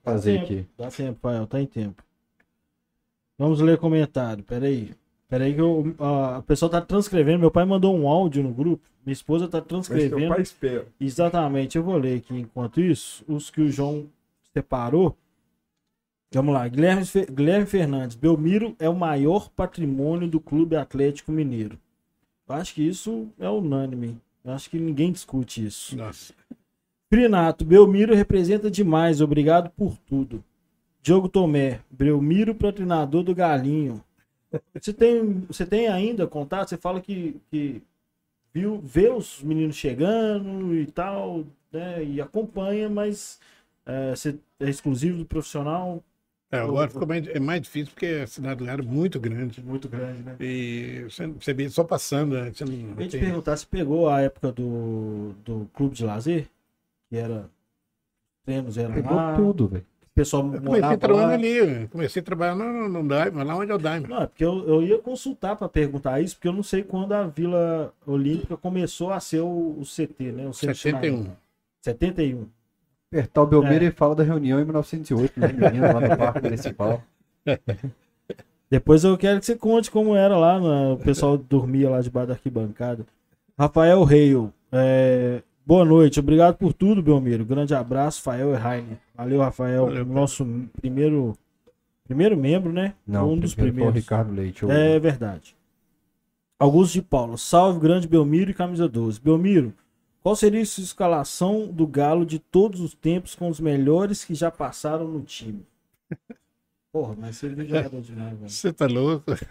[0.03, 0.43] fazer tempo.
[0.45, 0.67] aqui.
[0.77, 2.03] Dá tempo, Fael, tá em tempo.
[3.37, 4.91] Vamos ler comentário, peraí.
[5.31, 8.83] Peraí que eu, a, a pessoa tá transcrevendo, meu pai mandou um áudio no grupo,
[9.05, 10.27] minha esposa tá Mas seu transcrevendo.
[10.33, 10.85] pai espera.
[10.99, 14.07] Exatamente, eu vou ler aqui enquanto isso, os que o João
[14.53, 15.15] separou.
[16.33, 21.79] Vamos lá, Guilherme, Guilherme Fernandes, Belmiro é o maior patrimônio do Clube Atlético Mineiro.
[22.45, 24.19] Eu acho que isso é unânime.
[24.43, 25.95] Eu acho que ninguém discute isso.
[25.95, 26.33] nossa.
[27.09, 30.43] Prinato, Belmiro representa demais, obrigado por tudo.
[31.01, 34.03] Diogo Tomé, Belmiro para treinador do Galinho.
[34.73, 36.69] Você tem, você tem ainda contato?
[36.69, 37.81] Você fala que, que
[38.53, 42.03] viu, vê os meninos chegando e tal, né?
[42.03, 43.39] E acompanha, mas
[43.85, 46.03] é, você é exclusivo do profissional?
[46.51, 49.63] É, agora ficou mais, é mais difícil porque a cidade do lugar é muito grande.
[49.63, 50.35] Muito grande, né?
[50.39, 52.51] E você, você vê só passando, né?
[52.51, 56.03] Você não, Eu ia te tem- perguntar, você pegou a época do, do clube de
[56.03, 56.49] lazer?
[57.09, 57.49] Que era.
[58.43, 59.85] Treinos eram Pegou lá, tudo, velho.
[60.21, 61.33] O pessoal Eu comecei morava trabalhando lá.
[61.35, 64.07] ali, eu comecei a trabalhar no, no Daima, lá onde é o Daima.
[64.07, 67.13] Não, é porque eu, eu ia consultar para perguntar isso, porque eu não sei quando
[67.13, 70.47] a Vila Olímpica começou a ser o, o CT, né?
[70.47, 70.99] O centro de 71.
[70.99, 71.37] treinamento.
[71.81, 72.47] 71.
[73.11, 73.87] Apertar o Belmiro É.
[73.87, 77.03] e fala da reunião em 1908, né, menino, lá no Parque Municipal.
[78.69, 80.93] Depois eu quero que você conte como era lá, né?
[80.93, 83.05] o pessoal dormia lá debaixo da arquibancada.
[83.59, 87.45] Rafael Reio, é, boa noite, obrigado por tudo, Belmiro.
[87.45, 88.97] Grande abraço, Fael e Rainer.
[89.15, 90.15] Valeu, Rafael, Valeu, cara.
[90.19, 90.45] nosso
[90.79, 91.37] primeiro,
[92.03, 92.93] primeiro membro, né?
[93.05, 94.01] Não, um dos primeiro primeiros.
[94.03, 94.65] Ricardo Leite.
[94.65, 95.55] o- É verdade.
[96.59, 99.19] Augusto de Paulo, salve grande Belmiro e camisa 12.
[99.19, 99.73] Belmiro,
[100.21, 104.35] qual seria a sua escalação do Galo de todos os tempos com os melhores que
[104.35, 105.65] já passaram no time?
[106.91, 108.49] Porra, mas você é jogador demais, velho.
[108.49, 109.31] Você tá louco?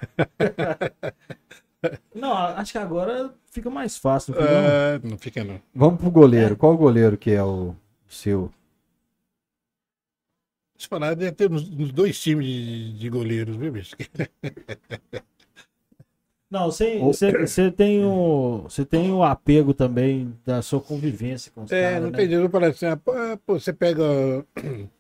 [2.15, 4.69] Não, acho que agora fica mais fácil, não fica, não?
[4.69, 5.61] Ah, não fica não.
[5.75, 6.57] Vamos pro goleiro.
[6.57, 7.75] Qual goleiro que é o
[8.09, 8.51] seu?
[10.75, 13.95] Deixa eu falar, deve ter uns, uns dois times de, de goleiros, viu, bicho?
[16.51, 21.83] Não, você, tem o, você tem o apego também da sua convivência com os É,
[21.83, 22.19] caras, não né?
[22.19, 22.43] tem jeito.
[22.43, 24.03] Eu falo assim, ah, pô, você pega.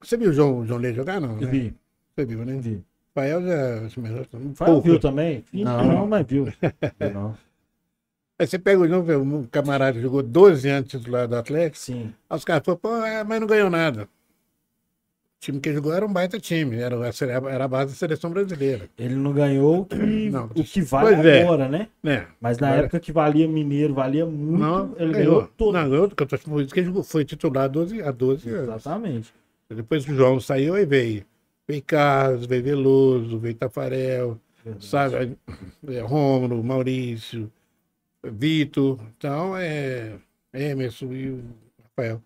[0.00, 1.30] Você viu o João, João Lê jogar, não?
[1.40, 1.50] Eu né?
[1.50, 1.74] vi,
[2.14, 2.56] Você viu, né?
[2.60, 2.84] vi.
[3.18, 3.90] Rafael já.
[4.54, 4.82] Fael pouco.
[4.82, 5.44] viu também?
[5.52, 5.84] Não.
[5.84, 6.46] não, mas viu.
[7.12, 7.36] Não.
[8.40, 11.76] Aí você pega o João, um camarada jogou 12 anos titular do Atlético.
[11.78, 12.14] Sim.
[12.30, 14.04] Aí os caras falaram, pô, é, mas não ganhou nada.
[14.04, 18.30] O time que jogou era um baita time, era, a- era a base da seleção
[18.30, 18.88] brasileira.
[18.98, 19.96] Ele não ganhou o que,
[20.30, 20.46] Não.
[20.46, 21.42] o que vale é.
[21.42, 21.88] agora, né?
[22.02, 22.26] Né?
[22.40, 25.72] Mas na Agora- época que valia Mineiro, valia muito, Não, ele ganhou, todo.
[25.72, 28.48] Não, ganhou, porque eu tô falando que ele jogou- foi titular há 12, há 12
[28.50, 28.68] anos.
[28.68, 29.34] Exatamente.
[29.68, 31.24] Depois que o João saiu, aí veio.
[31.68, 34.40] Veio Carlos, veio Veloso, veio Tafarel,
[34.80, 35.36] sabe?
[35.86, 37.52] É, Rômulo, Maurício,
[38.24, 38.98] Vitor.
[39.18, 40.18] Então, é
[40.52, 41.44] Emerson e o
[41.84, 42.22] Rafael.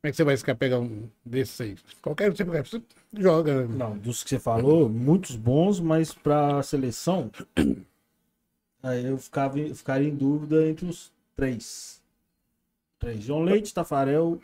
[0.00, 1.76] Como é que você vai ficar pegar um desses aí?
[2.00, 2.82] Qualquer um você
[3.18, 3.66] joga.
[3.66, 3.74] né?
[3.76, 7.32] Não, dos que você falou, muitos bons, mas pra seleção,
[8.82, 12.00] aí eu ficava, ficaria em dúvida entre os três.
[13.00, 13.24] Três.
[13.24, 14.40] João Leite, Tafarel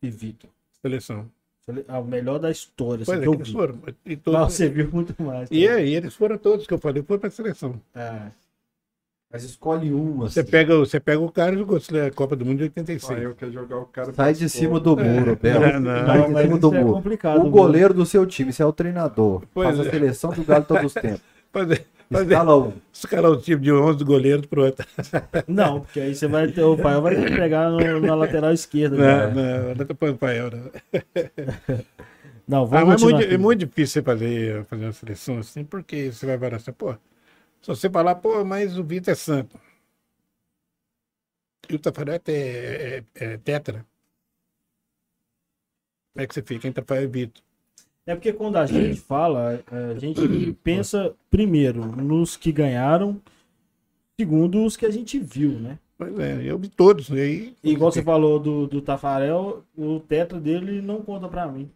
[0.00, 0.48] e Vitor.
[0.80, 1.30] Seleção.
[1.88, 3.78] Ah, O melhor da história, assim, Pois é, que eu eles foram.
[4.06, 5.48] E, Ah, todos, você viu muito mais.
[5.50, 5.72] e, tá?
[5.80, 7.80] é, e eles foram todos que eu falei, foram para a seleção.
[7.94, 8.30] É.
[9.32, 10.34] Mas escolhe um, assim.
[10.34, 13.04] Você pega, você pega o cara e a Copa do Mundo de 86.
[13.04, 14.12] Fael quer jogar o cara.
[14.12, 15.64] Sai de cima do muro, Belo.
[15.64, 16.06] É, não.
[16.06, 16.94] Sai Não, de cima do é muro.
[16.94, 17.38] complicado.
[17.38, 17.50] O viu?
[17.52, 19.44] goleiro do seu time, você é o treinador.
[19.54, 19.90] Pois Faz a é.
[19.90, 21.20] seleção do Galo todos os tempos.
[21.52, 22.72] Fazer, fazer, Escala um.
[22.92, 24.84] escalar o time de 11 goleiros pro outro.
[25.46, 28.96] Não, porque aí você vai ter, o pai vai pegar no- na lateral esquerda.
[28.96, 29.30] Não, já.
[29.34, 30.70] não, não tô falando pra eu, não.
[32.46, 35.64] Não, Ah, vamos mas é muito, é muito difícil você fazer, fazer uma seleção assim,
[35.64, 39.58] porque você vai falar assim, pô, se você falar, pô, mas o Vitor é santo.
[41.70, 43.78] E o Tafarel é, é- é tetra.
[46.12, 47.42] Como é que você fica entre Tafarel e Vitor?
[48.10, 53.20] É porque quando a gente fala, a gente pensa primeiro nos que ganharam,
[54.18, 55.78] segundo os que a gente viu, né?
[55.96, 57.08] Pois é, eu vi todos.
[57.10, 61.70] E aí, igual você falou do, do Tafarel, o tetra dele não conta pra mim.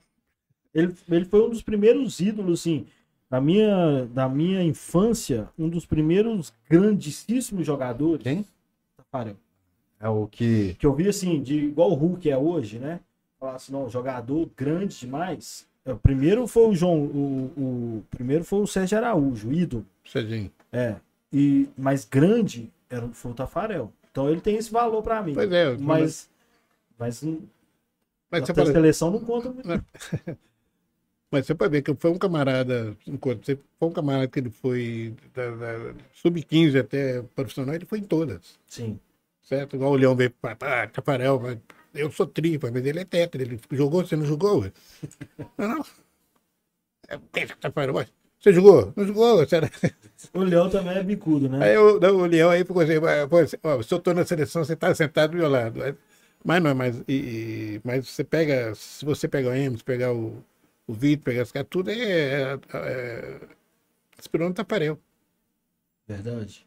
[0.74, 2.84] Ele, ele foi um dos primeiros ídolos, assim,
[3.30, 8.24] da minha, da minha infância, um dos primeiros grandíssimos jogadores.
[8.24, 8.44] Quem?
[8.96, 9.36] Tafarel.
[10.00, 10.74] É o que.
[10.80, 12.98] Que eu vi, assim, de igual o Hulk é hoje, né?
[13.38, 15.72] Falar assim, não, jogador grande demais.
[15.84, 17.52] É, O primeiro foi o João, o,
[17.98, 19.84] o primeiro foi o Sérgio Araújo, ídolo.
[20.04, 20.50] Cedinho.
[20.72, 20.96] É.
[21.32, 23.92] E, mas grande era, foi o Tafarel.
[24.10, 25.34] Então ele tem esse valor pra mim.
[25.34, 26.30] Pois é, Mas,
[26.98, 27.22] mas
[28.30, 29.66] Mas até a pode, seleção não conta muito.
[31.30, 34.50] mas você pode ver que foi um camarada, enquanto você foi um camarada que ele
[34.50, 38.58] foi da, da sub-15 até profissional, ele foi em todas.
[38.66, 38.98] Sim.
[39.42, 39.76] Certo?
[39.76, 41.58] Igual o Leão veio para Tafarel, mas
[41.94, 43.42] eu sou tripa, mas ele é tetra.
[43.42, 44.60] Ele jogou, você não jogou?
[44.62, 44.72] ué?
[45.58, 45.84] Não, não.
[47.08, 47.16] É,
[47.92, 48.06] ué,
[48.40, 48.92] você jogou?
[48.96, 49.38] Não jogou?
[49.38, 49.70] Você era...
[50.32, 51.64] O Leão também é bicudo, né?
[51.64, 54.24] Aí eu, o Leão aí ficou assim, "Ué, pô, se ó, se eu tô na
[54.24, 55.80] seleção, você tá sentado do meu lado.
[56.44, 57.00] Mas não é mais.
[57.08, 60.42] e- e- mas você pega, se você pegar o Emerson, pegar o,
[60.86, 61.94] o Vitor, pegar esse cara, tudo é.
[62.54, 63.40] é, é
[64.18, 64.98] inspirou no Tafarel.
[66.06, 66.66] Verdade.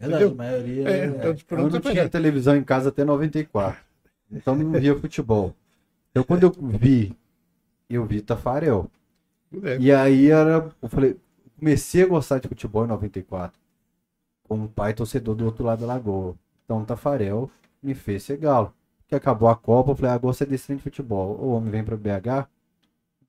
[0.00, 0.32] Verdade, Entendeu?
[0.32, 1.06] a maioria É, é.
[1.06, 3.78] então, Eu não tinha televisão em casa até 94.
[4.32, 5.54] Então não via futebol.
[6.10, 7.14] Então quando eu vi,
[7.88, 8.90] eu vi Tafarel.
[9.62, 10.70] É, E aí era.
[10.80, 11.16] Eu falei,
[11.58, 13.58] comecei a gostar de futebol em 94.
[14.48, 16.34] Com um pai torcedor do outro lado da lagoa.
[16.64, 17.50] Então Tafarel
[17.82, 18.72] me fez ser galo.
[19.06, 21.36] Que acabou a Copa, eu falei, ah, gosto é desse trem de futebol.
[21.40, 22.48] O homem vem pra BH.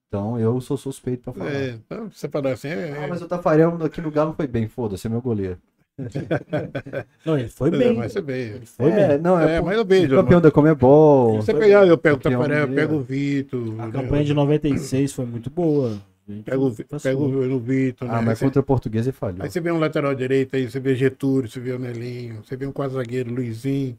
[0.06, 1.50] Então eu sou suspeito pra falar.
[1.50, 5.06] é, então, você assim, é, Ah, mas o Tafarel aqui no Galo foi bem, foda-se,
[5.06, 5.58] é meu goleiro.
[7.24, 7.94] Não, ele foi bem.
[7.96, 8.20] mas você.
[8.20, 9.18] Ele foi é, bem.
[9.18, 10.16] não, é, É, mas eu vejo.
[10.16, 11.36] campeão da Comebol.
[11.36, 13.80] Você pegar, eu pego o Tafarel, eu pego o Vitor.
[13.80, 16.00] A campanha de 96 foi muito boa.
[16.28, 18.08] A gente Pego, o- o Vitor.
[18.10, 18.22] Ah, né?
[18.26, 19.42] mas contra o português ele falhou.
[19.42, 22.56] Aí você vê um lateral direito, aí você vê Getúlio, você vê o Nelinho, você
[22.56, 23.98] vê um quadro zagueiro, Luizinho,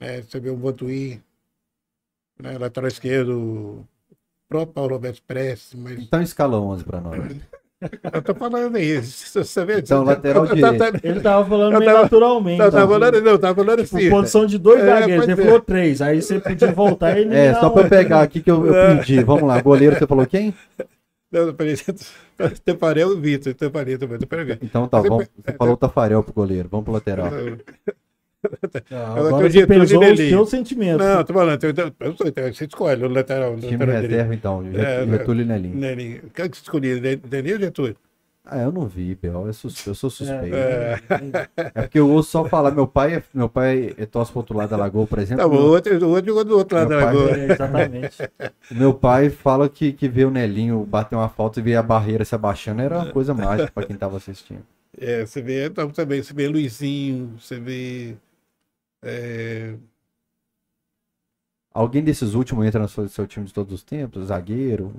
[0.00, 0.22] né?
[0.22, 1.20] você vê o Vantuí,
[2.42, 2.56] né?
[2.58, 3.84] lateral esquerdo, o
[4.48, 7.16] próprio Paulo Roberto Prestes, mas Então escala 11 pra nós.
[8.12, 9.78] eu tô falando aí, você vê?
[9.78, 10.78] Então, lateral eu, direito.
[10.78, 12.60] tava- Ele tava falando Eu meio tava- naturalmente.
[12.60, 12.88] eu tava então.
[13.00, 14.10] falando, não, tava falando Tipo, assim.
[14.10, 15.36] posição de dois É, zagueiros, você é.
[15.36, 16.02] falou três.
[16.02, 17.34] Aí você podia voltar e ele.
[17.36, 19.22] É, só pra eu pegar aqui que eu, eu pedi.
[19.22, 20.52] Vamos lá, goleiro, você falou quem?
[21.30, 21.76] Não, falei,
[22.64, 24.18] Teparel e Vitor, Teparel também.
[24.62, 27.30] Então tá, Você vamos, você falou o Tafarel pro goleiro, vamos pro lateral.
[28.90, 31.04] Agora Agora tem o os sentimentos.
[31.04, 34.34] Não, tô falando, eu, eu, eu, eu, você escolhe o lateral, o Time lateral reserva,
[34.34, 35.76] então, É, Getúlio e Nelinho.
[35.76, 36.20] Nelinho.
[36.26, 37.00] O que é que você escolhia,
[37.30, 37.96] Nelinho ou Getúlio?
[38.50, 40.56] Ah, eu não vi, Bel, eu, sus- eu sou suspeito.
[40.56, 40.98] É.
[41.74, 44.56] É porque eu ouço só falar, meu pai, é- meu pai é torce pro outro
[44.56, 45.42] lado da lagoa, por exemplo.
[45.42, 47.36] Tá bom, o outro, o outro jogou do outro lado Meu da pai- lagoa.
[47.38, 48.16] É, exatamente.
[48.70, 51.82] O Meu pai fala que, que vê o Nelinho bater uma falta e ver a
[51.82, 54.60] barreira se abaixando era uma coisa mágica pra quem tava assistindo.
[54.98, 58.14] É, você vê, então, também, você vê Luizinho, você vê.
[59.02, 59.76] É,
[61.72, 64.26] Alguém desses últimos entra no seu, seu time de todos os tempos?
[64.26, 64.92] Zagueiro?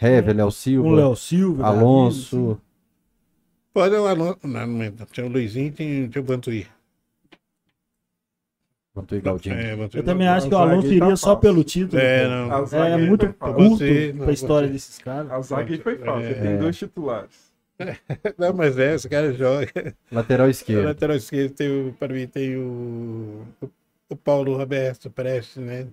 [0.00, 1.66] Hever, Léo Silva, Um Léo Silva.
[1.66, 2.60] Alonso.
[3.72, 4.38] pode o Alonso.
[4.44, 5.06] Não, não entra.
[5.06, 6.66] Tinha o Luizinho tem, tem o Vantuí.
[8.94, 9.54] Vantuí Galdino.
[9.56, 10.00] É, Vantuí.
[10.00, 11.40] Eu também acho que o A Alonso tá iria só fácil.
[11.40, 12.00] pelo título.
[12.00, 12.52] É, não.
[12.52, 13.54] A É aí muito fácil.
[13.56, 13.84] curto
[14.24, 15.30] pra história desses caras.
[15.32, 16.26] A zaga aí foi fácil.
[16.28, 16.34] É.
[16.34, 17.45] Tem dois titulares.
[18.38, 19.94] Não, mas é, esse cara joga.
[20.10, 20.84] Lateral O esquerdo.
[20.86, 23.70] lateral esquerdo tem o, para mim, tem o, o,
[24.10, 25.86] o Paulo Roberto Prestes, né?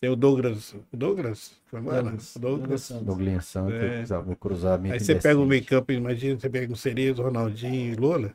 [0.00, 0.74] Tem o Douglas.
[0.92, 1.60] O Douglas?
[1.72, 2.36] Douglas.
[2.36, 2.82] O Douglas Douglas.
[2.82, 3.06] Santos.
[3.06, 4.18] Douglas Santos, É.
[4.20, 7.96] vou cruzar Aí você pega o meio campo, imagina, você pega o Cerezo, Ronaldinho e
[7.96, 8.34] Lola.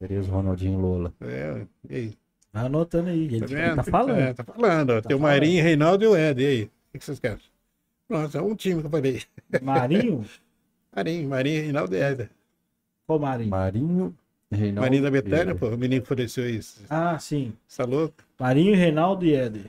[0.00, 1.14] Beleza, Ronaldinho e Lola.
[1.20, 2.14] É, e aí?
[2.52, 3.24] Vai anotando aí.
[3.24, 4.18] Ele, Tá tá falando.
[4.18, 4.90] É, tá falando.
[4.90, 5.00] ó.
[5.00, 5.32] Tá Tem o falando.
[5.34, 6.42] Marinho, Reinaldo e o Ed.
[6.42, 6.62] E aí?
[6.94, 7.38] O que vocês querem?
[8.08, 9.22] Pronto, é um time que eu falei.
[9.62, 10.24] Marinho?
[10.96, 12.30] Marinho, Marinho, Reinaldo e Ed.
[13.06, 13.50] Qual Marinho?
[13.50, 14.14] Marinho,
[14.50, 14.80] Reinaldo.
[14.80, 15.68] Marinho da Betânia, pô.
[15.68, 16.80] O menino que ofereceu isso.
[16.88, 17.52] Ah, sim.
[17.76, 18.14] Tá louco?
[18.40, 19.66] Marinho, Reinaldo e Éder.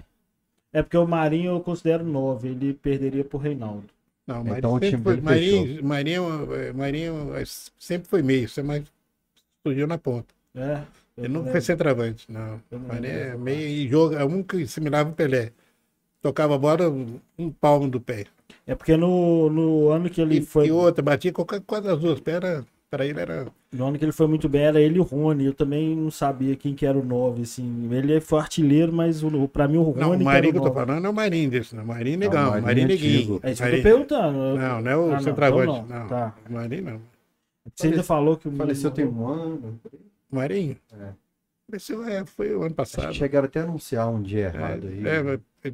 [0.72, 2.48] É porque o Marinho eu considero 9.
[2.48, 3.84] Ele perderia pro Reinaldo.
[4.26, 7.44] Não, Então Marinho o time sempre foi, Marinho, Marinho, eh, Marinho eh,
[7.78, 8.84] sempre foi meio, você mais
[9.66, 10.34] surgiu na ponta.
[10.56, 10.82] É.
[11.18, 12.62] Ele não nunca foi centroavante, não.
[12.72, 15.52] Marinho é meio e jogo, é um que assimilava o Pelé.
[16.22, 16.90] Tocava a bola
[17.38, 18.26] um palmo do pé.
[18.68, 20.68] É porque no, no ano que ele E, foi.
[20.68, 23.48] e outra, batia qualquer coisa das duas pernas, para ele era.
[23.72, 25.46] No ano que ele foi muito bem, era ele e o Rony.
[25.46, 27.90] Eu também não sabia quem que era o 9, assim.
[27.92, 30.58] Ele foi artilheiro, mas o, pra mim o Rony Não, o que Marinho era que
[30.58, 30.86] eu o tô 9.
[30.86, 31.86] falando é o Marinho desse, não.
[31.86, 33.18] Marinho Não, negão, Marinho Marinho neguinho.
[33.20, 33.40] antigo.
[33.44, 34.38] É isso que eu tô perguntando.
[34.38, 35.72] Eu- Não, não é o Ah, não, centroavante.
[35.72, 36.08] então não, não.
[36.08, 36.36] Tá.
[36.50, 37.02] Marinho não.
[37.76, 39.80] Você ainda falou que o Faleceu tem um ano.
[40.32, 40.78] Marinho?
[41.74, 43.08] Esse é, foi o ano Acho passado.
[43.10, 45.06] que chegaram até a anunciar um dia errado aí.
[45.06, 45.74] É, é,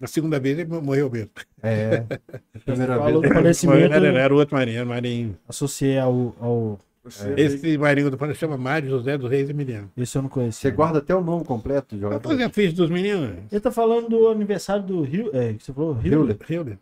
[0.00, 1.30] na segunda vez ele morreu mesmo.
[1.62, 2.04] É.
[2.64, 3.30] Primeira Falou vez.
[3.32, 5.36] do falecimento, Era, era o outro marinho, era o marinho.
[5.48, 6.78] associei ao, ao...
[7.04, 9.90] Você Esse marinho do Pano chama Mário José dos Reis Emiliano.
[9.96, 10.60] Esse eu não conheço.
[10.60, 12.28] Você guarda até o nome completo do Eu jogador?
[12.28, 13.30] fazia ficha dos meninos.
[13.50, 15.30] Ele tá falando do aniversário do Rio.
[15.32, 16.36] É, que você falou Rio.
[16.50, 16.76] Hilder.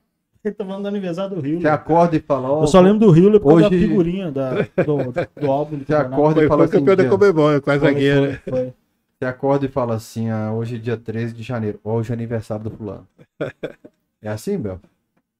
[0.44, 1.60] Ele tá falando do aniversário do Rio.
[1.60, 4.32] Você acorda e fala, ó, Eu só lembro do Rio por causa da hoje- figurinha
[4.32, 5.78] da, do, do álbum.
[5.78, 8.38] do Você acorda e fala foi assim, campeão da Comebol, quase Foi, zagueiro.
[8.44, 8.72] foi, foi.
[9.18, 12.64] Você acorda e fala assim, ah, hoje é dia 13 de janeiro, hoje é aniversário
[12.64, 13.06] do fulano.
[14.22, 14.80] É assim, Bel?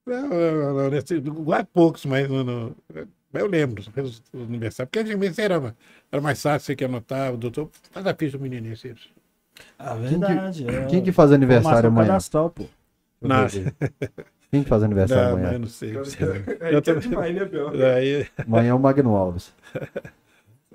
[0.07, 2.77] Não, não, não, nesse- guardo poucos, mas no, no-
[3.35, 4.87] eu lembro os do aniversário.
[4.89, 5.75] Porque antigamente era,
[6.13, 8.95] era mais fácil você que anotava, o doutor, faz a ficha do menino esse.
[9.79, 10.67] Ah, verdade.
[10.69, 10.87] é.
[10.87, 12.09] Quem que faz aniversário amanhã?
[12.09, 12.67] cadastral, pô.
[13.21, 13.49] Não.
[14.51, 15.51] Quem que faz aniversário Não, amanhã?
[15.53, 15.93] mas não sei.
[16.61, 17.69] É, que é demais, né, Bel?
[17.97, 19.53] Aí, Amanhã é o Magno Alves,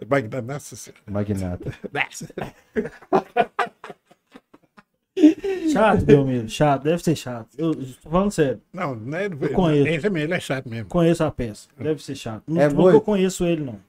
[0.10, 1.02] Magda, nossa senhora.
[1.10, 1.74] Magnata.
[5.72, 6.50] Chato, Belmiro.
[6.50, 7.48] Chato, deve ser chato.
[7.58, 8.62] Eu tô falando sério.
[8.74, 9.88] Não, não é, Eu conheço.
[9.88, 10.88] Esse mesmo, ele é chato mesmo.
[10.90, 11.68] Conheço a peça.
[11.78, 12.44] Deve ser chato.
[12.48, 12.90] Não É muito.
[12.90, 13.80] que eu conheço ele, não.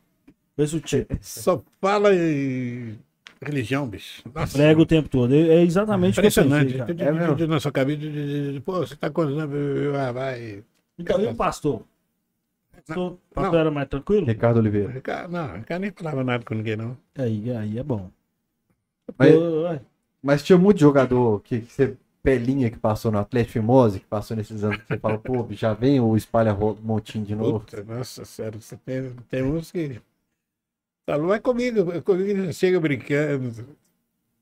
[0.56, 1.16] Conheço o tipo.
[1.20, 2.98] Só fala em
[3.40, 4.22] religião, bicho.
[4.34, 5.34] Nossa, Prega o tempo todo.
[5.34, 6.72] É é exatamente o que eu impressionante.
[6.74, 7.30] pensei, cara.
[7.30, 8.00] É de- Na sua cabeça,
[8.64, 9.10] pô, você tá?
[10.06, 10.62] Ah, vai.
[10.98, 11.82] Então, e o pastor?
[12.86, 13.54] Pastor Não.
[13.58, 14.26] era mais tranquilo?
[14.26, 14.90] Ricardo Oliveira.
[14.92, 16.96] Ricardo, não, Ricardo nem falava nada com ninguém, não.
[17.16, 18.10] Aí, aí é bom.
[19.18, 19.80] Mas-
[20.22, 24.36] Mas tinha muito jogador que, que você pelinha que passou no Atlético Fimose, que passou
[24.36, 27.60] nesses anos, que você fala, pô, já vem o espalha montinho de novo.
[27.60, 30.00] Puta, nossa sério, você tem, tem uns que.
[31.04, 33.76] Falou, é comigo, comigo eles chegam brincando.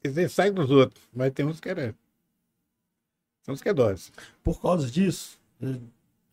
[0.05, 1.95] Eles saem dos outros, mas tem uns que era.
[3.45, 4.13] Tem uns que é dose.
[4.45, 5.41] por causa disso?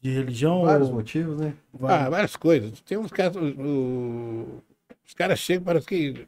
[0.08, 0.62] De religião?
[0.64, 1.54] Vários ou- motivos, né?
[1.82, 2.80] Ah, várias coisas.
[2.82, 3.36] Tem uns caras.
[3.36, 4.64] o-
[5.06, 6.26] os caras chegam, parece que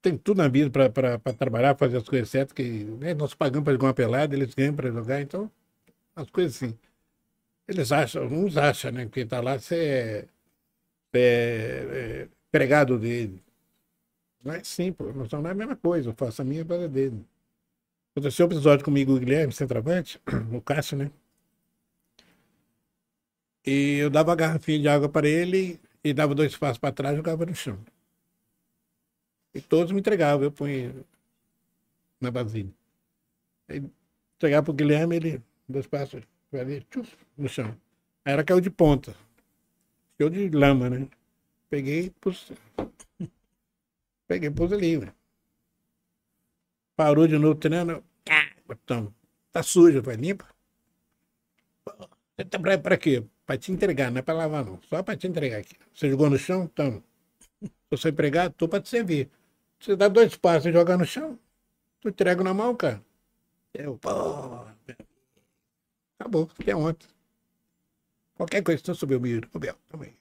[0.00, 2.62] tem tudo na vida para trabalhar, fazer as coisas certas, que
[3.00, 5.50] né, nós pagamos para jogar uma pelada, eles ganham para jogar, então,
[6.14, 6.78] as coisas assim.
[7.68, 10.28] Eles acham, uns acham, né, que tá lá, você
[11.12, 13.42] é, é, é pregado dele.
[14.44, 17.24] Não é assim, pô, não é a mesma coisa, eu faço a minha para dele.
[18.14, 20.20] Aconteceu um episódio comigo, o Guilherme, centroavante,
[20.52, 21.10] o Cássio, né?
[23.66, 27.14] E eu dava a garrafinha de água para ele e dava dois passos para trás
[27.14, 27.78] e jogava no chão.
[29.52, 30.94] E todos me entregavam, eu punha
[32.20, 32.72] na vasilha.
[34.36, 37.76] Entregava para o Guilherme, ele, dois passos, foi ali, tchuf, no chão.
[38.24, 39.16] Aí ela caiu de ponta.
[40.16, 41.08] Cheio de lama, né?
[41.68, 42.52] Peguei e pus.
[44.28, 45.14] Peguei e pus ali, velho.
[46.94, 48.04] Parou de novo treinando.
[48.28, 49.12] Ah, botão.
[49.52, 50.46] Tá sujo, vai limpa.
[52.36, 53.24] Você tá pra quê?
[53.46, 54.80] Pra te entregar, não é pra lavar, não.
[54.82, 55.76] Só pra te entregar aqui.
[55.94, 56.64] Você jogou no chão?
[56.64, 57.02] Então.
[57.62, 59.30] Se você empregado, tô pra te servir.
[59.78, 61.38] Você dá dois passos e jogar no chão,
[62.00, 63.00] tu entrega na mão, cara.
[63.72, 64.10] Eu, pô.
[66.18, 67.06] Acabou, até ontem.
[68.34, 70.12] Qualquer coisa, se tu subir o miro, ô Bel, também.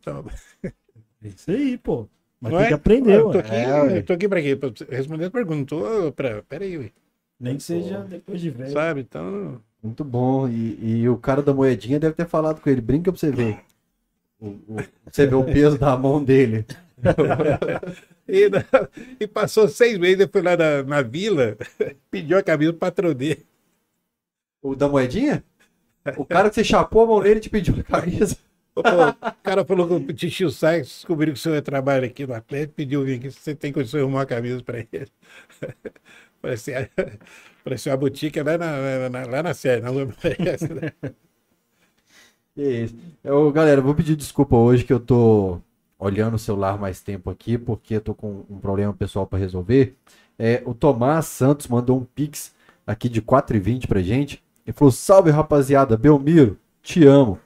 [0.00, 0.32] Toma.
[0.64, 2.08] É isso aí, pô.
[2.40, 2.68] Mas tem é?
[2.68, 4.56] que aprender, Eu tô aqui, É, eu tô aqui pra quê?
[4.56, 5.76] Pra responder a pergunta.
[5.76, 6.42] Tô pra.
[6.42, 6.90] Peraí, ué.
[7.38, 8.72] Nem que seja depois de velho.
[8.72, 9.00] Sabe?
[9.02, 9.62] Então.
[9.82, 10.48] Muito bom.
[10.48, 12.80] E, e o cara da moedinha deve ter falado com ele.
[12.80, 13.60] Brinca pra você ver.
[14.40, 16.66] O, o- você vê o peso da mão dele.
[18.28, 18.48] E,
[19.20, 21.56] e passou seis meses, eu fui lá na, na vila,
[22.10, 23.44] pediu a camisa pro patrão dele.
[24.62, 25.42] O da moedinha?
[26.18, 28.36] O cara que você chapou a mão nele te pediu a camisa.
[28.76, 28.82] O
[29.42, 33.04] cara falou que o Tio Sai descobriu que o senhor trabalha aqui no Atlético, pediu
[33.04, 35.08] vir aqui, se você tem condição de arrumar uma camisa para ele.
[36.40, 36.90] Parecia,
[37.64, 40.92] parecia uma boutique lá na, na- lá na série, na né?
[42.54, 42.94] Que isso.
[43.24, 45.58] Eu, galera, vou pedir desculpa hoje que eu tô
[45.98, 49.96] olhando o celular mais tempo aqui, porque eu tô com um problema pessoal para resolver.
[50.38, 52.54] É, o Tomás Santos mandou um pix
[52.86, 54.42] aqui de 4,20 pra gente.
[54.66, 57.38] Ele falou: Salve rapaziada, Belmiro, te amo.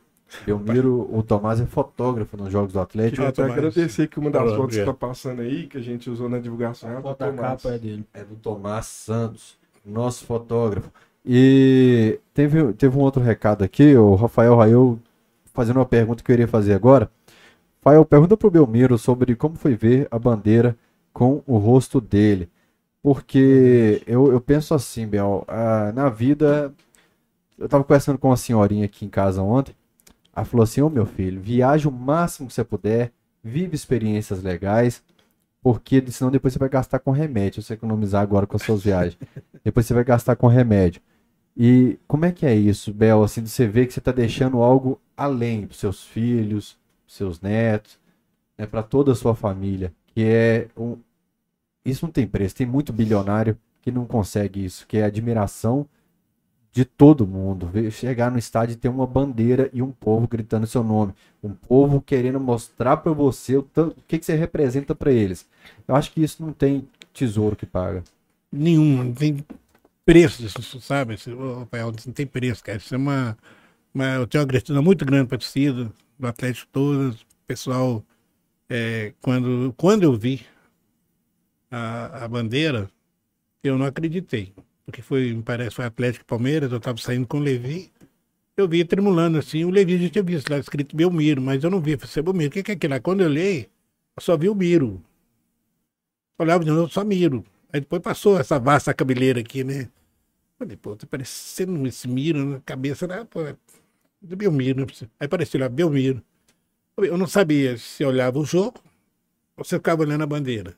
[0.44, 3.22] Belmiro, o Tomás é fotógrafo nos Jogos do Atlético.
[3.22, 3.52] Eu quero Tomás.
[3.52, 6.90] agradecer que uma das fotos que tá passando aí, que a gente usou na divulgação,
[6.90, 7.62] é A do foto da Tomás.
[7.62, 8.04] capa é dele.
[8.12, 9.56] É do Tomás Santos,
[9.86, 10.90] nosso fotógrafo.
[11.24, 15.00] E teve, teve um outro recado aqui, o Rafael Raio
[15.52, 17.10] fazendo uma pergunta que eu iria fazer agora.
[17.84, 20.76] Rafael, pergunta pro Belmiro sobre como foi ver a bandeira
[21.12, 22.48] com o rosto dele.
[23.02, 26.74] Porque eu, eu penso assim, Bel, ah, na vida.
[27.58, 29.74] Eu tava conversando com uma senhorinha aqui em casa ontem.
[30.34, 35.02] Ela falou assim: Ô meu filho, viaje o máximo que você puder, vive experiências legais,
[35.66, 37.60] porque senão depois você vai gastar com remédio.
[37.60, 39.18] Você economizar agora com as suas viagens,
[39.64, 41.02] depois você vai gastar com remédio.
[41.56, 43.24] E como é que é isso, Bel?
[43.24, 47.98] Assim, você ver que você está deixando algo além para seus filhos, seus netos,
[48.56, 50.98] né, para toda a sua família, que é um,
[51.84, 52.54] isso não tem preço.
[52.54, 55.84] Tem muito bilionário que não consegue isso, que é admiração
[56.76, 57.70] de todo mundo.
[57.90, 61.14] Chegar no estádio e ter uma bandeira e um povo gritando seu nome.
[61.42, 65.46] Um povo querendo mostrar pra você o, tan- o que, que você representa pra eles.
[65.88, 68.04] Eu acho que isso não tem tesouro que paga.
[68.52, 69.44] Nenhum, não tem
[70.04, 71.16] preço, isso, sabe?
[71.60, 72.78] Rafael, não tem preço, cara.
[72.78, 73.38] Isso é uma,
[73.94, 74.06] uma.
[74.16, 77.16] Eu tenho uma gratidão muito grande para a torcida, do Atlético todo,
[77.46, 78.04] pessoal.
[78.70, 80.46] é, quando, quando eu vi
[81.70, 82.90] a, a bandeira,
[83.64, 84.54] eu não acreditei.
[84.86, 87.92] Porque foi, me parece, foi Atlético Palmeiras, eu estava saindo com o Levi.
[88.56, 91.80] Eu vi tremulando assim, o Levi já tinha visto lá escrito Belmiro, mas eu não
[91.80, 91.92] vi.
[91.92, 93.00] Eu falei, Belmiro, o que que é aquilo lá?
[93.00, 93.68] Quando eu olhei,
[94.16, 95.02] eu só vi o Miro.
[96.38, 97.44] Olhava de novo, só Miro.
[97.72, 99.88] Aí depois passou essa vasta cabeleira aqui, né?
[100.58, 103.26] Falei, pô, tá parecendo esse Miro na cabeça, né?
[103.28, 103.56] Pô, é
[104.22, 104.86] do Belmiro.
[105.20, 106.22] Aí apareceu lá, Belmiro.
[106.96, 108.80] Eu não sabia se eu olhava o jogo
[109.56, 110.74] ou se eu ficava olhando a bandeira.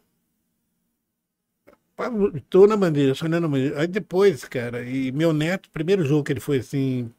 [2.49, 3.81] Tô na bandeira, só olhando a bandeira.
[3.81, 7.11] Aí depois, cara, e meu neto, primeiro jogo que ele foi assim,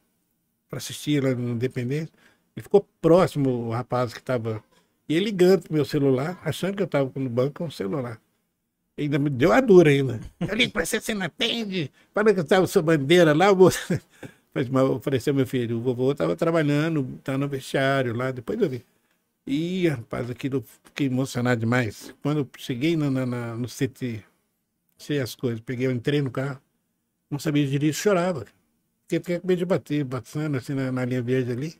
[0.68, 2.12] para assistir lá no Independente,
[2.56, 4.62] ele ficou próximo, o rapaz que tava.
[5.08, 8.20] E ele ligando pro meu celular, achando que eu tava no banco com o celular.
[8.98, 10.20] Ainda me deu a dura ainda.
[10.40, 11.90] Eu ligo pra você, você não atende.
[12.14, 13.78] Para que estava sua bandeira lá, moço.
[14.54, 15.78] Mas ofereceu meu filho.
[15.78, 18.84] O vovô estava trabalhando, tá no vestiário lá, depois eu vi.
[19.46, 22.14] Ih, rapaz, aquilo eu fiquei emocionado demais.
[22.22, 24.22] Quando eu cheguei na, na- na- no CT,
[25.00, 26.60] sei as coisas, peguei, eu entrei no carro,
[27.30, 28.46] não sabia dirigir, chorava.
[29.04, 31.74] Fiquei fiquei com medo de bater, batendo assim na, na linha verde ali.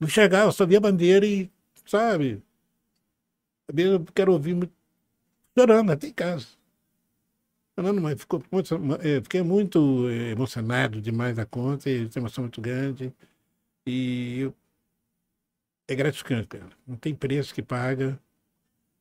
[0.00, 0.08] Não
[0.46, 1.50] eu só via a bandeira e,
[1.86, 2.42] sabe?
[3.74, 4.72] Eu quero ouvir muito
[5.58, 6.48] chorando até em casa.
[7.78, 8.40] Chorando, mas ficou
[9.02, 13.12] eh, fiquei muito eh, emocionado demais da conta, e uma emoção muito grande.
[13.86, 14.56] E eu-
[15.88, 16.70] é gratificante, cara.
[16.86, 18.18] Não tem preço que paga.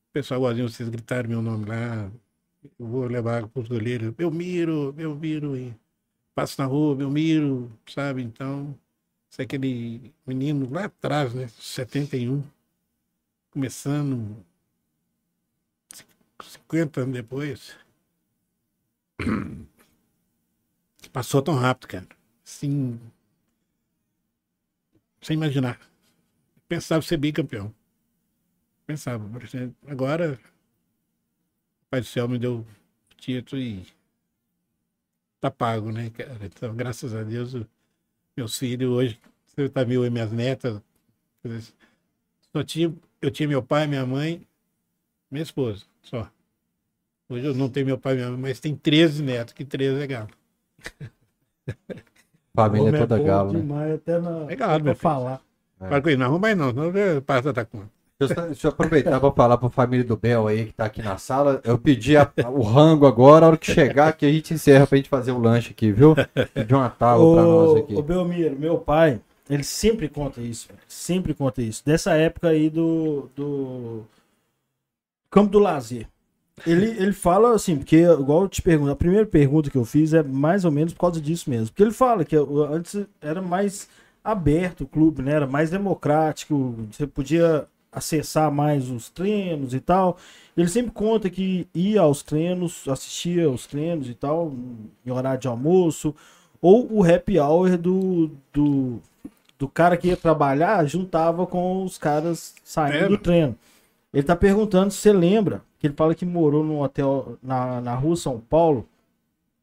[0.09, 2.11] O pessoal igualzinho vocês gritaram meu nome lá.
[2.77, 4.13] Vou levar para os goleiros.
[4.17, 5.73] Eu miro, eu miro e
[6.35, 8.21] passo na rua, eu miro, sabe?
[8.21, 8.77] Então,
[9.29, 11.47] isso é aquele menino lá atrás, né?
[11.47, 12.43] 71,
[13.51, 14.45] começando
[16.41, 17.77] 50 anos depois.
[21.11, 22.07] Passou tão rápido, cara.
[22.45, 22.99] Assim.
[25.21, 25.79] Sem imaginar.
[26.67, 27.73] Pensava ser bicampeão.
[28.85, 29.27] Pensava.
[29.27, 30.39] por exemplo, Agora,
[31.89, 32.65] Pai do Céu me deu o
[33.17, 33.85] título e
[35.39, 36.37] tá pago, né, cara?
[36.43, 37.55] Então, graças a Deus,
[38.37, 40.81] meus filhos hoje, você tá viu aí minhas netas.
[42.51, 44.45] Só tinha, eu tinha meu pai, minha mãe,
[45.31, 46.29] minha esposa, só.
[47.27, 50.01] Hoje eu não tenho meu pai e minha mãe, mas tem 13 netos, que 13
[50.01, 50.29] é galo.
[52.53, 53.61] Família é toda bom galo, né?
[53.61, 55.41] demais, até na, Legal, pra meu falar.
[55.77, 57.98] Fala com ele, não arruma mais não, senão eu passo da conta.
[58.19, 60.83] Deixa eu, deixa eu aproveitar para falar para a família do Bel aí que tá
[60.85, 61.61] aqui na sala.
[61.63, 64.97] Eu pedi a- o rango agora, a hora que chegar aqui a gente encerra pra
[64.97, 66.13] gente fazer o lanche aqui, viu?
[66.53, 67.95] Pedi uma tábua pra nós aqui.
[67.95, 71.81] Ô Belmiro, meu pai, ele sempre conta isso, sempre conta isso.
[71.85, 74.03] Dessa época aí do, do
[75.31, 76.05] Campo do Lazer.
[76.67, 80.13] Ele, ele fala assim, porque, igual eu te pergunto, a primeira pergunta que eu fiz
[80.13, 81.67] é mais ou menos por causa disso mesmo.
[81.67, 83.87] Porque ele fala que antes era mais
[84.21, 85.31] aberto o clube, né?
[85.35, 90.17] Era mais democrático, você podia acessar mais os treinos e tal.
[90.55, 94.53] Ele sempre conta que ia aos treinos, assistia aos treinos e tal,
[95.05, 96.13] em horário de almoço,
[96.61, 98.99] ou o happy hour do, do,
[99.57, 103.55] do cara que ia trabalhar juntava com os caras saindo É, do treino.
[104.13, 107.95] Ele tá perguntando se você lembra, que ele fala que morou num hotel na, na
[107.95, 108.87] rua São Paulo,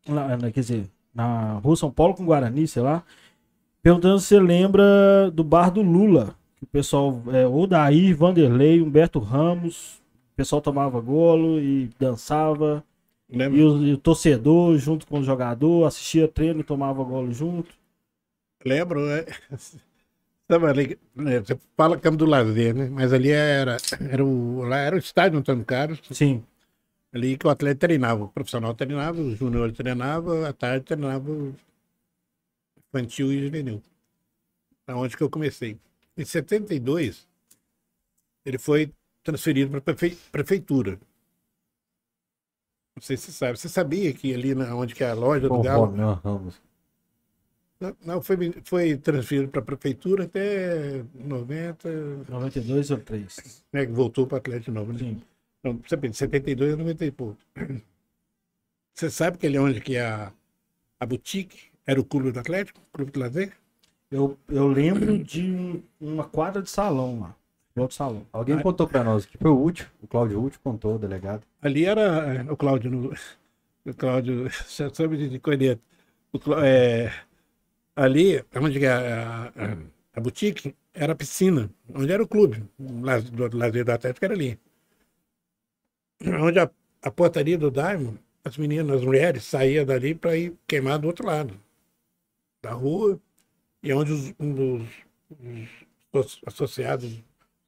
[0.07, 3.03] na, na- quer dizer, na rua São Paulo com Guarani, sei lá,
[3.83, 9.19] perguntando se você lembra do bar do Lula, que o pessoal, é, Odair, Vanderlei, Humberto
[9.19, 10.03] Ramos,
[10.33, 12.85] o pessoal tomava golo e dançava,
[13.29, 13.59] Lembra?
[13.59, 17.75] e o, e o torcedor junto com o jogador, assistia treino e tomava golo junto.
[18.65, 19.27] Lembro, é.
[20.49, 22.89] Tava ali, né, você fala Campo do Lazer, né?
[22.89, 26.45] Mas ali era, era o, lá era o estádio Antônio Carlos, Sim,
[27.13, 31.55] ali que o atleta treinava, o profissional treinava, o júnior treinava, à tarde treinava o
[32.89, 33.83] infantil e juvenil.
[34.87, 35.77] Aonde que eu comecei.
[36.17, 37.29] Em 72,
[38.45, 40.17] ele foi transferido para prefe...
[40.33, 40.99] prefeitura.
[42.95, 43.59] Não sei se você sabe.
[43.59, 46.61] Você sabia que ali na onde que é a loja do Galo, Romeu Ramos.
[47.79, 51.89] Não, não, foi, foi transferido para a prefeitura até 90,
[52.27, 53.65] 92 ou 3.
[53.71, 54.93] né, que voltou para o Atlético Novo.
[54.95, 54.99] Né?
[54.99, 55.23] Sim.
[55.61, 57.39] Então, você pensa, 72 a 90 e pouco.
[58.95, 60.33] Você sabe que ali onde que é a,
[60.99, 63.53] a boutique era o clube do Atlético, o clube do lazer?
[64.11, 67.37] Eu, eu lembro de um- uma quadra de salão lá.
[67.77, 68.27] Outro salão.
[68.33, 71.43] Alguém Ah, contou pra nós que foi o último, O Cláudio Ruth contou, o delegado.
[71.61, 73.13] Ali era é, o Cláudio, no-
[73.85, 75.79] o Cláudio, você sabe de, de.
[76.33, 77.13] O Clá- é,
[77.95, 79.77] ali, onde é a, a,
[80.15, 84.25] a boutique, era a piscina, onde era o clube, o laz- do lazer do Atlético
[84.25, 84.59] era ali.
[86.43, 86.71] Onde a,
[87.03, 91.27] a portaria do Diamond, as meninas, as mulheres saíam dali para ir queimar do outro
[91.27, 91.55] lado
[92.63, 93.21] da rua,
[93.83, 94.89] e onde os, um dos,
[96.13, 97.23] os associados,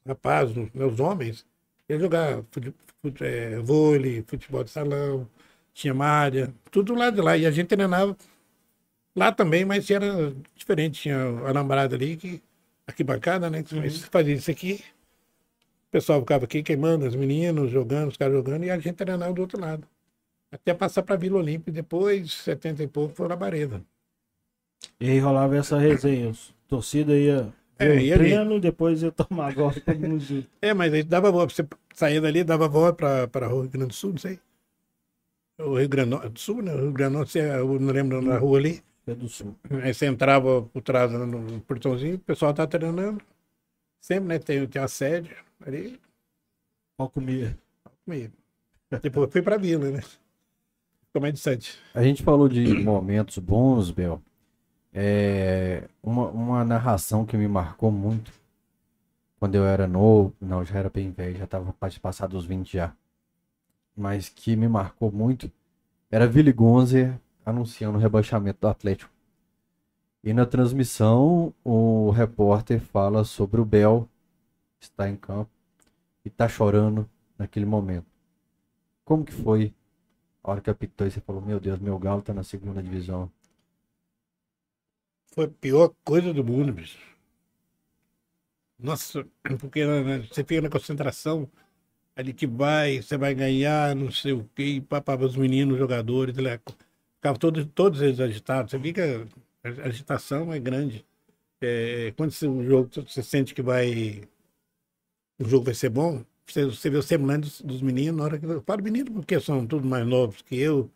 [0.06, 1.46] rapazes, né, os homens,
[1.88, 5.28] ia jogar fute, fute, é, vôlei, futebol de salão,
[5.72, 7.36] tinha malha, tudo lá de lá.
[7.36, 8.16] E a gente treinava
[9.14, 11.02] lá também, mas era diferente.
[11.02, 12.42] Tinha a namorada ali, que,
[12.86, 13.62] arquibancada, né?
[13.62, 14.82] Que você fazia isso aqui,
[15.88, 19.32] o pessoal ficava aqui queimando, as meninas jogando, os caras jogando, e a gente treinava
[19.32, 19.86] do outro lado.
[20.52, 23.82] Até passar para Vila Olímpia, e depois, 70 e pouco, foi na Bareda.
[25.00, 26.32] E aí rolava essa resenha.
[26.66, 28.24] Torcida ia É, ia ali.
[28.24, 30.48] treino, depois ia tomar agora todo mundo junto.
[30.60, 33.94] É, mas aí dava volta, você saía dali, dava volta para o Rio Grande do
[33.94, 34.38] Sul, não sei.
[35.58, 36.72] O Rio Grande do Sul, né?
[36.74, 38.82] O Rio Grande do Norte, eu não lembro da rua ali.
[39.06, 39.56] É do sul.
[39.82, 43.18] Aí você entrava por trás no- no portãozinho, o pessoal tá treinando.
[44.00, 44.38] Sempre, né?
[44.38, 45.34] Tem, tem a sede
[45.66, 45.98] ali,
[46.96, 47.56] Pode comer.
[48.04, 48.32] comigo.
[49.02, 50.00] Depois fui pra vila, né?
[50.02, 51.78] Ficou mais distante.
[51.94, 54.20] A gente falou de momentos bons, Bel.
[55.00, 58.32] É, uma, uma narração que me marcou muito
[59.38, 62.72] quando eu era novo, não, já era bem velho, já estava quase passado dos 20
[62.72, 62.92] já.
[63.96, 65.52] Mas que me marcou muito
[66.10, 67.16] era Willy Gonzer
[67.46, 69.08] anunciando o rebaixamento do Atlético.
[70.24, 74.08] E na transmissão, o repórter fala sobre o Bel
[74.80, 75.50] está em campo
[76.24, 77.08] e está chorando
[77.38, 78.06] naquele momento.
[79.04, 79.72] Como que foi
[80.42, 83.30] a hora que apitou e você falou, meu Deus, meu galo tá na segunda divisão.
[85.38, 86.98] Foi a pior coisa do mundo, bicho.
[88.76, 89.24] Nossa,
[89.60, 91.48] porque né, você fica na concentração
[92.16, 96.36] ali que vai, você vai ganhar, não sei o quê, papava os meninos, os jogadores,
[96.38, 96.58] né?
[97.18, 98.72] ficavam todos, todos eles agitados.
[98.72, 99.28] Você fica,
[99.62, 101.06] a agitação é grande.
[101.60, 104.22] É, quando você, o jogo, você sente que vai,
[105.38, 108.38] o jogo vai ser bom, você, você vê o semblante dos, dos meninos, na hora
[108.40, 110.90] que eu falo menino porque são todos mais novos que eu,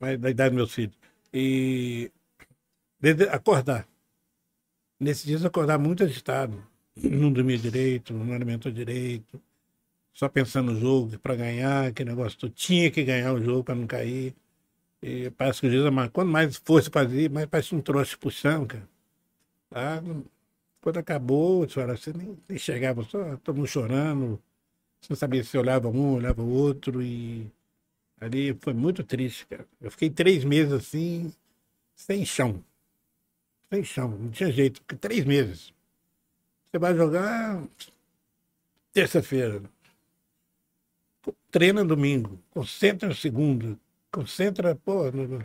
[0.00, 0.98] mais da idade dos meus filhos.
[1.32, 2.10] E
[3.00, 3.86] desde acordar.
[4.98, 6.62] Nesses dias acordar muito agitado.
[6.96, 9.40] Não dormia direito, não alimentou direito.
[10.12, 12.38] Só pensando no jogo, para ganhar, aquele negócio.
[12.38, 14.34] Tu tinha que ganhar o jogo para não cair.
[15.00, 18.66] E parece que o juiz, mas quando mais força fazia, mais parece um troço puxando,
[18.66, 18.88] cara.
[19.70, 20.02] Tá?
[20.80, 24.40] Quando acabou, você nem, nem chegava, só todo mundo chorando.
[25.00, 27.00] Você não sabia se olhava um, olhava o outro.
[27.00, 27.46] E
[28.20, 29.66] ali foi muito triste, cara.
[29.80, 31.32] Eu fiquei três meses assim,
[31.94, 32.62] sem chão.
[33.84, 34.80] Chão, não tinha jeito.
[34.80, 35.72] Fiquei Três meses.
[36.66, 37.62] Você vai jogar
[38.92, 39.62] terça-feira.
[41.50, 42.38] Treina domingo.
[42.50, 43.76] Concentra segunda.
[44.10, 45.42] Concentra, pô, no-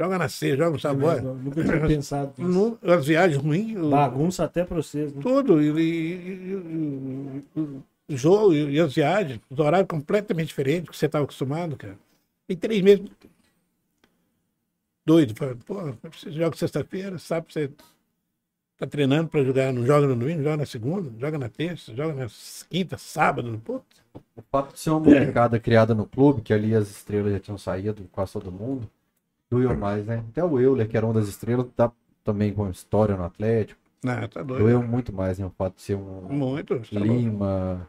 [0.00, 1.22] joga na C, joga no sabor.
[1.22, 2.78] Nunca tinha pensado nisso.
[2.82, 5.20] As viagens ruins, Bagunça até pra vocês, né?
[5.22, 5.62] tudo.
[5.62, 10.96] E, e- e- e- jogo e, e as viagens, os horários completamente diferentes do que
[10.96, 11.96] você estava acostumado, cara.
[12.48, 13.06] Em três meses.
[15.10, 15.34] Doido.
[15.66, 15.74] Pô,
[16.12, 17.68] você joga sexta-feira, sabe você
[18.78, 22.14] tá treinando para jogar, não joga no domingo, joga na segunda, joga na terça, joga
[22.14, 22.28] na
[22.68, 23.82] quinta, sábado, pô.
[24.36, 27.58] O fato de ser uma molecada criada no clube, que ali as estrelas já tinham
[27.58, 28.88] saído, quase todo mundo,
[29.50, 30.24] doeu mais, né?
[30.30, 31.90] Até o Euler, que era uma das estrelas, tá
[32.22, 34.62] também com história no Atlético, Não, tá doido.
[34.62, 35.46] doeu muito mais, né?
[35.46, 36.78] O fato de ser um Muito.
[36.78, 37.00] Tá.
[37.00, 37.88] Lima,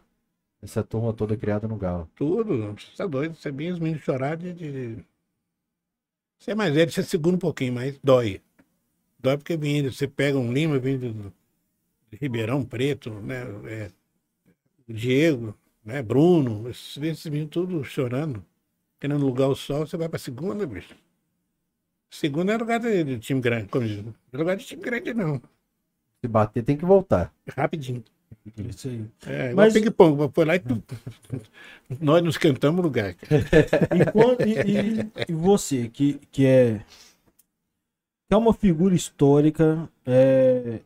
[0.60, 2.10] essa turma toda criada no Galo.
[2.16, 3.36] Tudo, você tá doido.
[3.36, 5.11] Você vê os meninos chorar de, de-
[6.42, 8.42] Você é mais velho, você segura um pouquinho, mas dói.
[9.20, 11.32] Dói porque vem, você pega um Lima, vem do,
[12.20, 13.44] Ribeirão Preto, né?
[13.68, 13.92] É,
[14.90, 15.56] Diego,
[15.86, 16.02] né?
[16.02, 18.44] Bruno, esses, esses meninos tudo chorando,
[19.00, 20.96] querendo lugar o sol, você vai pra segunda, bicho.
[22.10, 24.04] Segunda é lugar de, de time grande, como diz.
[24.04, 25.40] Não é lugar de time grande, não.
[26.22, 27.32] Se bater, tem que voltar.
[27.56, 28.04] Rapidinho.
[28.58, 29.06] Isso aí.
[29.26, 30.82] É, Mas- ping-pong, foi lá e tu...
[32.00, 33.16] nós nos cantamos o lugar.
[33.96, 34.54] E, quando- e-
[35.00, 36.82] e- e você, que, que é
[38.28, 40.80] que é uma figura histórica, é,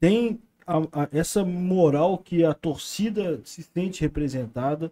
[0.00, 4.90] tem a- a- essa moral que a torcida se sente representada,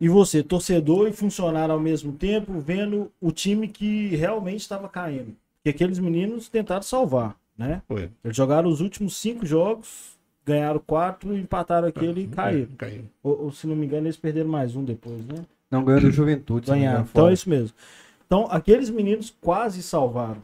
[0.00, 5.34] e você, torcedor e funcionário ao mesmo tempo, vendo o time que realmente estava caindo.
[5.62, 7.82] Que aqueles meninos tentaram salvar, né?
[7.88, 8.10] Foi.
[8.24, 10.15] Eles jogaram os últimos cinco jogos,
[10.46, 12.68] ganharam quatro, empataram aquele e caíram.
[12.74, 13.04] É, Caiu.
[13.22, 15.44] Ou, ou, se não me engano, eles perderam mais um depois, né?
[15.70, 16.66] Não ganhou do Juventude.
[16.68, 17.00] Ganharam.
[17.00, 17.32] engano, Então fora.
[17.32, 17.76] é isso mesmo.
[18.26, 20.42] Então, aqueles meninos quase salvaram.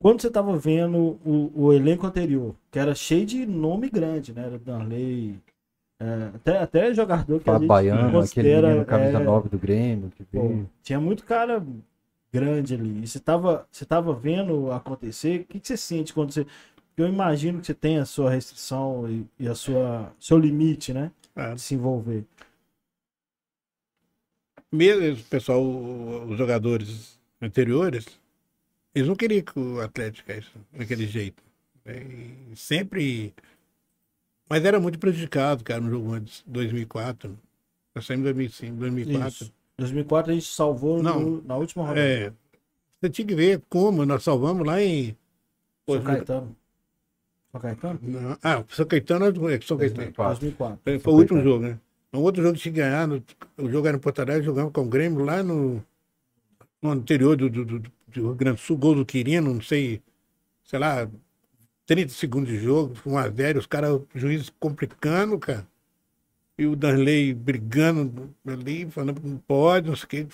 [0.00, 4.46] Quando você estava vendo o, o elenco anterior, que era cheio de nome grande, né?
[4.46, 5.38] Era Danley,
[6.00, 9.58] É, até, até jogador que a Fábio gente Baiano, aquele menino camisa é, 9 do
[9.58, 10.70] Grêmio, que pô, veio.
[10.82, 11.64] tinha muito cara
[12.32, 13.02] grande ali.
[13.02, 16.46] E você tava, você tava vendo acontecer, o que, que você sente quando você.
[16.96, 21.10] Eu imagino que você tem a sua restrição e, e a sua seu limite, né?
[21.34, 22.24] Ah, De se envolver.
[24.70, 28.06] mesmo o pessoal, os jogadores anteriores,
[28.94, 31.42] eles não queriam que o Atlético caísse daquele jeito.
[31.84, 31.94] né?
[32.52, 33.34] E sempre.
[34.48, 37.36] Mas era muito prejudicado, cara, no jogo antes, 2004.
[37.94, 39.28] Nós saímos em 2005, 2004.
[39.28, 39.52] Isso.
[39.78, 41.18] 2004 a gente salvou Não.
[41.20, 42.00] no- na última rodada.
[42.00, 42.32] É,
[43.00, 45.16] você tinha que ver como nós salvamos lá em.
[45.88, 46.56] São Caetano.
[47.54, 48.00] São Caetano?
[48.02, 49.78] não, ah, São Caetano é São Caetano.
[49.78, 50.40] 2004.
[50.40, 50.80] 2004.
[50.82, 51.42] Foi São o último Caetano.
[51.42, 51.78] jogo, né?
[52.12, 53.22] No outro jogo que tinha que ganhar, no-
[53.58, 55.82] o jogo era em Porto Alegre, jogamos com o Grêmio lá no,
[56.82, 60.02] no interior do, do, do, do Rio Grande do Sul, gol do Quirino, não sei,
[60.64, 61.08] sei lá,
[61.86, 65.66] 30 segundos de jogo, 1 a 0 os caras, juiz complicando, cara.
[66.56, 70.26] E o Danley brigando ali, falando que não pode, não sei o quê.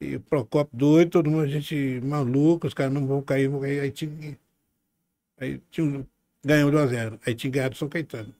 [0.00, 3.60] E o Procopio doido, todo mundo, a gente maluco, os caras não vão cair, vão
[3.60, 3.80] cair.
[3.80, 4.36] Aí tinha que.
[5.38, 6.04] Aí tinha um,
[6.44, 8.34] ganhou de 1 a 0 Aí tinha ganhado São Caetano.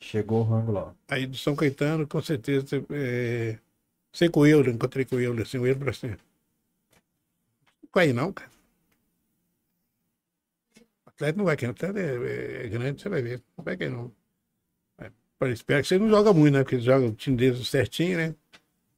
[0.00, 0.94] Chegou o rango lá.
[1.08, 3.58] Aí do São Caetano, com certeza, é...
[4.12, 8.12] sei com o Euler, encontrei com o Euler, assim, o Euler falou assim, não vai
[8.12, 8.50] não, cara.
[11.06, 13.76] O Atlético não vai cair, o Atlético é, é grande, você vai ver, não vai
[13.76, 14.12] cair não.
[15.38, 18.18] Falei, espero que você não joga muito, né, porque eles jogam o time deles certinho,
[18.18, 18.34] né.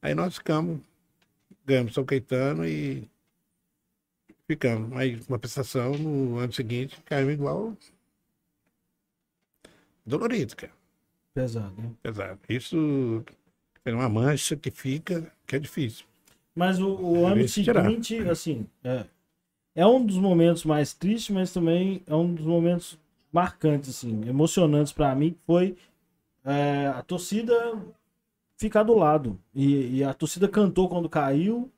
[0.01, 0.81] Aí nós ficamos,
[1.67, 3.09] ganhamos São Caetano e
[4.51, 4.93] ficamos.
[4.99, 7.77] Aí uma prestação no ano seguinte, caímos igual
[10.05, 10.73] dolorido, cara
[11.33, 11.93] Pesado, né?
[12.03, 12.41] pesado.
[12.49, 13.25] Isso
[13.85, 16.05] é uma mancha que fica, que é difícil.
[16.55, 17.85] Mas o, o ano Difícil tirar.
[17.89, 19.07] seguinte, assim, é,
[19.77, 22.99] é um dos momentos mais tristes, mas também é um dos momentos
[23.33, 25.77] marcantes, assim, emocionantes pra mim, que foi
[26.45, 27.55] é, a torcida
[28.57, 29.39] ficar do lado.
[29.55, 31.71] E, e a torcida cantou quando caiu,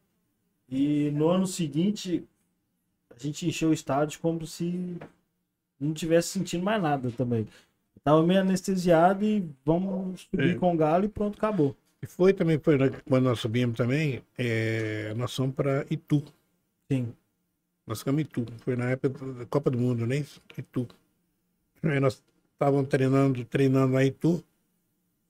[0.66, 2.24] e no ano seguinte
[3.14, 4.96] a gente encheu o estádio como se
[5.78, 7.46] não tivesse sentindo mais nada também.
[8.04, 10.54] Tava meio anestesiado e vamos subir É.
[10.58, 11.76] com o galo e pronto, acabou.
[12.02, 16.22] E foi também, foi na- quando nós subimos também, é, nós fomos para Itu.
[16.90, 17.12] Sim.
[17.86, 18.44] Nós ficamos em Itu.
[18.58, 20.24] Foi na época da Copa do Mundo, né?
[20.58, 20.88] Itu.
[21.82, 22.20] Aí nós
[22.52, 24.42] estávamos treinando, treinando lá em Itu.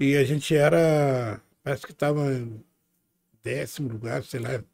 [0.01, 2.59] E a gente era, parece que estava em
[3.43, 4.65] décimo lugar, sei lá.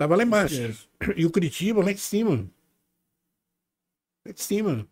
[0.00, 0.88] Estava lá embaixo.
[1.14, 2.36] E o Curitiba lá em cima.
[4.26, 4.86] Lá em cima.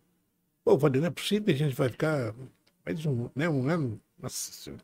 [0.63, 2.35] Pô, falei, não é possível que a gente vai ficar
[2.85, 3.99] mais um, né, um ano.
[4.21, 4.83] Nossa Senhora.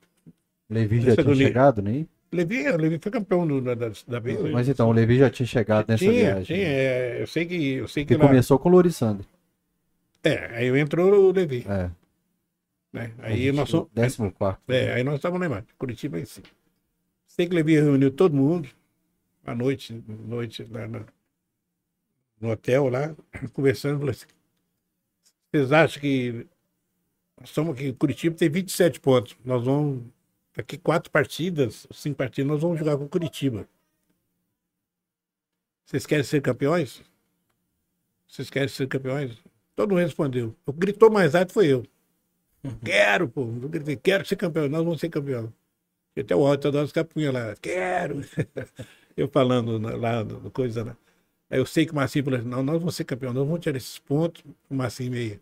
[0.68, 2.10] Levi já Essa tinha chegado, nem?
[2.32, 4.40] Levi, o Levi foi campeão do- da, da, da vez.
[4.52, 6.44] Mas então, o Levi já tinha chegado nessa tinha, viagem.
[6.58, 7.74] tinha, é, eu sei que.
[7.74, 9.28] Eu sei que Que lá- começou com o Lorissandro.
[10.24, 11.64] É, aí entrou o Levi.
[11.70, 11.92] É.
[12.92, 13.14] Né?
[13.20, 13.90] Aí nós somos.
[13.94, 14.60] Décimo quarto.
[14.72, 16.48] É, aí nós estávamos lá embaixo, Curitiba em cima.
[17.28, 18.68] Sei que o Levi reuniu todo mundo,
[19.46, 21.06] à noite, noite lá na-
[22.40, 23.16] no hotel lá,
[23.54, 24.26] conversando, falou assim,
[25.52, 26.48] vocês acham que
[27.40, 30.04] nós estamos aqui, Curitiba tem 27 pontos, nós vamos,
[30.56, 33.68] daqui quatro partidas, cinco partidas, nós vamos jogar com Curitiba.
[35.86, 37.04] Vocês querem ser campeões?
[38.28, 39.38] Vocês querem ser campeões?
[39.76, 40.56] Todo mundo respondeu.
[40.66, 41.84] O que gritou mais alto foi eu.
[42.84, 43.42] Quero, pô.
[43.44, 45.54] Eu gritei, quero ser campeão, nós vamos ser campeão.
[46.16, 48.22] E até o Alto das Capunha lá, quero.
[49.16, 50.98] eu falando lá, coisa lá.
[51.50, 53.62] Aí eu sei que o Marcinho falou assim, não, nós vamos ser campeão, nós vamos
[53.62, 55.40] tirar esses pontos, o Marcinho meio.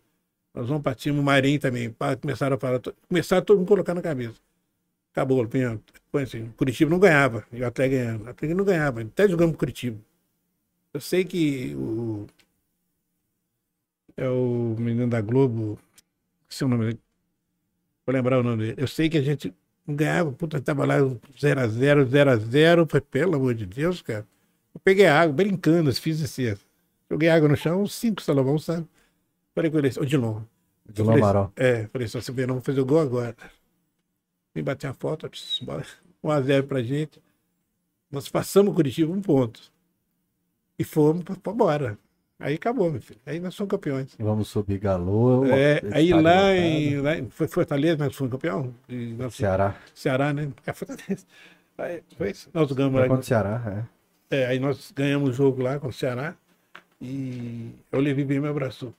[0.54, 1.90] Nós vamos partir o Marinho também.
[1.90, 4.36] Pá, começaram a falar, começaram todo mundo a colocar na cabeça.
[5.12, 5.80] Acabou, Pinhão.
[6.10, 8.24] Foi assim, Curitiba não ganhava, e o Atlético ganhando.
[8.24, 9.98] O Atlético não ganhava, até jogamos Curitiba.
[10.92, 12.26] Eu sei que o.
[14.16, 15.78] É o menino da Globo,
[16.48, 16.98] seu nome.
[18.06, 18.74] Vou lembrar o nome dele.
[18.78, 19.52] Eu sei que a gente
[19.86, 22.88] ganhava, puta, tava lá 0x0, 0x0.
[22.88, 24.26] Falei, pelo amor de Deus, cara.
[24.74, 26.54] Eu peguei água, brincando, fiz assim.
[27.10, 28.86] Joguei água no chão, uns 5 salomão, sabe?
[29.54, 30.42] Falei com ele, ô Dilon.
[30.92, 31.52] Falei, Amaral.
[31.56, 33.36] É, falei, só você vê, não vou fazer o gol agora.
[34.54, 37.22] Vim bater a foto, 1x0 pra gente.
[38.10, 39.72] Nós passamos o Curitiba um ponto.
[40.78, 41.98] E fomos pra, pra embora.
[42.38, 43.20] Aí acabou, meu filho.
[43.24, 44.14] Aí nós somos campeões.
[44.18, 45.46] Vamos subir Galo.
[45.46, 48.74] É, aí estádio lá em, lá em foi Fortaleza, nós fomos campeão.
[48.88, 49.76] E nós- Ceará.
[49.94, 50.50] Ceará, né?
[50.66, 51.24] É Fortaleza.
[51.78, 52.50] Aí, foi isso.
[52.52, 53.06] Nós ganhamos lá.
[53.06, 53.86] contra o Ceará,
[54.30, 54.36] é.
[54.36, 56.34] É, aí nós ganhamos o jogo lá com o Ceará.
[57.00, 58.92] E eu levei bem me abraçou.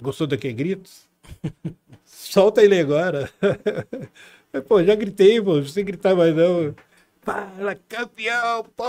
[0.00, 1.06] Gostou daquele gritos?
[2.04, 3.28] Solta ele agora.
[4.66, 5.60] Pô, já gritei, pô.
[5.62, 6.74] Você gritar mais não.
[7.22, 8.84] Fala, campeão, pô!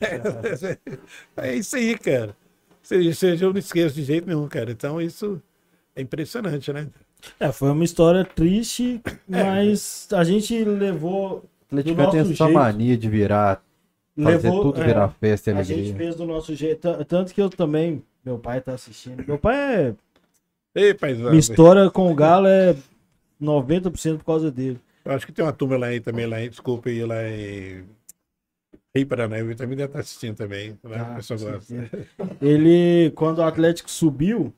[1.36, 2.36] É isso aí, cara.
[2.94, 4.70] Isso, isso eu não esqueço de jeito nenhum, cara.
[4.70, 5.40] Então isso
[5.94, 6.88] é impressionante, né?
[7.40, 11.44] É, foi uma história triste, mas a gente levou.
[11.70, 12.52] O Atlético tem essa jeito.
[12.52, 13.60] mania de virar,
[14.16, 15.96] fazer levou tudo é, virar festa e A gente alegria.
[15.96, 17.04] fez do nosso jeito.
[17.06, 18.02] Tanto que eu também.
[18.24, 19.24] Meu pai tá assistindo.
[19.26, 19.94] Meu pai é.
[20.74, 21.30] Ei, paizão.
[21.30, 22.76] Minha história com o Galo é
[23.40, 24.78] 90% por causa dele.
[25.04, 27.84] Eu acho que tem uma turma lá aí também, lá em, desculpa aí, lá em
[28.96, 30.70] Rio Paranaíba, também deve estar assistindo também.
[30.84, 30.96] Né?
[30.98, 31.74] Ah, pessoal gosta.
[32.40, 34.52] Ele, quando o Atlético subiu,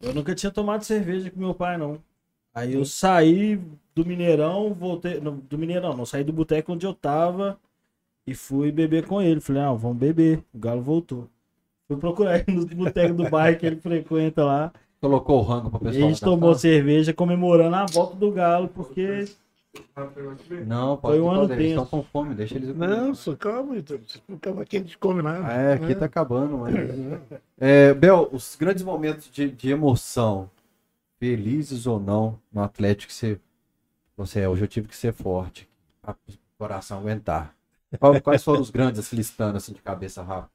[0.00, 1.98] eu nunca tinha tomado cerveja com meu pai, não.
[2.54, 3.58] Aí eu saí
[3.94, 5.20] do Mineirão, voltei.
[5.20, 7.58] não, do Mineirão, não, saí do boteco onde eu tava
[8.26, 9.40] e fui beber com ele.
[9.40, 10.42] Falei, ah, vamos beber.
[10.52, 11.28] O Galo voltou.
[11.88, 14.72] Fui procurar ele no boteco do bairro que ele frequenta lá.
[15.00, 16.08] Colocou o rango pra E a pessoal.
[16.10, 16.58] gente tomou sala.
[16.58, 19.24] cerveja comemorando a volta do Galo, porque
[20.66, 22.76] Não, pode Foi um ano eles estão com fome, deixa eles.
[22.76, 23.76] Não, só calma,
[24.28, 25.50] então, aqui a gente come nada.
[25.50, 26.74] É, aqui tá acabando, mas.
[27.58, 30.50] É, Bel, os grandes momentos de, de emoção,
[31.18, 33.40] felizes ou não, no Atlético, você,
[34.16, 35.68] você é, hoje eu tive que ser forte,
[36.02, 36.16] a o
[36.58, 37.54] coração aguentar.
[38.22, 40.50] Quais foram os grandes, assim, listando assim de cabeça rápida?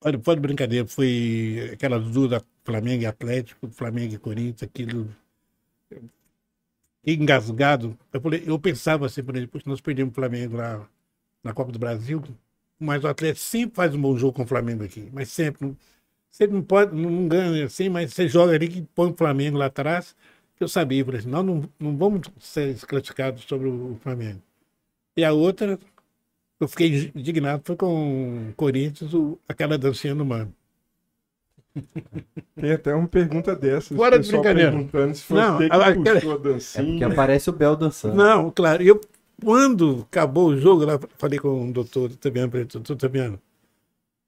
[0.00, 5.08] Olha, pode brincadeira, foi aquelas duas da Flamengo e Atlético, Flamengo e Corinthians, aquilo.
[7.06, 7.98] Engasgado.
[8.12, 10.86] Eu, falei, eu pensava assim, por exemplo, nós perdemos o Flamengo lá
[11.42, 12.22] na Copa do Brasil,
[12.78, 15.08] mas o Atlético sempre faz um bom jogo com o Flamengo aqui.
[15.12, 15.74] Mas sempre.
[16.30, 19.66] Sempre não pode, não, ganha assim, mas você joga ali que põe o Flamengo lá
[19.66, 20.14] atrás.
[20.60, 24.42] Eu sabia, por exemplo, nós não, não vamos ser classificados sobre o Flamengo.
[25.16, 25.78] E a outra,
[26.60, 30.54] eu fiquei indignado, foi com o Corinthians, o, aquela dancinha no mano.
[32.54, 33.94] Tem até uma pergunta dessa.
[33.94, 34.70] Fora de brincadeira.
[34.72, 37.06] perguntando se foi Não, você que a- puxou a É porque dancinha.
[37.08, 38.14] aparece o Bel dançando.
[38.16, 38.82] Não, claro.
[38.82, 39.00] Eu,
[39.44, 43.40] quando acabou o jogo, lá falei com o doutor Tabiano, falei, doutor Tabiano,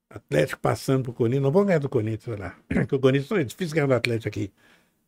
[0.09, 2.57] Atlético passando pro Corinthians, nós vamos ganhar do Corinthians lá.
[2.69, 4.51] Porque o Corinthians é difícil ganhar do Atlético aqui.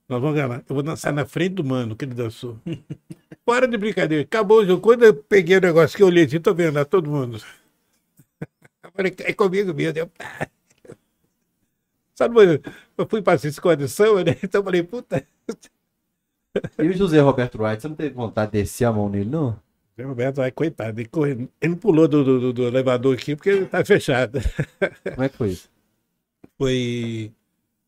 [0.09, 0.63] Nós vamos ganhar lá.
[0.69, 2.59] Eu vou dançar na frente do mano que ele dançou.
[3.45, 4.23] Fora de brincadeira.
[4.25, 4.81] Acabou o jogo.
[4.83, 7.39] Quando eu peguei o negócio que eu olhei assim, tô vendo lá todo mundo.
[8.85, 9.99] Eu falei, é comigo mesmo.
[10.01, 10.47] Eu, "Ah."
[12.15, 12.61] Sabe,
[12.99, 14.33] eu fui pra essa condição, né?
[14.43, 15.27] Então eu falei, puta.
[16.79, 19.59] E o José Roberto Wright, você não teve vontade de descer a mão nele, não?
[19.97, 23.35] Zé Roberto, ai, coitado, ele, correu- ele não pulou do, do, do- do elevador aqui
[23.37, 24.39] porque ele tá fechado.
[25.15, 25.71] Como é que foi isso?
[26.59, 27.33] Foi.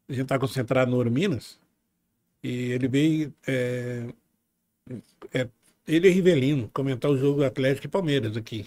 [0.09, 1.59] A gente tá concentrado no Ouro Minas
[2.43, 3.35] e ele veio.
[3.47, 4.07] é,
[5.33, 5.49] é,
[5.87, 8.67] ele e Rivelino comentar o jogo Atlético e Palmeiras aqui.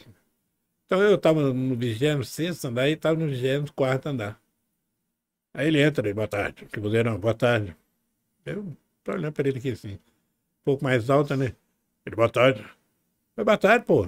[0.85, 4.39] Então eu tava no 26 andar e ele tava no 24 andar.
[5.57, 6.67] Aí ele entra, boa tarde.
[6.67, 7.75] Que não, boa tarde.
[8.45, 9.99] Eu tô olhando para ele aqui assim, um
[10.63, 11.55] pouco mais alta, né?
[12.05, 12.63] Ele, boa tarde.
[13.35, 14.07] Mas boa tarde, pô.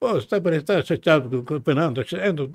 [0.00, 2.02] Pô, você tá, tá chateado com o campeonato?
[2.02, 2.04] Tá?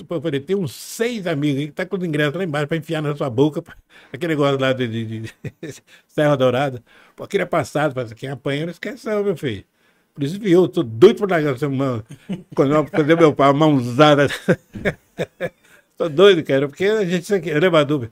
[0.07, 2.77] Pô, Eu falei, tem uns seis amigos que tá com os ingressos lá embaixo pra
[2.77, 3.63] enfiar na sua boca.
[4.11, 5.33] Aquele negócio lá de, de, de
[6.07, 6.83] Serra Dourada.
[7.15, 9.63] Pô, aquele é passado, mas quem apanha não esquece não, meu filho.
[10.15, 12.03] Por isso que eu tô doido por largar essa mão.
[12.55, 14.27] Quando eu fazer meu pai, uma mãozada.
[16.03, 18.09] tô doido, cara, porque a gente isso aqui, elevador.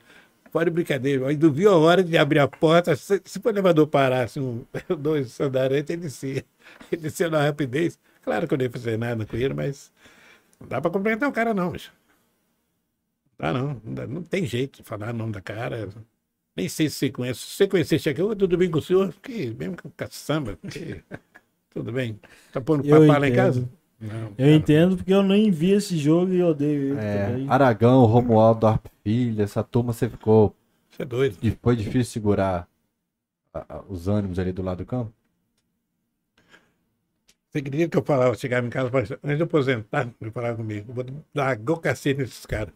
[0.52, 2.96] Pode brincadeira, mas não viu a hora de abrir a porta.
[2.96, 4.66] Se, se o elevador parasse um,
[5.00, 6.46] dois andares, ele descia.
[6.92, 7.98] Ele descia na rapidez.
[8.22, 9.92] Claro que eu não ia fazer nada com ele, mas
[10.60, 11.92] não dá pra cumprimentar o cara, não, bicho.
[13.40, 13.82] Dá, não.
[13.84, 15.90] Não, dá- não tem jeito de falar o nome da cara.
[16.56, 17.40] Nem sei se você conhece.
[17.40, 19.12] Se você conhecer, chega, "Ô, tudo bem com o senhor?
[19.22, 20.60] Que, mesmo com caçamba.
[20.70, 21.04] Que,
[21.72, 22.20] tudo bem.
[22.52, 23.68] Tá pondo papá lá em casa?
[24.00, 27.50] Não, eu entendo porque eu nem vi esse jogo e odeio ele É, também.
[27.50, 30.56] Aragão, Romualdo, Arp Filho, essa turma você ficou.
[30.90, 31.38] Você é doido.
[31.62, 32.68] Foi difícil segurar
[33.90, 35.14] os ânimos ali do lado do campo?
[37.50, 40.32] Você acredita que eu falava, chegava em casa, e falava, antes de eu aposentar, ele
[40.32, 42.74] falava comigo, eu vou dar igual cacete nesses caras.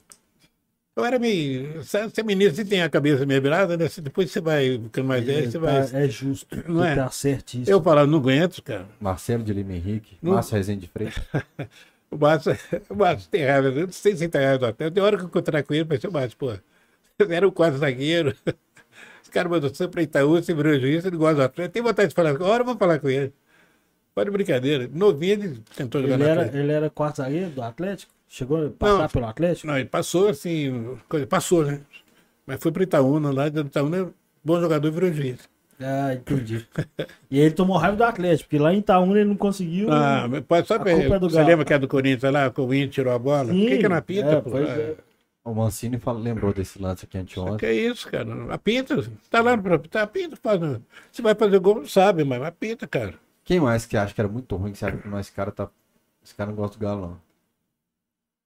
[0.96, 1.84] Eu era meio.
[1.84, 3.88] Você é menino, você tem a cabeça meio virada, né?
[4.02, 5.88] Depois você vai ficando mais velho, você vai.
[5.88, 6.48] Tá- é justo.
[6.72, 6.96] Não é?
[6.96, 7.70] Tá certíssimo.
[7.76, 8.86] Eu falava, não aguento, cara.
[9.02, 11.24] Marcelo de Lima Henrique, Não- Márcio Rezende de Freitas.
[12.12, 12.56] O Márcio,
[12.92, 14.92] o Márcio tem raiva, eu não sei se tem raiva do hotel.
[14.92, 16.62] Tem hora que eu encontrar com ele, mas o Márcio, pô, você
[17.34, 18.36] era o quase zagueiro.
[19.24, 21.74] Os caras mandou você pra Itaú, você virou juiz, ele gosta do Atlético.
[21.74, 23.34] Tem vontade de falar com ele, hora eu vou falar com ele.
[24.14, 24.88] Pode brincadeira.
[24.94, 26.58] Novinho, ele tentou jogar Ele era, Atlético.
[26.58, 28.14] ele era quarto zagueiro do Atlético?
[28.36, 29.08] Chegou a passar Não.
[29.10, 29.68] pelo Atlético?
[29.68, 31.82] Não, ele passou assim, coisa- passou, né?
[32.48, 34.12] Mas foi pro Itaúna, lá do Itaúna,
[34.44, 35.38] bom jogador, virou juiz.
[35.80, 36.66] Ah, entendi.
[37.30, 39.92] e ele tomou raiva do Atlético, porque lá em Itaúna ele não conseguiu.
[39.92, 41.00] Ah, mas pode saber.
[41.12, 43.46] é Você lembra que é do Corinthians lá, que o Inter tirou a bola?
[43.46, 44.58] Por que, que não apita, é, pô?
[44.58, 44.96] Ah, é.
[45.46, 47.70] O Mancini fala- lembrou desse lance aqui Que anteontem.
[47.70, 48.52] é isso, cara?
[48.52, 48.96] Apita.
[49.30, 50.36] Tá lá pra apitar, apita.
[50.38, 50.60] Faz,
[51.12, 53.14] você vai fazer gol, não sabe, mas apita, cara.
[53.46, 55.70] Quem mais que acha que era muito ruim, que você acha que esse cara tá.
[56.26, 57.23] Esse cara não gosta do Galo, não.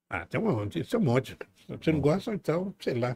[0.09, 1.38] Ah, tem um monte, isso é um monte.
[1.67, 3.15] Você não gosta, então, sei lá.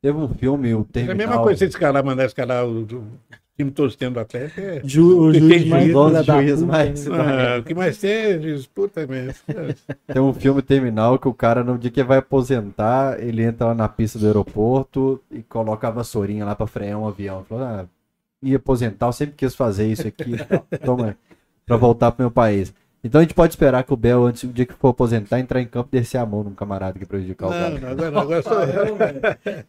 [0.00, 1.14] Teve um filme, o É Terminal.
[1.14, 3.06] a mesma coisa você escalar, mandar escalar o, o
[3.56, 4.60] time todo tendo do Atlético.
[4.60, 4.80] É...
[4.84, 7.16] Ju, o Tem juiz juiz, mais da juiz mais- né?
[7.56, 9.34] Ah, o que mais tem, é diz, puta merda.
[10.06, 13.74] Tem um filme Terminal que o cara, no dia que vai aposentar, ele entra lá
[13.74, 17.42] na pista do aeroporto e coloca a vassourinha lá pra frear um avião.
[17.48, 17.86] Falou, ah,
[18.40, 20.32] ia aposentar, eu sempre quis fazer isso aqui.
[20.84, 21.16] Toma,
[21.64, 22.72] pra voltar pro meu país.
[23.06, 25.60] Então a gente pode esperar que o Bel, antes do dia que for aposentar, entrar
[25.60, 27.70] em campo e descer a mão num camarada que prejudicar o Não, cara.
[27.80, 28.96] não, agora, não, agora sou eu.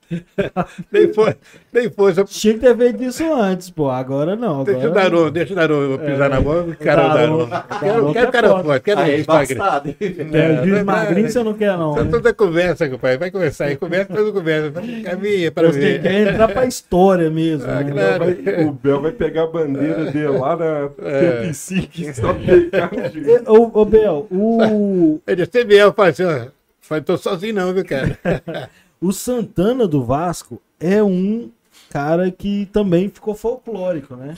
[0.92, 1.36] Nem foi,
[1.74, 2.14] nem foi.
[2.14, 2.24] Só...
[2.24, 3.90] Tinha que ter feito isso antes, pô.
[3.90, 4.62] Agora não.
[4.62, 4.74] Agora...
[4.74, 7.38] Deixa o Daron, deixa o Daron pisar na bola, quero o Daron.
[7.48, 7.48] Daron.
[7.48, 9.60] Daron Quero, que quero é cara forte, quero Aí, um magrinho.
[9.60, 9.96] bastado.
[10.00, 11.96] É, juiz não, magrinho você não quer, não.
[11.96, 12.08] Né?
[12.10, 13.18] toda conversa, compadre.
[13.18, 14.72] Vai conversar aí, conversa, depois conversa.
[15.04, 16.02] Caminha pra Você ver.
[16.02, 17.70] quer entrar pra história mesmo.
[17.70, 17.92] Ah, né?
[17.92, 18.68] claro.
[18.70, 21.54] O Bel vai pegar a bandeira dele lá na É.
[21.54, 23.27] 105, só pegar juiz.
[23.48, 26.48] Ô, Bel, o, Ele assim, ó.
[26.80, 28.18] Fala, tô sozinho não, viu, cara?
[29.02, 31.52] o Santana do Vasco é um
[31.90, 34.36] cara que também ficou folclórico, né?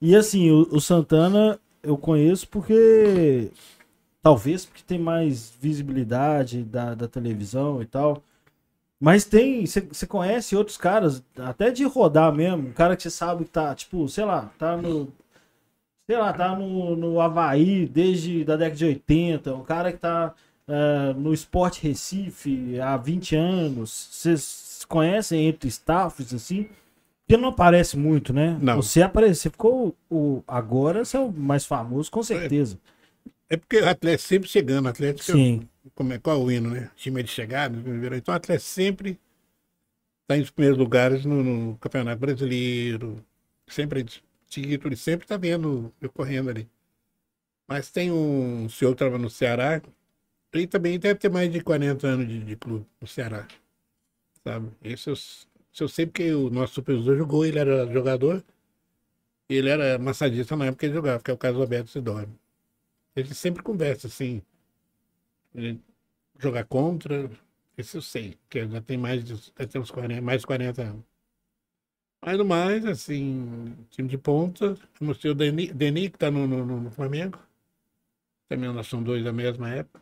[0.00, 3.50] E assim, o, o Santana eu conheço porque.
[4.20, 8.22] Talvez porque tem mais visibilidade da, da televisão e tal.
[9.00, 9.64] Mas tem.
[9.64, 12.68] Você conhece outros caras, até de rodar mesmo.
[12.68, 15.08] Um cara que você sabe que tá, tipo, sei lá, tá no.
[16.08, 19.54] Sei lá, tá no, no Havaí desde da década de 80.
[19.54, 20.34] Um cara que tá
[20.66, 24.08] eh, no Esporte Recife há 20 anos.
[24.10, 26.66] Vocês conhecem entre staffs assim?
[27.26, 28.58] Porque não aparece muito, né?
[28.58, 28.76] Não.
[28.76, 29.94] Você apareceu, você ficou.
[30.10, 32.78] O, agora você é o mais famoso, com certeza.
[33.50, 35.68] É porque o Atlético sempre chegando, o Atlético, Sim.
[35.94, 36.90] como é, qual é o hino, né?
[36.96, 37.76] Time de chegada,
[38.16, 39.18] então o Atlético sempre
[40.22, 43.22] está em primeiros lugares no, no Campeonato Brasileiro,
[43.66, 44.06] sempre
[44.48, 46.68] título, e sempre está vendo, eu correndo ali.
[47.66, 49.82] Mas tem um senhor que estava no Ceará,
[50.52, 53.46] ele também deve ter mais de 40 anos de, de clube no Ceará,
[54.42, 54.70] sabe?
[54.82, 55.14] Isso eu,
[55.80, 58.42] eu sei porque o nosso supervisor jogou, ele era jogador,
[59.48, 62.32] ele era massagista na época que ele jogava, que é o caso do Alberto Sidório.
[63.14, 64.42] Ele sempre conversa assim,
[65.54, 65.80] ele
[66.38, 67.30] jogar contra,
[67.76, 70.82] isso eu sei, que já tem mais de, já tem uns 40, mais de 40
[70.82, 71.04] anos.
[72.20, 76.46] Mas no mais, assim, time de ponta, como o seu Deni, Deni que está no,
[76.46, 77.38] no, no Flamengo,
[78.48, 80.00] também nós somos dois da mesma época.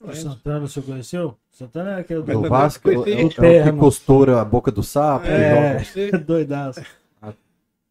[0.00, 1.38] O Mas- Santana, você conheceu?
[1.50, 5.26] Santana é aquele Do Vasco, é, é o que costura a boca do sapo.
[5.26, 5.82] É.
[5.82, 6.84] você- doidaço.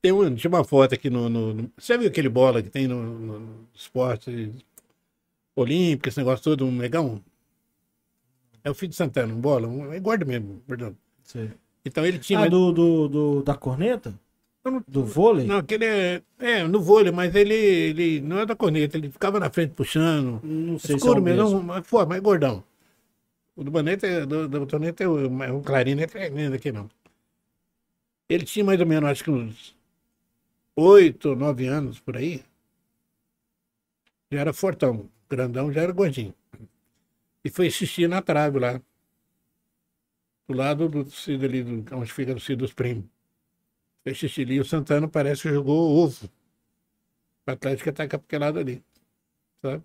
[0.02, 2.88] Tem um, tinha uma foto aqui no, no, no- Você viu aquele bola que tem
[2.88, 4.52] no, no- no esporte
[5.56, 7.22] olímpico, esse negócio todo, um negão?
[8.64, 10.96] É o filho de Santana, um bola, um, é gordo mesmo, perdão.
[11.24, 11.52] Sei.
[11.86, 12.40] Então ele tinha.
[12.42, 14.14] Ah, do, do, do- da corneta?
[14.64, 15.48] Não- Do vôlei?
[15.48, 16.22] Não, aquele é.
[16.38, 20.40] É, no vôlei, mas ele, ele não é da corneta, ele ficava na frente puxando.
[20.44, 21.64] Não sei se é Escuro mesmo, mesmo.
[21.64, 22.64] mas, pô, mas gordão.
[23.56, 26.72] O do Baneta, é- do, do Toneta é o, é o Clarinho, é lindo aqui
[26.72, 26.90] não.
[28.30, 29.76] Ele tinha mais ou menos, acho que uns
[30.76, 32.44] oito, nove anos por aí.
[34.32, 36.34] Já era fortão, grandão, já era gordinho.
[37.44, 38.82] E foi assistir na trave lá.
[40.52, 43.06] Do lado do Cido ali, do, onde fica o Cido dos Primos.
[44.04, 46.30] Foi assistir ali, o Santana parece que jogou ovo.
[47.48, 48.84] O Atlético ataca aquele lado ali.
[49.62, 49.84] Sabe?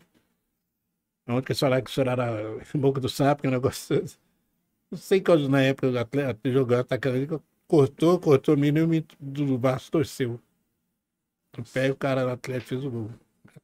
[1.29, 2.27] Onde que falaram que o senhor era
[2.75, 4.05] boca do sapo, que é um negócio.
[4.91, 7.29] Não sei qual na época do atleta jogando, atacando ali,
[7.69, 10.41] cortou, cortou o menino e o do Vasco torceu.
[11.57, 13.11] No pé, o cara do Atlético fez o gol.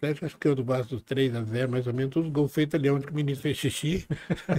[0.03, 2.12] O Atlético acho que é o do Vasco dos 3 a 0 mais ou menos,
[2.12, 4.05] todos os gols feitos ali onde que o menino fez xixi.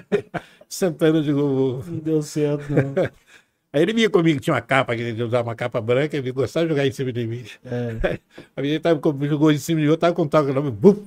[0.70, 1.84] Santana jogou.
[1.84, 2.94] Não deu certo, não.
[3.74, 6.66] Aí ele vinha comigo, tinha uma capa, que ele usava uma capa branca, ele gostava
[6.66, 7.44] de jogar em cima de mim.
[7.66, 8.20] É.
[8.56, 10.72] A menina tava jogou em cima de mim, eu tava com toque no nome.
[10.72, 11.02] buf.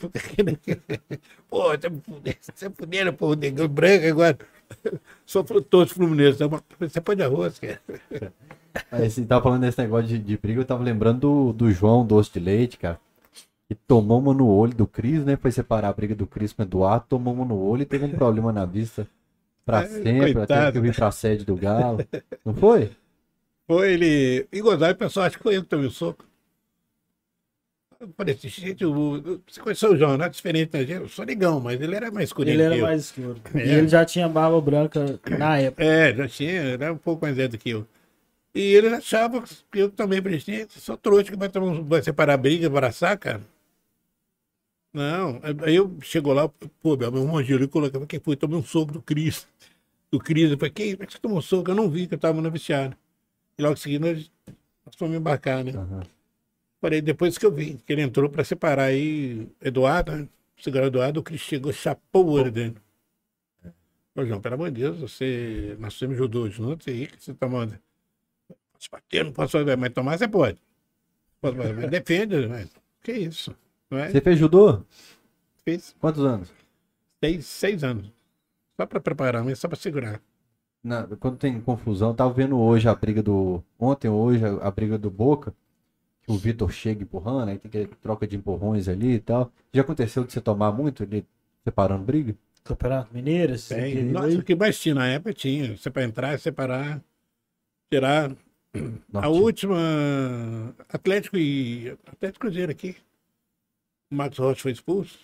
[1.48, 4.36] Pô, você você fuderam, pô, o negão branco agora.
[5.24, 6.40] Sou frutoso fluminense.
[6.80, 7.80] Você pode arroz, cara.
[8.90, 12.04] Aí você tava falando desse negócio de, de briga, eu tava lembrando do, do João
[12.04, 13.00] Doce de Leite, cara.
[13.86, 15.36] Tomou uma no olho do Cris, né?
[15.36, 18.04] Foi separar a briga do Cris com o Eduardo, tomou uma no olho e teve
[18.04, 19.06] um problema na vista
[19.64, 20.72] pra Ai, sempre, até coitado.
[20.72, 21.98] que eu vim pra sede do Galo.
[22.44, 22.90] Não foi?
[23.66, 24.46] Foi ele.
[24.52, 26.24] E gozar, o pessoal acha que foi eu que tomei o soco.
[27.98, 30.92] Eu falei assim, gente, o- você conheceu o João, não é diferente da gente.
[30.92, 32.82] Eu sou negão, mas ele era mais escurinho Ele que era eu.
[32.84, 33.40] mais escuro.
[33.54, 33.66] É.
[33.66, 35.82] E ele já tinha barba branca na época.
[35.82, 37.86] É, já tinha, era um pouco mais velho do que eu.
[38.54, 42.34] E ele achava que eu também prestei, sou trouxa que vai, tomar um- vai separar
[42.34, 43.40] a briga, abraçar, cara.
[44.96, 48.34] Não, aí eu chegou lá, pô, meu irmão Angelo colocava, quem foi?
[48.34, 49.46] Tomei um soco do Cris.
[50.10, 50.92] Do Cris, eu falei, quem?
[50.92, 51.70] Como é que você tomou um soco?
[51.70, 52.96] Eu não vi, que eu tava na vestiária.
[53.58, 54.32] E logo em seguida nós,
[54.86, 55.72] nós fomos embarcar, né?
[55.72, 56.02] Aham.
[56.80, 60.28] Falei, depois que eu vi, que ele entrou pra separar aí Eduardo, né?
[60.56, 62.76] Segurar Eduardo, o Cris chegou, chapou o olho dele.
[64.14, 67.78] Ô, João, pelo amor de Deus, você, nós temos judô juntos aí, você tá tomando.
[68.72, 70.58] Posso bater, não posso mas tomar você pode.
[71.38, 72.70] Posso, mas mas defende, mas
[73.02, 73.54] que isso?
[73.90, 74.10] Não é?
[74.10, 74.82] Você fez judô?
[75.64, 76.52] Fez Quantos anos?
[77.22, 78.06] seis, seis anos.
[78.78, 80.20] Só para preparar, mas só para segurar.
[80.84, 83.62] Na- quando tem confusão, tava vendo hoje a briga do.
[83.78, 85.54] Ontem, hoje, a, a briga do Boca.
[86.22, 89.50] Que o Vitor chega empurrando, aí tem que troca de empurrões ali e tal.
[89.72, 91.24] Já aconteceu de você tomar muito ele
[91.62, 92.34] separando briga?
[92.64, 94.04] Campeonato Mineiro, Tem.
[94.06, 94.36] Nossa, aí.
[94.36, 95.76] o que mais tinha na época tinha.
[95.76, 97.00] Você para entrar, separar,
[97.90, 98.30] tirar.
[98.74, 101.96] Não, a tinha- última, Atlético e.
[102.06, 102.96] Atlético Cruzeiro aqui.
[104.10, 105.18] O Marcos Rocha foi expulso.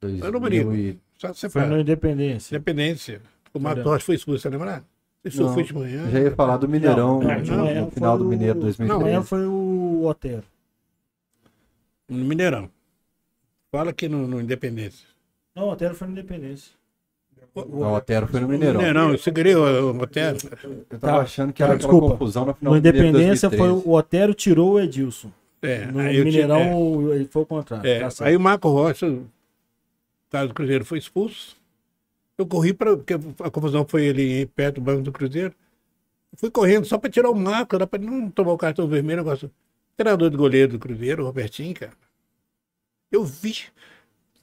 [0.00, 0.74] dois eu não mil brigo.
[0.74, 0.98] e-
[1.50, 2.54] Foi no Independência.
[2.54, 3.20] Independência.
[3.52, 3.92] O Marcos Olha.
[3.94, 4.84] Rocha foi expulso, você lembra?
[5.24, 6.08] Isso Não, foi de manhã.
[6.10, 8.62] Já ia falar do Mineirão Não, no, de manhã no final foi do Mineiro o-
[8.62, 9.02] 2013.
[9.02, 10.44] Amanhã foi o Otero.
[12.08, 12.70] No Mineirão.
[13.70, 15.06] Fala aqui no, no Independência.
[15.54, 16.72] Não, o Otero foi no Independência.
[17.54, 18.78] O Otero foi no Mineirão.
[18.78, 20.38] Mineirão, eu segurei o, o Otero.
[20.88, 22.12] Eu tava Tá, achando que tá, era aquela desculpa.
[22.16, 23.88] confusão na final No do Mineiro Independência foi 2013.
[23.88, 25.30] o Otero tirou o Edilson.
[25.60, 27.88] É, No Mineirão ele foi o contrário.
[27.88, 29.26] É, Tá aí o Marco Rocha, o
[30.30, 31.56] cara do Cruzeiro, foi expulso.
[32.36, 32.96] Eu corri para.
[32.96, 35.54] Porque a confusão foi ali perto do banco do Cruzeiro.
[36.36, 39.24] Fui correndo só para tirar o Marco, era para não tomar o cartão vermelho.
[39.24, 39.48] Negócio.
[39.48, 41.92] O treinador de goleiro do Cruzeiro, o Robertinho, cara.
[43.10, 43.56] Eu vi.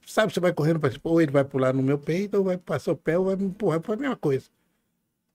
[0.05, 2.91] Sabe, você vai correndo para ou ele vai pular no meu peito, ou vai passar
[2.91, 4.45] o pé, ou vai me empurrar, foi a mesma coisa.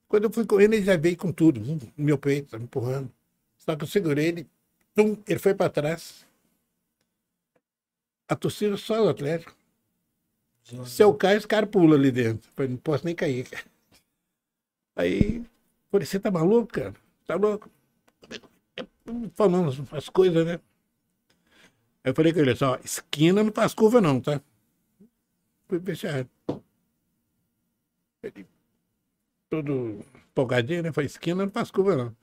[0.07, 3.11] Quando eu fui correndo, ele já veio com tudo, no meu peito, me empurrando.
[3.57, 4.47] Só que eu segurei ele,
[4.95, 6.25] tum, ele foi para trás.
[8.27, 9.55] A torcida só do Atlético.
[10.85, 12.49] Se eu cair, os caras pulam ali dentro.
[12.57, 13.49] Eu não posso nem cair.
[13.49, 13.65] cara.
[14.95, 15.43] Aí,
[15.89, 16.93] falei, você tá maluco, cara?
[17.25, 17.69] Tá louco?
[19.33, 20.59] Falando as coisas, né?
[22.03, 24.41] Aí eu falei com ele assim, ó, esquina não faz curva não, tá?
[25.67, 26.29] Fui fechado.
[28.23, 28.45] Ele,
[29.49, 30.91] todo empolgadinho, né?
[30.91, 32.15] Falei, esquina não faz curva não.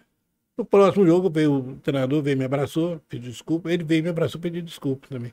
[0.58, 3.72] No próximo jogo, veio o treinador, veio me abraçou, pediu desculpa.
[3.72, 5.32] Ele veio me abraçou, pediu desculpa também.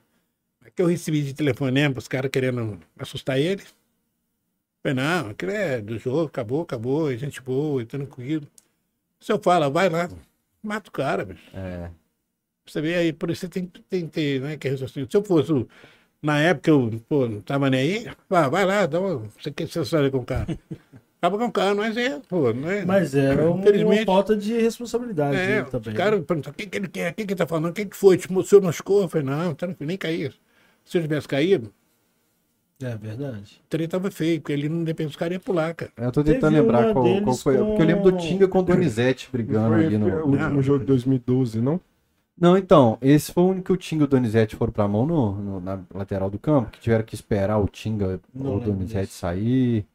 [0.64, 3.64] É que eu recebi de telefonema, os caras querendo assustar ele.
[4.84, 8.46] Falei, não, aquilo é do jogo, acabou, acabou, é gente boa, é tranquilo.
[9.20, 10.08] Se eu falo, vai lá,
[10.62, 11.50] mata o cara, bicho.
[11.56, 11.90] É.
[12.68, 15.10] Você vê aí, por isso você tem, tem que ter, né, que raciocínio.
[15.10, 15.52] Se eu fosse,
[16.22, 19.68] na época, eu, pô, não tava nem aí, vai, vai lá, dá uma, você quer
[19.68, 20.46] se com o cara.
[21.22, 22.86] Acaba com mas é, pô, não é?
[22.86, 24.06] Mas era uma, Infelizmente.
[24.06, 25.94] falta de responsabilidade É, dele os também.
[25.94, 25.98] né?
[25.98, 27.12] caras perguntam, o que, que ele quer?
[27.12, 27.70] O que, que ele tá falando?
[27.70, 28.18] O que, que foi?
[28.18, 29.02] O senhor machucou?
[29.02, 30.32] Eu falei, não, tranquilo, nem caí.
[30.84, 31.74] Se eu tivesse caído,
[32.82, 33.62] É verdade.
[33.66, 35.92] o trem tava feio, porque ele não depende dos caras ia pular, cara.
[35.98, 37.58] Eu tô tentando Teve lembrar uma qual, qual foi.
[37.58, 40.32] Porque eu lembro do com- Tinga com o Donizete brigando Foi, ali foi o no.
[40.34, 41.80] último jogo de 2012, não?
[42.38, 45.06] Não, então, esse foi o único que o Tinga e o Donizete foram pra mão
[45.06, 49.08] no, no- na lateral do campo, que tiveram que esperar o Tinga ou o Donizete
[49.08, 49.20] disso.
[49.20, 49.86] sair.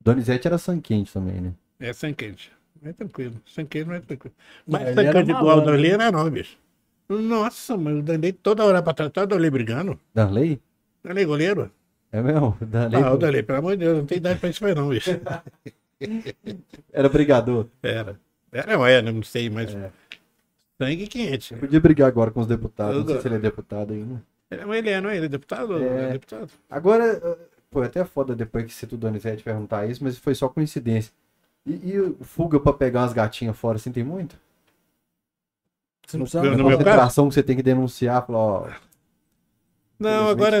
[0.00, 1.52] Donizete era sangue quente também, né?
[1.78, 2.50] É sem quente.
[2.82, 3.34] É tranquilo.
[3.46, 4.34] Sem quente não é tranquilo.
[4.66, 6.10] Mas ele sem era quente igual o malandro, Danley né?
[6.10, 6.56] não é bicho.
[7.08, 9.98] Nossa, mas o Danley toda hora pra trás, toda hora brigando.
[10.14, 10.60] Danley?
[11.04, 11.70] Danley goleiro.
[12.12, 12.56] É mesmo?
[12.60, 14.88] Danley Ah, o Danley, pelo amor de Deus, não tem idade pra isso mais não,
[14.88, 15.10] bicho.
[16.92, 17.66] era brigador.
[17.82, 18.18] Era.
[18.52, 19.90] Era, não era, não sei, mas É.
[20.78, 21.54] sangue quente.
[21.56, 22.96] Podia brigar agora com os deputados.
[22.98, 24.22] Não sei Eu- se ele é deputado ainda.
[24.66, 25.16] Mas ele é, não é?
[25.16, 25.78] Ele é deputado?
[25.82, 26.08] É.
[26.08, 26.50] É deputado.
[26.68, 27.38] Agora,
[27.78, 31.12] é até foda depois que o Donizete perguntar isso, mas foi só coincidência.
[31.64, 34.36] E, e o fuga pra pegar umas gatinhas fora, assim, tem muito?
[36.06, 36.56] Você não No precisa.
[36.56, 38.68] meu concentração que você tem que denunciar, falar, ó,
[39.98, 40.56] Não, agora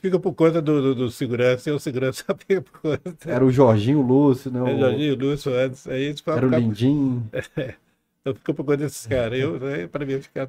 [0.00, 3.30] fica por conta do, do, do segurança, e o segurança fica por conta.
[3.30, 4.58] era o Jorginho Lúcio, né?
[4.58, 7.24] É, o- Jorginho Lúcio antes, aí eles era o ficavam- Lindim.
[8.22, 9.38] Então fica por conta desses caras.
[9.38, 10.46] Eu, né, para mim, ficar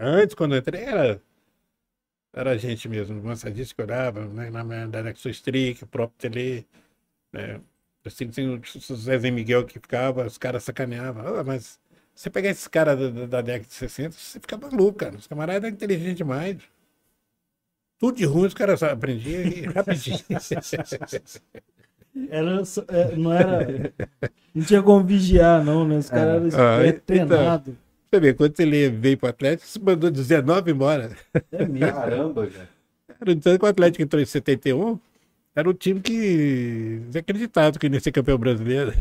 [0.00, 1.20] Antes, quando eu entrei, era,
[2.34, 6.66] era a gente mesmo, massadista que olhava, né, na da Nexo Strick, o próprio Tele.
[7.32, 7.60] Né,
[8.06, 8.60] assim, tem o
[8.96, 11.36] Zé Zé Miguel que ficava, os caras sacaneavam.
[11.38, 11.80] Ah, mas
[12.14, 15.16] você pegar esses caras da, da- da década de 60, você fica maluco, cara.
[15.16, 16.58] Os camaradas eram inteligentes demais.
[17.98, 20.18] Tudo de ruim os caras aprendiam e rapidinho.
[22.30, 23.92] Era, é, não era.
[24.54, 25.98] Não tinha como vigiar, não, né?
[25.98, 27.60] Os caras eram Ah, é, então.
[28.14, 31.16] Você vê, quando ele veio pro Atlético, você mandou 19 embora.
[31.50, 31.92] É mesmo.
[31.92, 32.68] Caramba, velho.
[33.20, 35.00] Era o que o Atlético entrou em 71,
[35.54, 38.92] era o time que desacreditado que ia ser campeão brasileiro.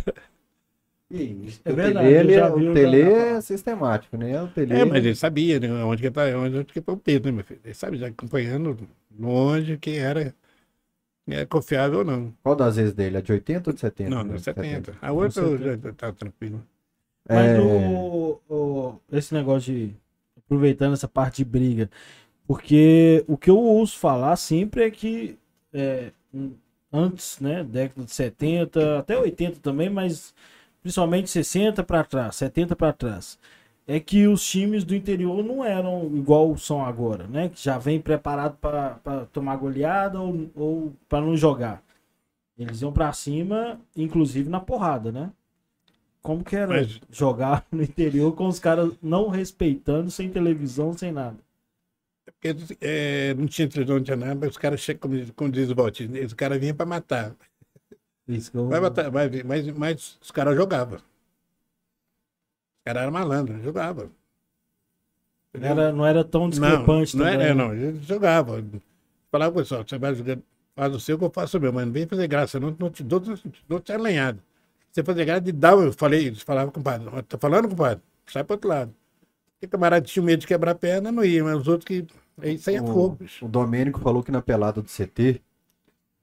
[1.64, 4.42] É o verdade, ele, já é- vi, o Tele já- é sistemático, né?
[4.42, 4.74] O Tele...
[4.74, 5.72] É, mas ele sabia, né?
[5.84, 7.60] Onde que tá, onde que foi o Pedro, né, meu filho?
[7.64, 8.76] Ele sabe, já acompanhando
[9.16, 10.34] longe quem era,
[11.24, 12.34] quem era confiável ou não.
[12.42, 13.18] Qual das vezes dele?
[13.18, 14.10] A de 80 ou de 70?
[14.10, 14.32] Não, né?
[14.32, 14.98] não, 70.
[15.00, 16.66] A outra eu já tá tranquilo.
[17.30, 19.96] Mas É, o, o- esse negócio de.
[20.38, 21.90] Aproveitando essa parte de briga.
[22.48, 25.38] Porque o que eu ouço falar sempre é que
[25.74, 26.12] é,
[26.92, 27.64] antes, né?
[27.64, 30.34] Década de 70, até 80 também, mas
[30.82, 33.40] principalmente 60 para trás, 70 para trás.
[33.88, 37.50] É que os times do interior não eram igual são agora, né?
[37.50, 41.84] Que já vem preparado para tomar goleada ou, ou para não jogar.
[42.58, 45.32] Eles iam para cima, inclusive na porrada, né?
[46.24, 51.12] Como que era Mas- jogar no interior com os caras não respeitando, sem televisão, sem
[51.12, 51.38] nada?
[52.26, 55.76] Porque, é, não tinha televisão, não tinha nada, mas os caras como, como diz o
[55.76, 57.36] Valtinho, os caras vinham para matar.
[58.26, 58.70] Isso eu...
[58.70, 60.98] Vai matar, vai, vir, mas, mas os caras jogavam.
[60.98, 61.04] Os
[62.86, 64.10] caras eram malandros, jogavam.
[65.54, 67.46] não, era, não era tão discrepante não, não também.
[67.48, 67.64] é, é, né?
[67.64, 68.64] não, eles jogavam.
[69.30, 70.38] Falava pessoal, você vai jogar,
[70.74, 72.90] faz o seu que eu faço o meu, mas não vem fazer graça, não, não
[72.90, 73.22] te dou,
[73.68, 74.42] não te alinhado.
[74.94, 77.68] Você fazer graça de dar, eu falei, eles falavam com o padre, "Ó, tô falando
[77.68, 78.94] com o padre, sai pro outro lado.
[79.54, 82.06] Porque camarada tinha medo de quebrar a perna, não ia, mas os outros que.
[82.40, 83.44] Aí saía O- fogo, bicho.
[83.44, 85.42] O Domênico falou que na pelada do CT,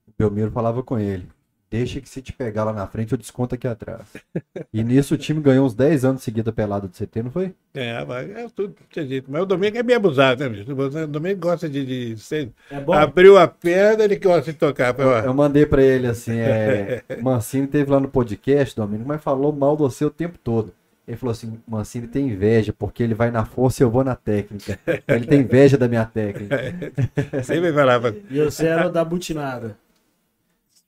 [0.06, 1.28] o Belmiro falava com ele.
[1.70, 4.02] Deixa que se te pegar lá na frente, eu desconto aqui atrás.
[4.74, 7.54] E nisso o time ganhou uns 10 anos seguida a pelada do CT, não foi?
[7.72, 9.30] É, vai, é tudo, tinha jeito.
[9.30, 10.72] Mas o Domingo é bem abusado, né, bicho?
[10.72, 11.86] O Domingo gosta de.
[12.14, 12.92] de, ser- É bom?
[12.92, 14.92] Abriu a perna, ele gosta de tocar.
[14.92, 19.52] Pô, Eu mandei pra ele assim, é, Mancini teve lá no podcast, Domênico, mas falou
[19.52, 20.72] mal do você o tempo todo.
[21.06, 24.14] Ele falou assim, Mancini tem inveja, porque ele vai na força e eu vou na
[24.16, 24.78] técnica.
[25.08, 26.56] Ele tem inveja da minha técnica.
[27.42, 28.14] Sempre falava.
[28.30, 29.76] E você era da butinada.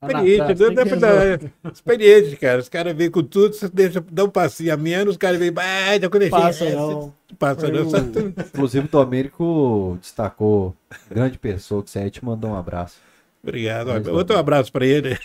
[0.03, 1.71] Experiente, não dá pra.
[1.73, 2.61] Experiente, cara.
[2.61, 5.53] Os caras vêm com tudo, você deixa dar um passinho a menos, os caras vêm.
[5.57, 7.13] Ah, já eu Passa é, não.
[7.39, 7.89] Passa não.
[7.89, 10.75] tu- Inclusive o Domênico destacou,
[11.11, 12.97] grande pessoa que você aí, te mandou um abraço.
[13.43, 13.89] Obrigado.
[13.89, 15.19] Mas, Outro abraço pra ele.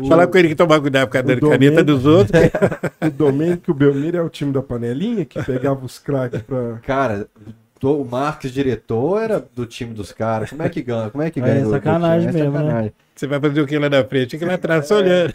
[0.00, 2.40] O- Falar com ele que tomar cuidado por causa o da caneta dos outros.
[3.06, 6.78] O Domênico o Belmiro é o time da panelinha que pegava os craques pra.
[6.82, 7.26] Cara,
[7.82, 10.50] o Marques, diretor, era do time dos caras.
[10.50, 11.10] Como é que ganha?
[11.10, 11.60] Como é que É ganha?
[11.60, 12.40] do- do sacanagem time?
[12.40, 12.64] É mesmo, né?
[12.64, 12.92] sacanagem.
[13.14, 14.30] Você vai fazer o que lá na frente?
[14.32, 15.34] Fica lá atrás, só olhando.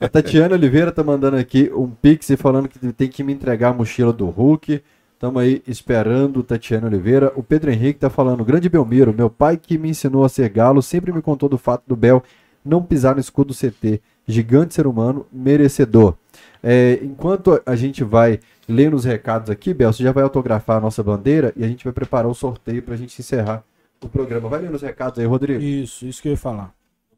[0.00, 3.70] A Tatiana Oliveira tá mandando aqui um pix e falando que tem que me entregar
[3.70, 4.82] a mochila do Hulk.
[5.18, 7.32] Tamo aí esperando, Tatiana Oliveira.
[7.36, 10.82] O Pedro Henrique tá falando, grande Belmiro, meu pai que me ensinou a ser galo
[10.82, 12.22] sempre me contou do fato do Bel
[12.64, 14.00] não pisar no escudo CT.
[14.26, 16.14] Gigante ser humano, merecedor.
[16.62, 18.38] É, enquanto a gente vai
[18.72, 21.84] lendo os recados aqui, Bel, você já vai autografar a nossa bandeira e a gente
[21.84, 23.64] vai preparar o sorteio pra gente encerrar
[24.02, 24.48] o programa.
[24.48, 25.60] Vai lendo os recados aí, Rodrigo.
[25.62, 26.72] Isso, isso que eu ia falar.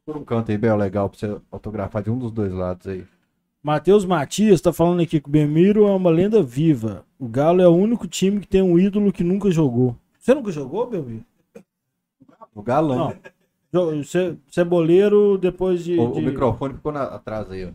[0.05, 3.05] Por um canto aí, Bel, legal pra você autografar de um dos dois lados aí.
[3.63, 7.05] Matheus Matias tá falando aqui que o Belmiro é uma lenda viva.
[7.19, 9.97] O Galo é o único time que tem um ídolo que nunca jogou.
[10.19, 11.25] Você nunca jogou, Belmiro?
[12.55, 13.15] O galã.
[13.73, 14.05] Não.
[14.05, 15.99] Ce- Ceboleiro depois de.
[15.99, 17.71] O, o de- microfone ficou na- atrás aí, ó.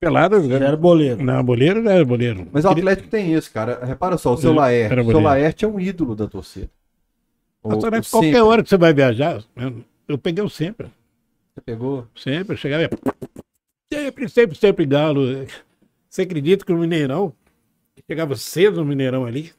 [0.00, 1.22] Pelado, Já era boleiro.
[1.22, 2.48] Não, boleiro não era boleiro.
[2.52, 3.84] Mas o Atlético tem isso, cara.
[3.84, 5.00] Repara só, o seu Laerte.
[5.00, 5.20] O seu.
[5.20, 6.70] Laerte é um ídolo da torcida.
[7.62, 10.48] O, Mas, o né, qualquer sempre- hora que você vai viajar, eu, eu peguei o
[10.48, 10.86] sempre.
[11.54, 12.06] Você pegou?
[12.14, 12.88] Sempre, eu chegava.
[13.92, 15.46] Sempre, sempre, sempre galo.
[16.08, 17.32] Você acredita que no Mineirão,
[18.08, 19.52] chegava cedo no Mineirão ali,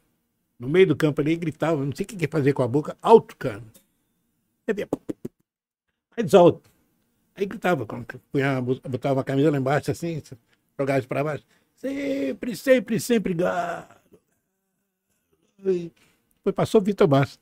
[0.60, 2.68] no meio do campo ali, e gritava, não sei o que que fazer com a
[2.68, 3.62] boca, alto, cara.
[4.68, 4.88] Aí vinha,
[6.16, 6.70] Mais alto.
[7.38, 7.86] Aí gritava,
[8.90, 10.22] botava a camisa lá embaixo, assim,
[10.78, 11.46] jogava isso pra baixo.
[11.76, 13.86] Sempre, sempre, sempre galo.
[15.64, 15.92] E
[16.38, 17.40] Depois passou o Vitor Bastos.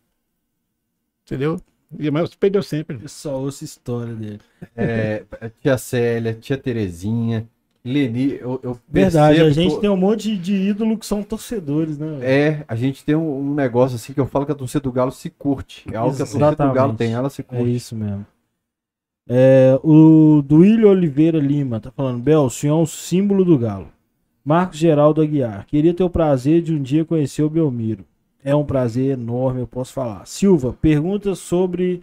[1.26, 1.60] Entendeu?
[1.98, 3.00] E mas perdeu sempre.
[3.02, 4.42] Eu só ouço história dele.
[4.76, 5.24] É,
[5.62, 7.48] tia Célia, tia Terezinha,
[7.86, 8.34] Leni.
[8.34, 12.20] Eu, eu Verdade, a gente tem um monte de ídolo que são torcedores, né?
[12.22, 14.92] É, a gente tem um, um negócio assim que eu falo que a torcida do
[14.92, 15.86] Galo se curte.
[15.92, 16.98] É algo que a torcida do Galo Exatamente.
[16.98, 17.76] tem, ela se É curte.
[17.76, 18.26] isso mesmo.
[19.28, 23.88] É, o Duílio Oliveira Lima tá falando, Bel, o senhor é um símbolo do Galo.
[24.44, 28.06] Marcos Geraldo Aguiar, queria ter o prazer de um dia conhecer o Belmiro.
[28.44, 30.24] É um prazer enorme, eu posso falar.
[30.28, 32.02] Silva, pergunta sobre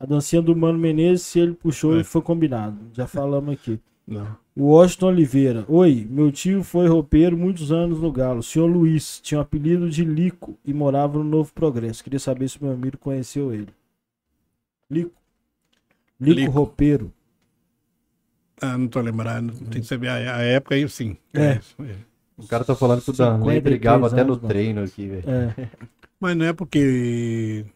[0.00, 2.00] a dancinha do Mano Menezes, se ele puxou É.
[2.00, 2.76] e foi combinado.
[2.92, 3.78] Já falamos aqui.
[4.06, 4.26] Não.
[4.56, 5.64] O Washington Oliveira.
[5.68, 8.40] Oi, meu tio foi roupeiro muitos anos no Galo.
[8.40, 12.02] O senhor Luiz tinha o apelido de Lico e morava no Novo Progresso.
[12.02, 13.68] Queria saber se o meu amigo conheceu ele.
[14.90, 15.12] Lico.
[16.24, 16.52] Lico, Lico.
[16.52, 17.12] roupeiro.
[18.60, 19.52] Ah, não tô lembrando.
[19.68, 21.16] Tem que saber a, a época aí, sim.
[21.32, 21.60] É.
[22.36, 25.24] O cara tá falando que o Darley 53 brigava até no treino aqui, velho.
[25.28, 25.70] É.
[26.18, 27.66] Mas não é porque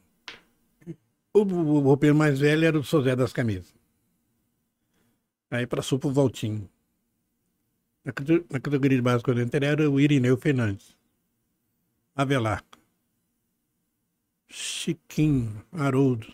[1.32, 3.74] o, o roupeiro mais velho era o Sozé das Camisas.
[5.50, 6.68] Aí passou pro Valtinho.
[8.04, 8.12] Na,
[8.50, 10.96] na categoria de base quando eu entrei era o Irineu Fernandes.
[12.14, 12.64] Avelar.
[14.48, 16.32] Chiquinho, Haroldo.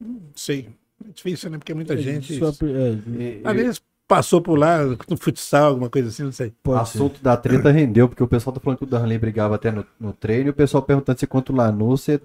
[0.00, 0.68] Não sei.
[1.06, 1.58] É difícil, né?
[1.58, 2.38] Porque muita gente.
[2.38, 6.52] Sua- é, E- Às vezes passou por lá no futsal, alguma coisa assim, não sei.
[6.64, 6.78] O ser.
[6.80, 9.86] assunto da treta rendeu, porque o pessoal tá falando que o Darley brigava até no,
[9.98, 12.20] no treino e o pessoal perguntando se quanto o Lanús você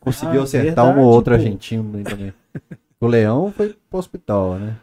[0.00, 1.42] conseguiu Ah, acertar verdade, ou outra pô.
[1.42, 2.34] argentina aí também.
[3.00, 4.76] O Leão foi pro hospital, né?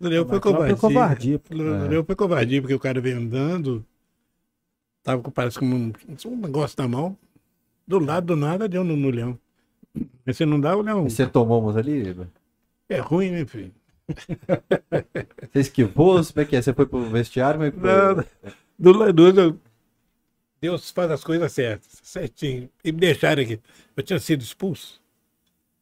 [0.00, 0.76] O Leão foi lá covardia.
[0.76, 1.38] foi covardia.
[1.38, 1.54] pô.
[1.54, 1.88] O É.
[1.88, 3.84] Leão foi covardia, porque o cara veio andando,
[5.02, 5.92] tava com, parece como um,
[6.26, 7.16] um negócio na mão,
[7.86, 9.38] do lado do nada deu no, no Leão.
[10.24, 12.14] Mas se não dá, o Leão E você tomou umas ali?
[12.88, 13.72] É ruim, né, filho?
[15.52, 16.22] Você esquivou?
[16.24, 16.62] Como é que é?
[16.62, 17.58] Você foi pro vestiário?
[17.58, 17.70] Foi?
[17.72, 18.24] Não,
[18.78, 19.02] Do
[19.40, 19.60] eu-
[20.60, 22.68] Deus faz as coisas certas, certinho.
[22.84, 23.60] E me deixaram aqui.
[23.96, 25.02] Eu tinha sido expulso.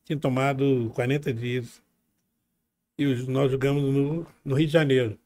[0.04, 1.82] Tinha tomado 40 dias.
[2.98, 5.18] E nós jogamos no, no Rio de Janeiro.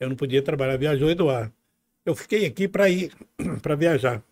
[0.00, 1.52] Eu não podia trabalhar, viajou Eduardo.
[2.04, 3.12] Eu fiquei aqui para ir,
[3.62, 4.22] para viajar.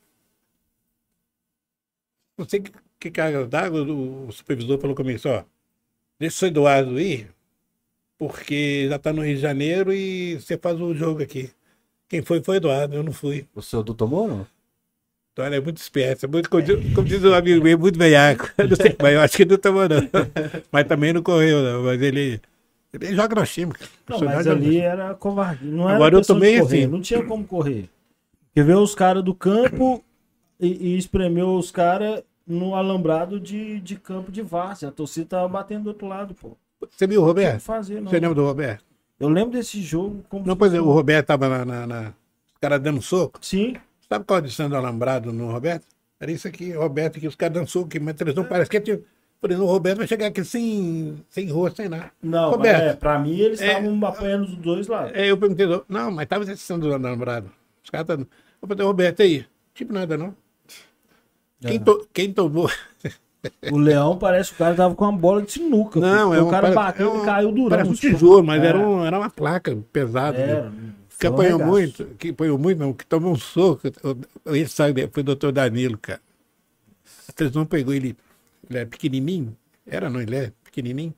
[2.36, 2.62] Não sei
[3.02, 5.42] que, que carga d'água, o, o supervisor falou comigo assim, ó,
[6.18, 7.28] deixa o Eduardo ir,
[8.18, 11.50] porque já está no Rio de Janeiro e você faz o jogo aqui.
[12.08, 13.46] Quem foi foi o Eduardo, eu não fui.
[13.54, 14.46] O seu Du tomou ou não?
[15.32, 17.98] Então ele é muito esperto, é muito, como diz- como diz um amigo meu, muito
[17.98, 18.50] veiaco.
[18.58, 19.96] Eu Não sei, mas eu acho que não tomou, não.
[20.70, 21.84] Mas também não correu, não.
[21.84, 22.38] Mas ele,
[22.92, 23.72] ele joga no time.
[24.06, 25.70] Não, mas ali era covardia.
[25.70, 26.86] Não era Agora eu tomei correr, assim.
[26.86, 27.88] Não tinha como correr.
[28.46, 30.04] Porque veio os caras do campo
[30.60, 32.22] e, e espremeu os caras
[32.52, 34.88] no alambrado de, de campo de várzea.
[34.88, 36.56] A torcida tava batendo do outro lado, pô.
[36.90, 37.62] Você viu o Não tinha que Roberto?
[37.62, 38.10] fazer, não.
[38.10, 38.84] Você lembra do Roberto?
[39.20, 40.46] Eu lembro desse jogo como.
[40.46, 42.08] Não, pois é, o Roberto tava na, na, na-
[42.54, 43.38] Os caras dando soco.
[43.40, 43.76] Sim.
[44.08, 45.86] Sabe qual é a distância do alambrado no Roberto?
[46.20, 48.76] Era isso aqui, Roberto, que os caras dando soco aqui, mas a televisão parece que
[48.76, 49.04] é tipo.
[49.40, 52.12] Por exemplo, o Roberto vai chegar aqui sem, sem rosto, sem nada.
[52.22, 52.82] Não, mas, Roberto.
[52.82, 53.66] é, pra mim eles É.
[53.78, 55.10] estavam apanhando dos dois lados.
[55.16, 57.50] É, eu perguntei, não, mas tava distância do alambrado.
[57.82, 58.26] Os caras estavam.
[58.60, 59.44] Eu falei, Roberto, aí?
[59.74, 60.32] Tipo nada, não.
[61.68, 62.70] Quem, to- quem tomou.
[63.72, 65.98] O Leão parece que o cara tava com uma bola de sinuca.
[65.98, 66.34] Não, pô.
[66.34, 67.68] é o um, cara parece- bateu é um- e caiu durão.
[67.70, 68.10] Parece um chão.
[68.12, 68.66] tijolo, mas É.
[68.66, 70.70] era, um, era uma placa pesada.
[70.70, 70.92] Viu?
[71.18, 71.70] Que apanhou regaço.
[71.70, 73.88] muito, que apanhou muito, não, que tomou um soco.
[74.04, 76.20] o- Ele sabe, foi o doutor Danilo, cara.
[77.28, 78.16] A televisão pegou ele,
[78.68, 79.56] ele é pequenininho,
[79.86, 81.14] era não, ele é pequenininho.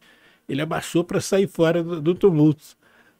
[0.49, 2.63] Ele abaixou para sair fora do, do tumulto.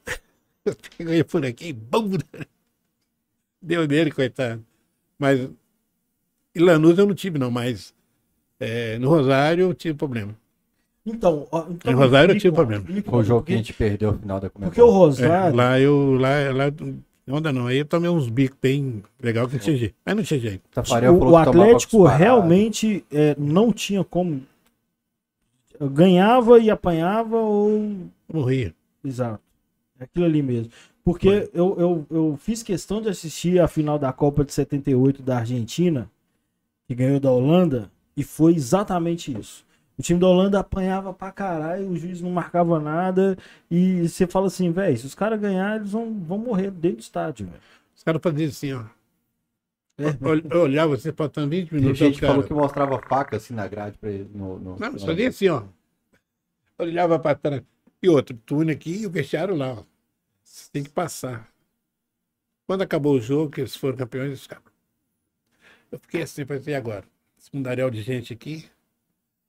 [0.99, 2.11] Pegou ele por aqui, bum!
[3.61, 4.65] Deu nele, coitado.
[5.19, 5.49] Mas
[6.55, 7.95] em Lanús eu não tive, não, mas
[8.61, 10.35] é, no Rosário eu tive problema.
[11.07, 13.03] Então, então Em Rosário eu tive conta, problema.
[13.03, 14.89] Foi o jogo que a gente perdeu o final da Porque o.
[14.89, 15.57] É, Rosário.
[15.57, 16.65] lá eu, lá, lá,
[17.29, 19.95] onda não, aí eu tomei uns bicos bem legal que não tinha jeito.
[20.05, 20.63] Mas não tinha jeito.
[20.71, 24.41] Tafarel o, o Atlético realmente é, não tinha como.
[25.93, 27.99] Ganhava e apanhava ou.
[28.33, 28.75] Morria.
[29.05, 29.43] Exato.
[30.01, 30.73] É aquilo ali mesmo.
[31.05, 35.39] Porque eu, eu, eu fiz questão de assistir a final da Copa de 78 da
[35.39, 36.11] Argentina,
[36.87, 39.65] que ganhou da Holanda, e foi exatamente isso.
[39.99, 43.37] O time da Holanda apanhava pra caralho, o juiz não marcava nada,
[43.71, 47.01] e você fala assim, velho, se os caras ganharem, eles vão, vão morrer dentro do
[47.03, 47.61] estádio, velho.
[47.97, 48.85] Os caras faziam assim, ó.
[49.97, 50.09] É.
[50.21, 51.99] Eu, eu olhava, você faltando 20 Tem minutos.
[51.99, 54.29] gente os que falou caras- que mostrava faca assim na grade pra ele.
[54.35, 55.63] No, no- Não, fazia assim, ó.
[56.77, 57.63] Eu olhava pra trás.
[58.03, 59.85] E outro, túnel aqui e o vestiário lá, ó.
[60.43, 61.49] Você tem que passar.
[62.67, 64.63] Quando acabou o jogo, que eles foram campeões, eles ficaram.
[65.95, 67.05] Eu fiquei assim, e agora?
[67.39, 68.69] Esse mundaréu de gente aqui.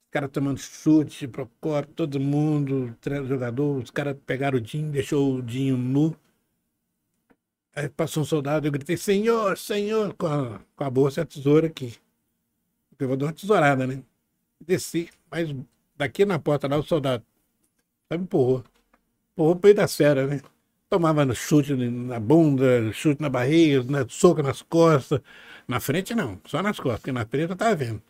[0.06, 2.96] Os caras tomando chute, procópio, todo mundo,
[3.28, 6.16] jogador, os caras pegaram o Dinho, deixou o Dinho nu.
[7.76, 11.26] Aí passou um soldado, eu gritei, senhor, senhor, com a, com a bolsa e a
[11.26, 11.96] tesoura aqui.
[13.00, 14.04] Eu vou dar uma tesourada, né?
[14.62, 15.50] Desci, mas
[15.98, 17.26] daqui na porta lá o soldado
[18.12, 18.64] me empurrou.
[19.34, 20.42] Empurrou pro meio da fera, né?
[20.96, 25.20] Tomava chute na bunda, chute na barriga, na, soco nas costas.
[25.68, 28.02] Na frente não, só nas costas, porque na frente eu tava vendo.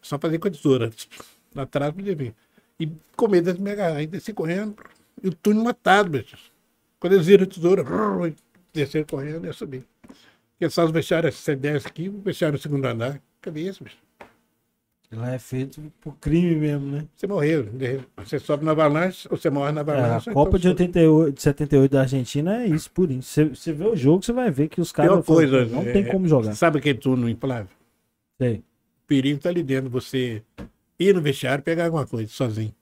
[0.00, 0.90] Só fazer com a tesoura.
[1.54, 2.34] Atrás podia vir.
[2.78, 3.96] E com medo de me agarrar.
[3.96, 4.74] Aí desci correndo.
[5.22, 6.38] E o túnel lotado, bicho.
[6.98, 7.84] Quando eles viram a tesoura,
[8.72, 9.84] desceram correndo e eu subi.
[10.70, 13.20] Só os vestiários, você desce aqui, o vestiário no segundo andar.
[13.54, 13.98] Isso, bicho?
[15.12, 17.04] Lá é feito por crime mesmo, né?
[17.16, 17.64] Você morreu.
[17.64, 20.28] de- Você sobe na avalanche, ou você morre na É, avalanche.
[20.28, 23.28] a ou Copa então de 88, de 78 da Argentina é isso, por isso.
[23.28, 25.64] Você, você vê o jogo, você vai ver que os caras coisa.
[25.66, 26.54] não é- tem como jogar.
[26.54, 27.66] Sabe aquele túnel inflável?
[28.40, 28.58] Sei.
[28.58, 29.90] O perigo tá ali dentro.
[29.90, 30.44] Você
[30.96, 32.72] ir no vestiário e pegar alguma coisa sozinho.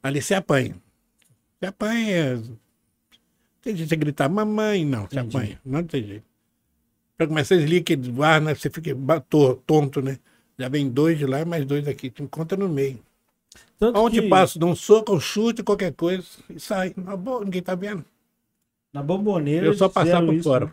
[0.00, 0.76] Ali você apanha.
[1.58, 2.40] Você apanha.
[3.60, 5.36] Tem gente a gritar, mamãe, não, você Entendi.
[5.36, 5.60] apanha.
[5.64, 6.24] Não tem jeito.
[7.16, 8.54] Pra começar a desligar aquele ar, né?
[8.54, 8.90] Você fica
[9.66, 10.18] tonto, né?
[10.58, 12.10] Já vem dois de lá e mais dois daqui.
[12.10, 12.98] Te encontra no meio.
[13.78, 16.92] Tanto Onde que passa, dá um soco, um chute, qualquer coisa, e sai.
[16.96, 18.04] Na boa, ninguém tá vendo.
[18.92, 19.66] na Bomboneira.
[19.66, 20.66] Eu só eles passar fizeram por isso, fora.
[20.66, 20.72] né?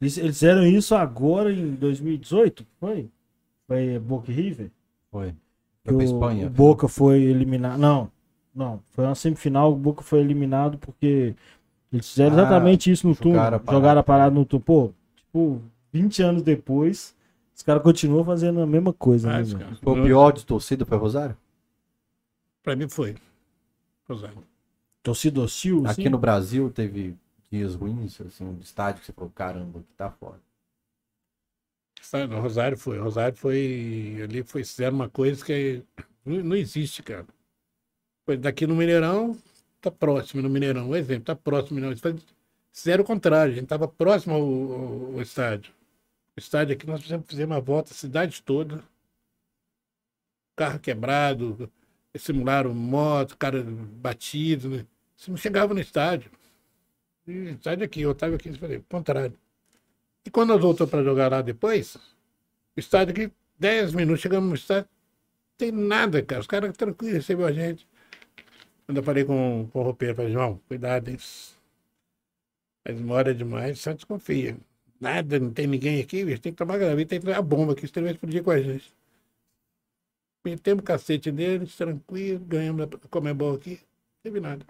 [0.00, 2.66] Eles, eles fizeram isso agora em 2018?
[2.78, 3.08] Foi?
[3.66, 4.70] Foi Boca e River?
[5.10, 5.28] Foi.
[5.28, 5.34] Foi
[5.84, 6.46] pra o, Espanha.
[6.46, 7.78] o Boca foi eliminado.
[7.78, 8.10] Não,
[8.54, 8.80] não.
[8.90, 11.34] Foi uma semifinal, o Boca foi eliminado porque
[11.90, 13.62] eles fizeram Ah, exatamente isso no parada.
[13.72, 14.64] Jogaram a parada no túnel.
[14.66, 15.62] Pô, tipo,
[15.92, 17.14] 20 anos depois,
[17.56, 19.58] os caras continuam fazendo a mesma coisa, né, velho?
[19.58, 21.36] cara, Foi o pior de torcida, foi Rosário?
[22.62, 23.16] Pra mim foi.
[24.08, 24.44] Rosário.
[25.02, 26.08] Torcida hostil, Aqui assim?
[26.08, 27.16] no Brasil teve
[27.50, 30.40] dias ruins, assim, um estádio que você falou, caramba, que tá fora.
[32.40, 32.98] Rosário foi.
[32.98, 34.20] Rosário foi.
[34.22, 35.82] Ali foi fizeram uma coisa que
[36.24, 37.26] não, não existe, cara.
[38.24, 39.36] Foi daqui no Mineirão,
[39.80, 40.90] tá próximo no Mineirão.
[40.90, 42.10] Um exemplo, tá próximo no Mineirão.
[42.10, 42.24] Eles
[42.72, 45.72] Fizeram o contrário, a gente tava próximo ao, ao- ao estádio.
[46.36, 48.84] Estádio aqui nós fizemos, uma volta, a cidade toda.
[50.54, 51.70] Carro quebrado,
[52.14, 54.68] simularam moto, cara batido.
[54.68, 54.86] Né?
[55.16, 56.30] Você não chegava no estádio.
[57.26, 59.36] E estádio aqui, eu estava aqui, eu falei, contrário.
[60.24, 64.54] E quando nós voltamos para jogar lá depois, o estádio aqui, 10 minutos, chegamos no
[64.54, 64.88] estádio,
[65.56, 66.40] tem nada, cara.
[66.40, 67.86] Os caras tranquilos recebeu a gente.
[68.84, 71.16] Quando eu falei com, com o roupeiro, falei, João, cuidado, hein?
[72.84, 74.56] Mas demora demais, só desconfia.
[75.00, 77.72] Nada, não tem ninguém aqui, bicho, tem que tomar gravita, tem que dar a bomba
[77.72, 78.92] aqui, se vai explodir com a gente.
[80.44, 83.78] Metemos o cacete deles, tranquilo, ganhamos a Comebol aqui, não
[84.22, 84.64] teve nada.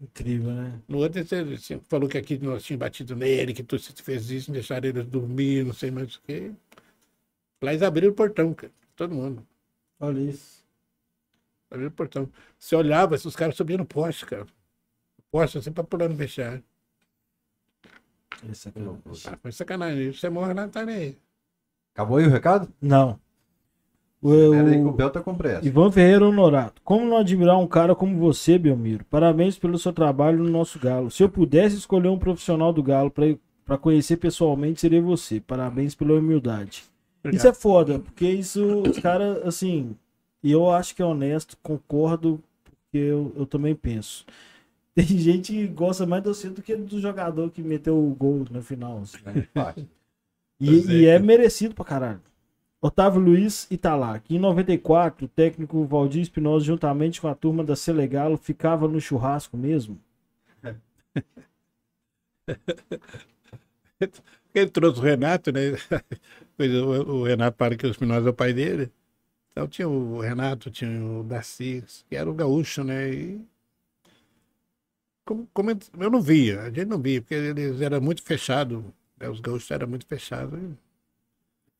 [0.00, 0.80] Incrível, né?
[0.88, 4.50] No outro, você, você falou que aqui nós tínhamos batido nele, que tu fez isso,
[4.50, 6.52] deixaram eles dormir, não sei mais o quê.
[7.62, 8.72] Lá eles abriram o portão, cara.
[8.96, 9.46] Todo mundo.
[9.98, 10.64] Olha isso.
[11.70, 12.32] Abriram o portão.
[12.58, 14.46] Você olhava, os caras subiam no poste, cara.
[15.30, 16.64] Poste assim pra pular no vestiário.
[18.32, 18.82] Aqui.
[19.26, 20.12] Ah, foi sacanagem.
[20.12, 21.18] Você morre lá, não tá nem aí.
[21.94, 22.68] Acabou aí o recado?
[22.80, 23.18] Não.
[24.22, 25.66] O, aí que o o Bel tá com pressa.
[25.66, 26.80] Ivan Ferreira Honorato.
[26.82, 29.04] Como não admirar um cara como você, Belmiro?
[29.06, 31.10] Parabéns pelo seu trabalho no nosso Galo.
[31.10, 33.24] Se eu pudesse escolher um profissional do Galo pra
[33.70, 35.38] pra conhecer pessoalmente, seria você.
[35.38, 36.82] Parabéns pela humildade.
[37.32, 39.94] Isso é foda, porque isso, os caras, assim,
[40.42, 44.26] e eu acho que é honesto, concordo, porque eu, eu também penso.
[44.94, 48.44] Tem gente que gosta mais de você do que do jogador que meteu o gol
[48.50, 48.98] no final.
[48.98, 49.18] assim.
[49.54, 49.88] Fácil.
[50.58, 52.20] E, é, e é merecido pra caralho.
[52.80, 54.34] Otávio Luiz Italac.
[54.34, 59.56] Em 94, o técnico Valdir Espinosa, juntamente com a turma da Selegalo, ficava no churrasco
[59.56, 59.98] mesmo.
[64.54, 65.60] Ele trouxe o Renato, né?
[66.56, 68.92] Pois o, o Renato para que o Espinosa é o pai dele.
[69.50, 73.10] Então tinha o Renato, tinha o Darcy, que era o gaúcho, né?
[73.10, 73.40] E
[75.24, 78.82] como, como eu não via, a gente não via, porque eles eram muito fechados,
[79.18, 79.28] né?
[79.28, 80.58] os gaúchos eram muito fechados.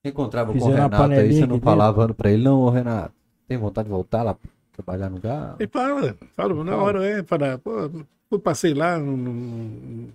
[0.03, 3.15] Você encontrava com o Renato aí, você não falava pra ele, não, ô Renato,
[3.47, 5.57] tem vontade de voltar lá pra trabalhar no Galo?
[5.59, 7.91] Ele fala, fala, na hora é, fala, pô,
[8.31, 10.09] eu passei lá, não, não,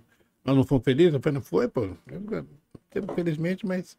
[0.44, 1.82] nós não fomos felizes, eu falei, não foi, pô.
[2.08, 2.46] Eu,
[2.96, 3.96] Infelizmente, mas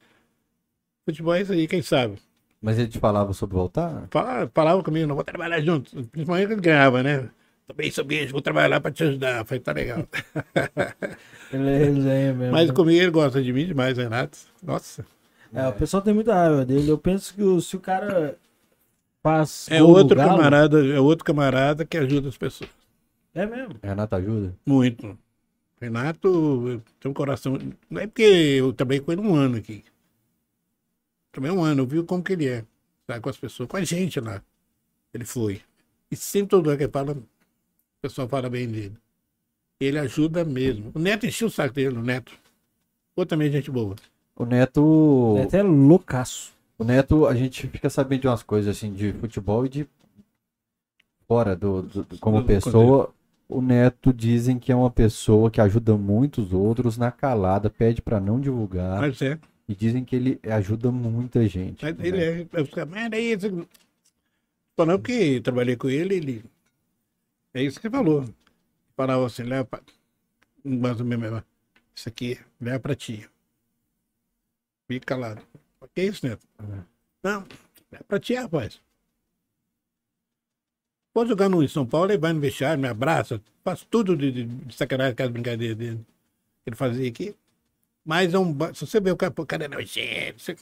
[1.05, 2.17] futebol é isso aí, quem sabe?
[2.59, 4.07] Mas ele te falava sobre voltar?
[4.09, 5.91] Fala- Falava comigo, não vou trabalhar junto.
[6.07, 7.29] Principalmente quando ganhava, né?
[7.67, 9.39] Também sou bicho, vou trabalhar para te ajudar.
[9.39, 10.07] Eu Falei, tá legal.
[11.51, 12.51] Ele é resenha mesmo.
[12.53, 14.37] Mas comigo ele gosta de mim demais, Renato.
[14.63, 15.05] Nossa.
[15.53, 16.89] É, o pessoal tem muita raiva dele.
[16.89, 18.37] Eu penso que o- se o cara
[19.23, 19.67] faz.
[19.69, 22.69] É outro Galo- camarada, é outro camarada que ajuda as pessoas.
[23.33, 23.75] É mesmo.
[23.81, 24.53] Renato ajuda?
[24.65, 25.17] Muito.
[25.79, 27.57] Renato tem um coração.
[27.89, 29.83] Não é porque eu trabalhei com ele um ano aqui.
[31.31, 32.63] Também um ano, eu vi como que ele é.
[33.05, 34.41] Sabe, com as pessoas, com a gente lá.
[35.13, 35.61] Ele foi.
[36.11, 37.15] E sempre todo lugar que ele fala,
[37.97, 38.97] o pessoal fala bem dele.
[39.79, 40.91] Ele ajuda mesmo.
[40.93, 42.31] O Neto encheu o saco dele, o Neto.
[43.15, 43.95] Ou também gente boa.
[44.35, 45.35] O Neto.
[45.37, 46.53] É até loucaço.
[46.77, 49.87] O Neto, a gente fica sabendo de umas coisas assim de futebol e de
[51.27, 53.13] fora do, do- do- como Do- pessoa.
[53.49, 58.19] O Neto dizem que é uma pessoa que ajuda muitos outros na calada, pede pra
[58.19, 59.39] não divulgar Mas é.
[59.69, 61.81] e dizem que ele ajuda muita gente.
[61.83, 62.07] Mas né?
[62.07, 62.41] ele é.
[62.41, 63.65] é Mas é isso.
[64.75, 66.43] Falando que trabalhei com ele, ele.
[67.57, 68.23] É isso que ele falou.
[68.95, 69.81] Falava assim, leva pra.
[70.63, 71.41] Mais ou menos,
[71.95, 73.27] isso aqui, leva pra ti.
[74.87, 75.41] Fica calado.
[75.81, 76.45] O que é isso, Neto?
[77.23, 77.45] Não,
[77.91, 78.79] leva pra ti, rapaz.
[81.13, 84.43] Pode jogar no São Paulo, ele vai no vestiário, me abraça, faz tudo de, de,
[84.45, 85.97] de sacanagem com as brincadeiras dele.
[86.63, 87.35] que Ele fazia aqui.
[88.05, 90.55] Mas é um, se você vê o cara, o cara é nojento, você-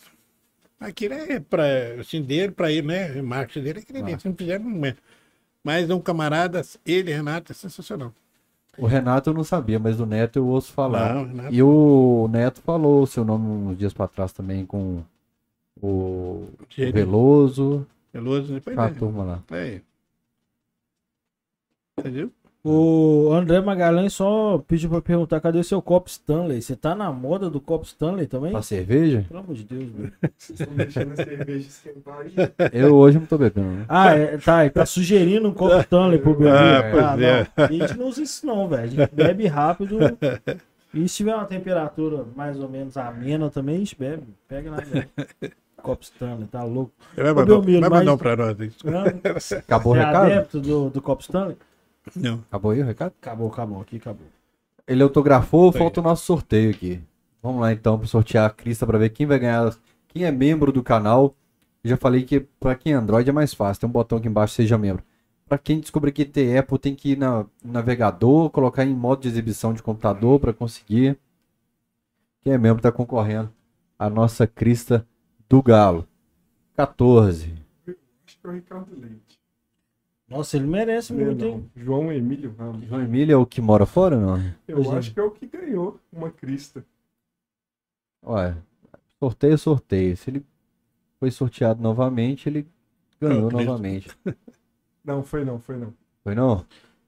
[0.80, 3.20] Aquilo é para assim, dele, para ele, né?
[3.20, 4.20] O marketing dele é aquele ali.
[4.20, 4.96] Se não fizer, não é.
[5.66, 8.14] Mas é um camarada, ele, Renato, é sensacional.
[8.78, 11.16] O Renato eu não sabia, mas o Neto eu ouço falar.
[11.16, 11.56] Não, Renato.
[11.56, 15.02] E o Neto falou o seu nome uns dias pra trás também com
[15.82, 18.62] o, o Veloso, Veloso, né?
[18.64, 18.94] Pois com a é.
[18.94, 19.44] turma lá.
[19.50, 19.82] É.
[21.98, 22.32] Entendeu?
[22.68, 26.64] O André Magalhães só pediu pra perguntar: cadê seu copo Stanley?
[26.64, 28.52] Você tá na moda do copo Stanley também?
[28.52, 29.24] Pra cerveja?
[29.28, 30.14] Pelo amor de Deus, velho.
[30.36, 32.26] Vocês estão deixando a cerveja esquentar.
[32.74, 33.86] Eu hoje não tô bebendo, né?
[33.88, 34.68] Ah, é, tá.
[34.72, 36.50] Tá sugerindo um copo Stanley pro bebê.
[36.50, 37.48] Ah, pois Ah, é.
[37.56, 37.66] não.
[37.66, 38.84] A gente não usa isso, não, velho.
[38.84, 40.00] A gente bebe rápido.
[40.92, 44.24] E se tiver uma temperatura mais ou menos amena também, a gente bebe.
[44.48, 45.08] Pega lá, velho.
[45.84, 46.92] Copo Stanley, tá louco?
[47.16, 48.58] Vai mandar, Belmiro, vai mas- mandar um pra nós.
[48.84, 49.04] Hã?
[49.60, 50.26] Acabou o Você é recado?
[50.26, 51.56] adepto do, do Copo Stanley?
[52.16, 52.44] Não.
[52.50, 53.14] Acabou aí o recado?
[53.22, 54.28] Acabou, acabou, aqui acabou.
[54.88, 55.80] Ele autografou, Foi.
[55.82, 57.02] falta o nosso sorteio aqui.
[57.42, 59.76] Vamos lá então para sortear a crista para ver quem vai ganhar,
[60.08, 61.36] quem é membro do canal.
[61.84, 64.28] Eu já falei que para quem é Android é mais fácil, tem um botão aqui
[64.28, 65.04] embaixo, seja membro.
[65.48, 69.22] Para quem descobrir que tem Apple, tem que ir na- no navegador, colocar em modo
[69.22, 71.18] de exibição de computador para conseguir.
[72.42, 73.52] Quem é membro está concorrendo
[73.98, 75.06] a nossa crista
[75.48, 76.08] do Galo.
[76.76, 77.54] 14.
[77.88, 79.25] Acho que é o Ricardo Leite.
[80.28, 81.52] Nossa, ele merece Não, é muito, não.
[81.52, 81.70] hein?
[81.76, 82.88] João Emílio Ramos.
[82.88, 84.38] João Emílio é o que mora fora, não?
[84.68, 84.98] Eu Pois é.
[84.98, 86.84] acho que é o que ganhou uma crista.
[88.24, 88.58] Olha,
[89.20, 90.18] sorteio, sorteio.
[90.18, 90.44] Se ele
[91.20, 92.68] foi sorteado novamente, ele
[93.22, 93.66] ganhou Cristo.
[93.66, 94.10] novamente.
[95.06, 95.94] Não, foi não, foi não.
[96.24, 96.66] Foi não?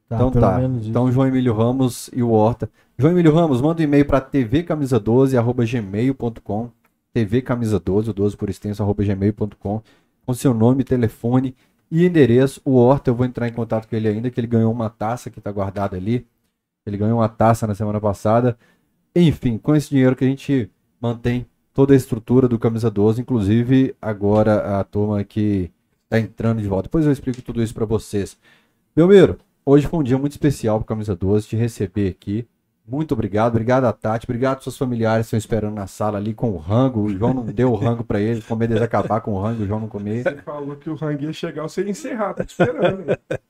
[0.07, 0.61] Tá, então tá.
[0.61, 2.69] Então João Emílio Ramos e o Horta.
[2.95, 6.69] João Emílio Ramos, manda um e-mail para tvcamisa12@gmail.com.
[7.15, 9.81] tvcamisa12, o 12 por extenso arroba gmail.com,
[10.27, 11.55] com seu nome, telefone
[11.89, 12.61] e endereço.
[12.65, 15.29] O Horta, eu vou entrar em contato com ele ainda, que ele ganhou uma taça
[15.29, 16.27] que está guardada ali.
[16.85, 18.57] Ele ganhou uma taça na semana passada.
[19.15, 20.69] Enfim, com esse dinheiro que a gente
[21.01, 25.71] mantém toda a estrutura do Camisa 12, inclusive agora a turma que
[26.05, 26.83] está entrando de volta.
[26.83, 28.37] Depois eu explico tudo isso para vocês.
[28.95, 32.47] Belmiro, hoje foi um dia muito especial para Camisa 12 te receber aqui.
[32.87, 36.33] Muito obrigado, obrigado a Tati, obrigado aos seus familiares que estão esperando na sala ali
[36.33, 37.01] com o rango.
[37.01, 39.63] O João não deu o rango para eles, com medo de acabar com o rango,
[39.63, 40.23] o João não comer.
[40.23, 43.03] Você falou que o rangue ia chegar, você ia encerrar, tá te esperando.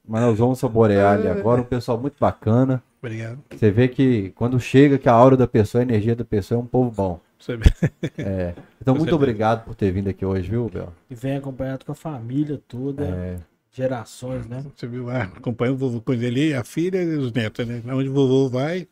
[0.07, 2.81] Mas nós vamos saborear ali agora, um pessoal muito bacana.
[2.99, 3.37] Obrigado.
[3.55, 6.63] Você vê que quando chega, que a aura da pessoa, a energia da pessoa é
[6.63, 7.19] um povo bom.
[7.39, 7.69] Você vê.
[8.17, 8.55] É.
[8.81, 10.91] Então, Com muito obrigado por ter vindo aqui hoje, viu, Bel?
[11.09, 13.35] E vem acompanhado com a família toda, É,
[13.71, 14.65] gerações, né?
[14.75, 17.83] Você viu, ah, acompanha o vovô coisa ali, a filha e os netos, né?
[17.85, 18.87] Onde o vovô vai,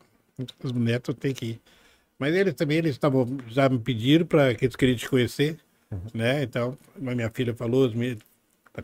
[0.62, 1.60] os netos têm que ir.
[2.18, 5.58] Mas eles também, eles estavam, já me pediram para que eles queriam te conhecer,
[6.14, 6.42] né?
[6.42, 7.90] Então, a minha filha falou,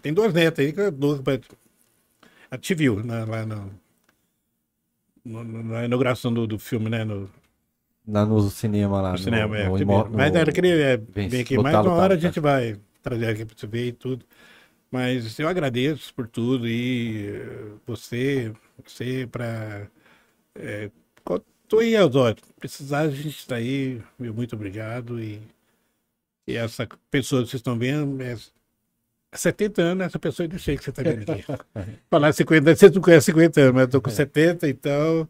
[0.00, 1.40] tem duas netas aí pra...
[2.50, 3.70] A te viu na- lá no,
[5.24, 7.04] no- no- na inauguração do, do filme, né?
[7.04, 7.28] No,
[8.06, 9.12] lá no cinema lá.
[9.12, 9.68] no cinema, é.
[9.68, 9.86] no, viu.
[10.10, 13.26] Mas no- ela queria é, Vem, vir aqui, mais uma hora a gente vai trazer
[13.28, 14.24] aqui para você ver e tudo.
[14.90, 18.52] Mas eu agradeço por tudo e eh, você,
[18.84, 19.88] você para
[20.54, 20.90] é,
[21.72, 22.44] tô aí, Eusódio.
[22.60, 24.02] Precisar, a gente está aí.
[24.18, 25.18] Meu, muito obrigado.
[25.18, 25.40] E,
[26.46, 28.36] e essa pessoa que vocês estão vendo é
[29.32, 31.42] 70 anos, essa pessoa do jeito que você está vendo aqui.
[32.10, 35.26] Falar 50 anos, vocês não conhecem 50 anos, mas eu tô com 70, então.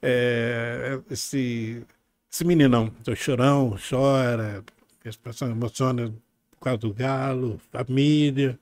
[0.00, 1.84] é, esse,
[2.32, 4.62] esse meninão, tô chorão, chora,
[5.04, 6.14] as pessoas emocionam
[6.52, 8.56] por causa do galo, família,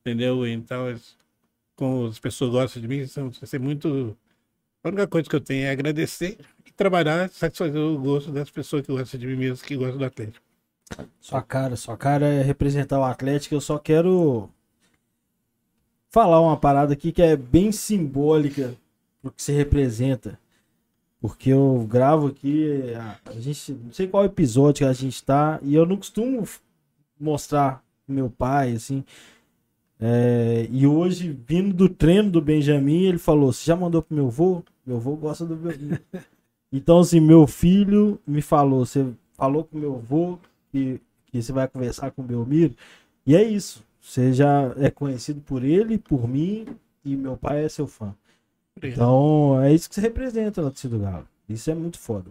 [0.00, 0.46] entendeu?
[0.46, 0.98] Então,
[1.76, 4.16] como as pessoas gostam de mim, são, é muito.
[4.82, 6.38] A única coisa que eu tenho é agradecer
[6.72, 10.04] e trabalhar, satisfazer o gosto das pessoas que gostam de mim mesmo, que gostam do
[10.04, 10.44] Atlético.
[11.20, 13.54] Sua cara, sua cara é representar o Atlético.
[13.54, 14.48] Eu só quero
[16.10, 18.74] falar uma parada aqui que é bem simbólica
[19.22, 20.38] do que você representa.
[21.20, 22.94] Porque eu gravo aqui,
[23.26, 26.46] a, gente, não sei qual episódio que a gente tá, e eu não costumo
[27.18, 29.04] mostrar pro meu pai, assim.
[30.00, 34.26] É, e hoje, vindo do treino do Benjamin, ele falou: Você já mandou pro meu
[34.26, 34.64] avô?
[34.84, 35.98] Meu avô gosta do Benjamin.
[36.72, 40.38] então, assim, meu filho me falou: Você falou pro meu avô
[40.70, 42.74] que, que você vai conversar com o Belmiro.
[43.26, 43.84] E é isso.
[44.00, 46.66] Você já é conhecido por ele, por mim,
[47.04, 48.14] e meu pai é seu fã.
[48.82, 51.28] Então, é isso que você representa na torcida do Galo.
[51.48, 52.30] Isso é muito foda.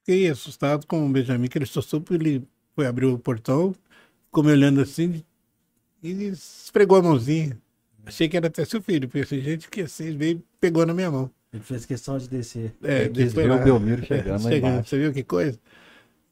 [0.00, 3.74] Fiquei assustado com o Benjamin, que ele assustou porque ele foi abrir o portão,
[4.26, 5.24] ficou me olhando assim
[6.02, 7.58] e esfregou a mãozinha.
[8.04, 10.94] Achei que era até seu filho, porque assim, gente que assim veio e pegou na
[10.94, 11.30] minha mão.
[11.52, 12.74] Ele fez questão de descer.
[12.82, 14.88] É, quis depois ver o Belmiro chegando lá chegando, embaixo.
[14.88, 15.58] Você viu que coisa?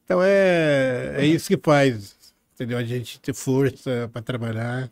[0.05, 2.15] Então é, é isso que faz,
[2.55, 2.77] entendeu?
[2.77, 4.89] A gente ter força para trabalhar,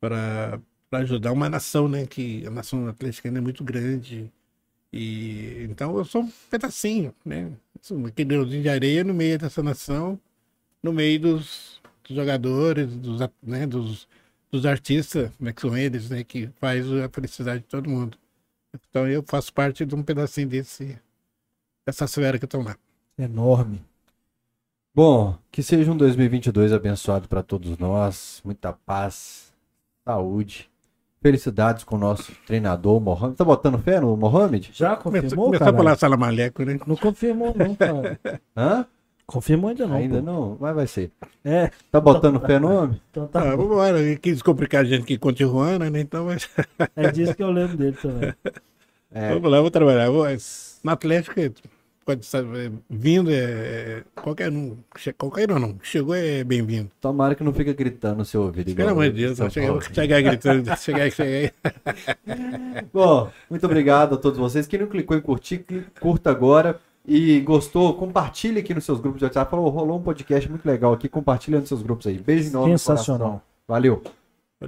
[0.00, 0.60] para
[0.92, 2.06] ajudar uma nação, né?
[2.06, 4.32] Que a nação atleticana é muito grande.
[4.92, 7.50] E então eu sou um pedacinho, né?
[7.80, 10.18] Sou Aquele grãozinho de areia no meio dessa nação,
[10.82, 13.66] no meio dos, dos jogadores, dos, né?
[13.66, 14.08] dos,
[14.50, 15.52] dos artistas, né?
[15.52, 16.22] Que são eles, né?
[16.22, 18.16] Que faz a felicidade de todo mundo.
[18.74, 20.98] Então eu faço parte de um pedacinho desse,
[21.86, 22.76] dessa esfera que estão lá.
[23.18, 23.82] Enorme.
[24.94, 28.40] Bom, que seja um 2022 abençoado para todos nós.
[28.44, 29.52] Muita paz,
[30.04, 30.68] saúde,
[31.22, 33.36] felicidades com o nosso treinador, Mohamed.
[33.36, 34.70] Tá botando fé no Mohamed?
[34.72, 35.76] Já Começou, confirmou, começou cara?
[35.76, 36.78] a falar salamaleco, né?
[36.86, 38.20] Não confirmou, não, cara.
[38.56, 38.86] Hã?
[39.30, 39.94] Confirmou ainda não.
[39.94, 40.22] Ainda pô.
[40.22, 41.12] não, mas vai ser.
[41.44, 43.00] É, Tá botando fé no homem?
[43.12, 43.40] então tá.
[43.40, 44.00] Ah, vamos embora.
[44.00, 46.00] Ele quis complicar a gente que com Tijuana, né?
[46.00, 46.50] Então, mas,
[46.96, 48.34] É disso que eu lembro dele também.
[49.12, 50.08] É, vamos lá, vou trabalhar.
[50.08, 50.24] Vou,
[50.84, 51.34] no Atlético,
[52.04, 54.76] pode estar é, vindo, é, é, qualquer um,
[55.18, 56.92] qualquer um não, chegou é bem-vindo.
[57.00, 58.72] Tomara que não fica gritando no seu ouvido.
[58.72, 61.52] Pelo amor o de Deus, chegar, chegar gritando, chegar, chegar
[62.94, 64.68] Bom, muito obrigado a todos vocês.
[64.68, 65.64] Quem não clicou em curtir,
[65.98, 66.78] curta agora.
[67.06, 69.50] E gostou, compartilhe aqui nos seus grupos de WhatsApp.
[69.50, 71.08] Falou, rolou um podcast muito legal aqui.
[71.08, 72.18] Compartilha nos seus grupos aí.
[72.18, 72.72] Beijo enorme.
[72.72, 73.42] no Sensacional.
[73.66, 74.02] Valeu.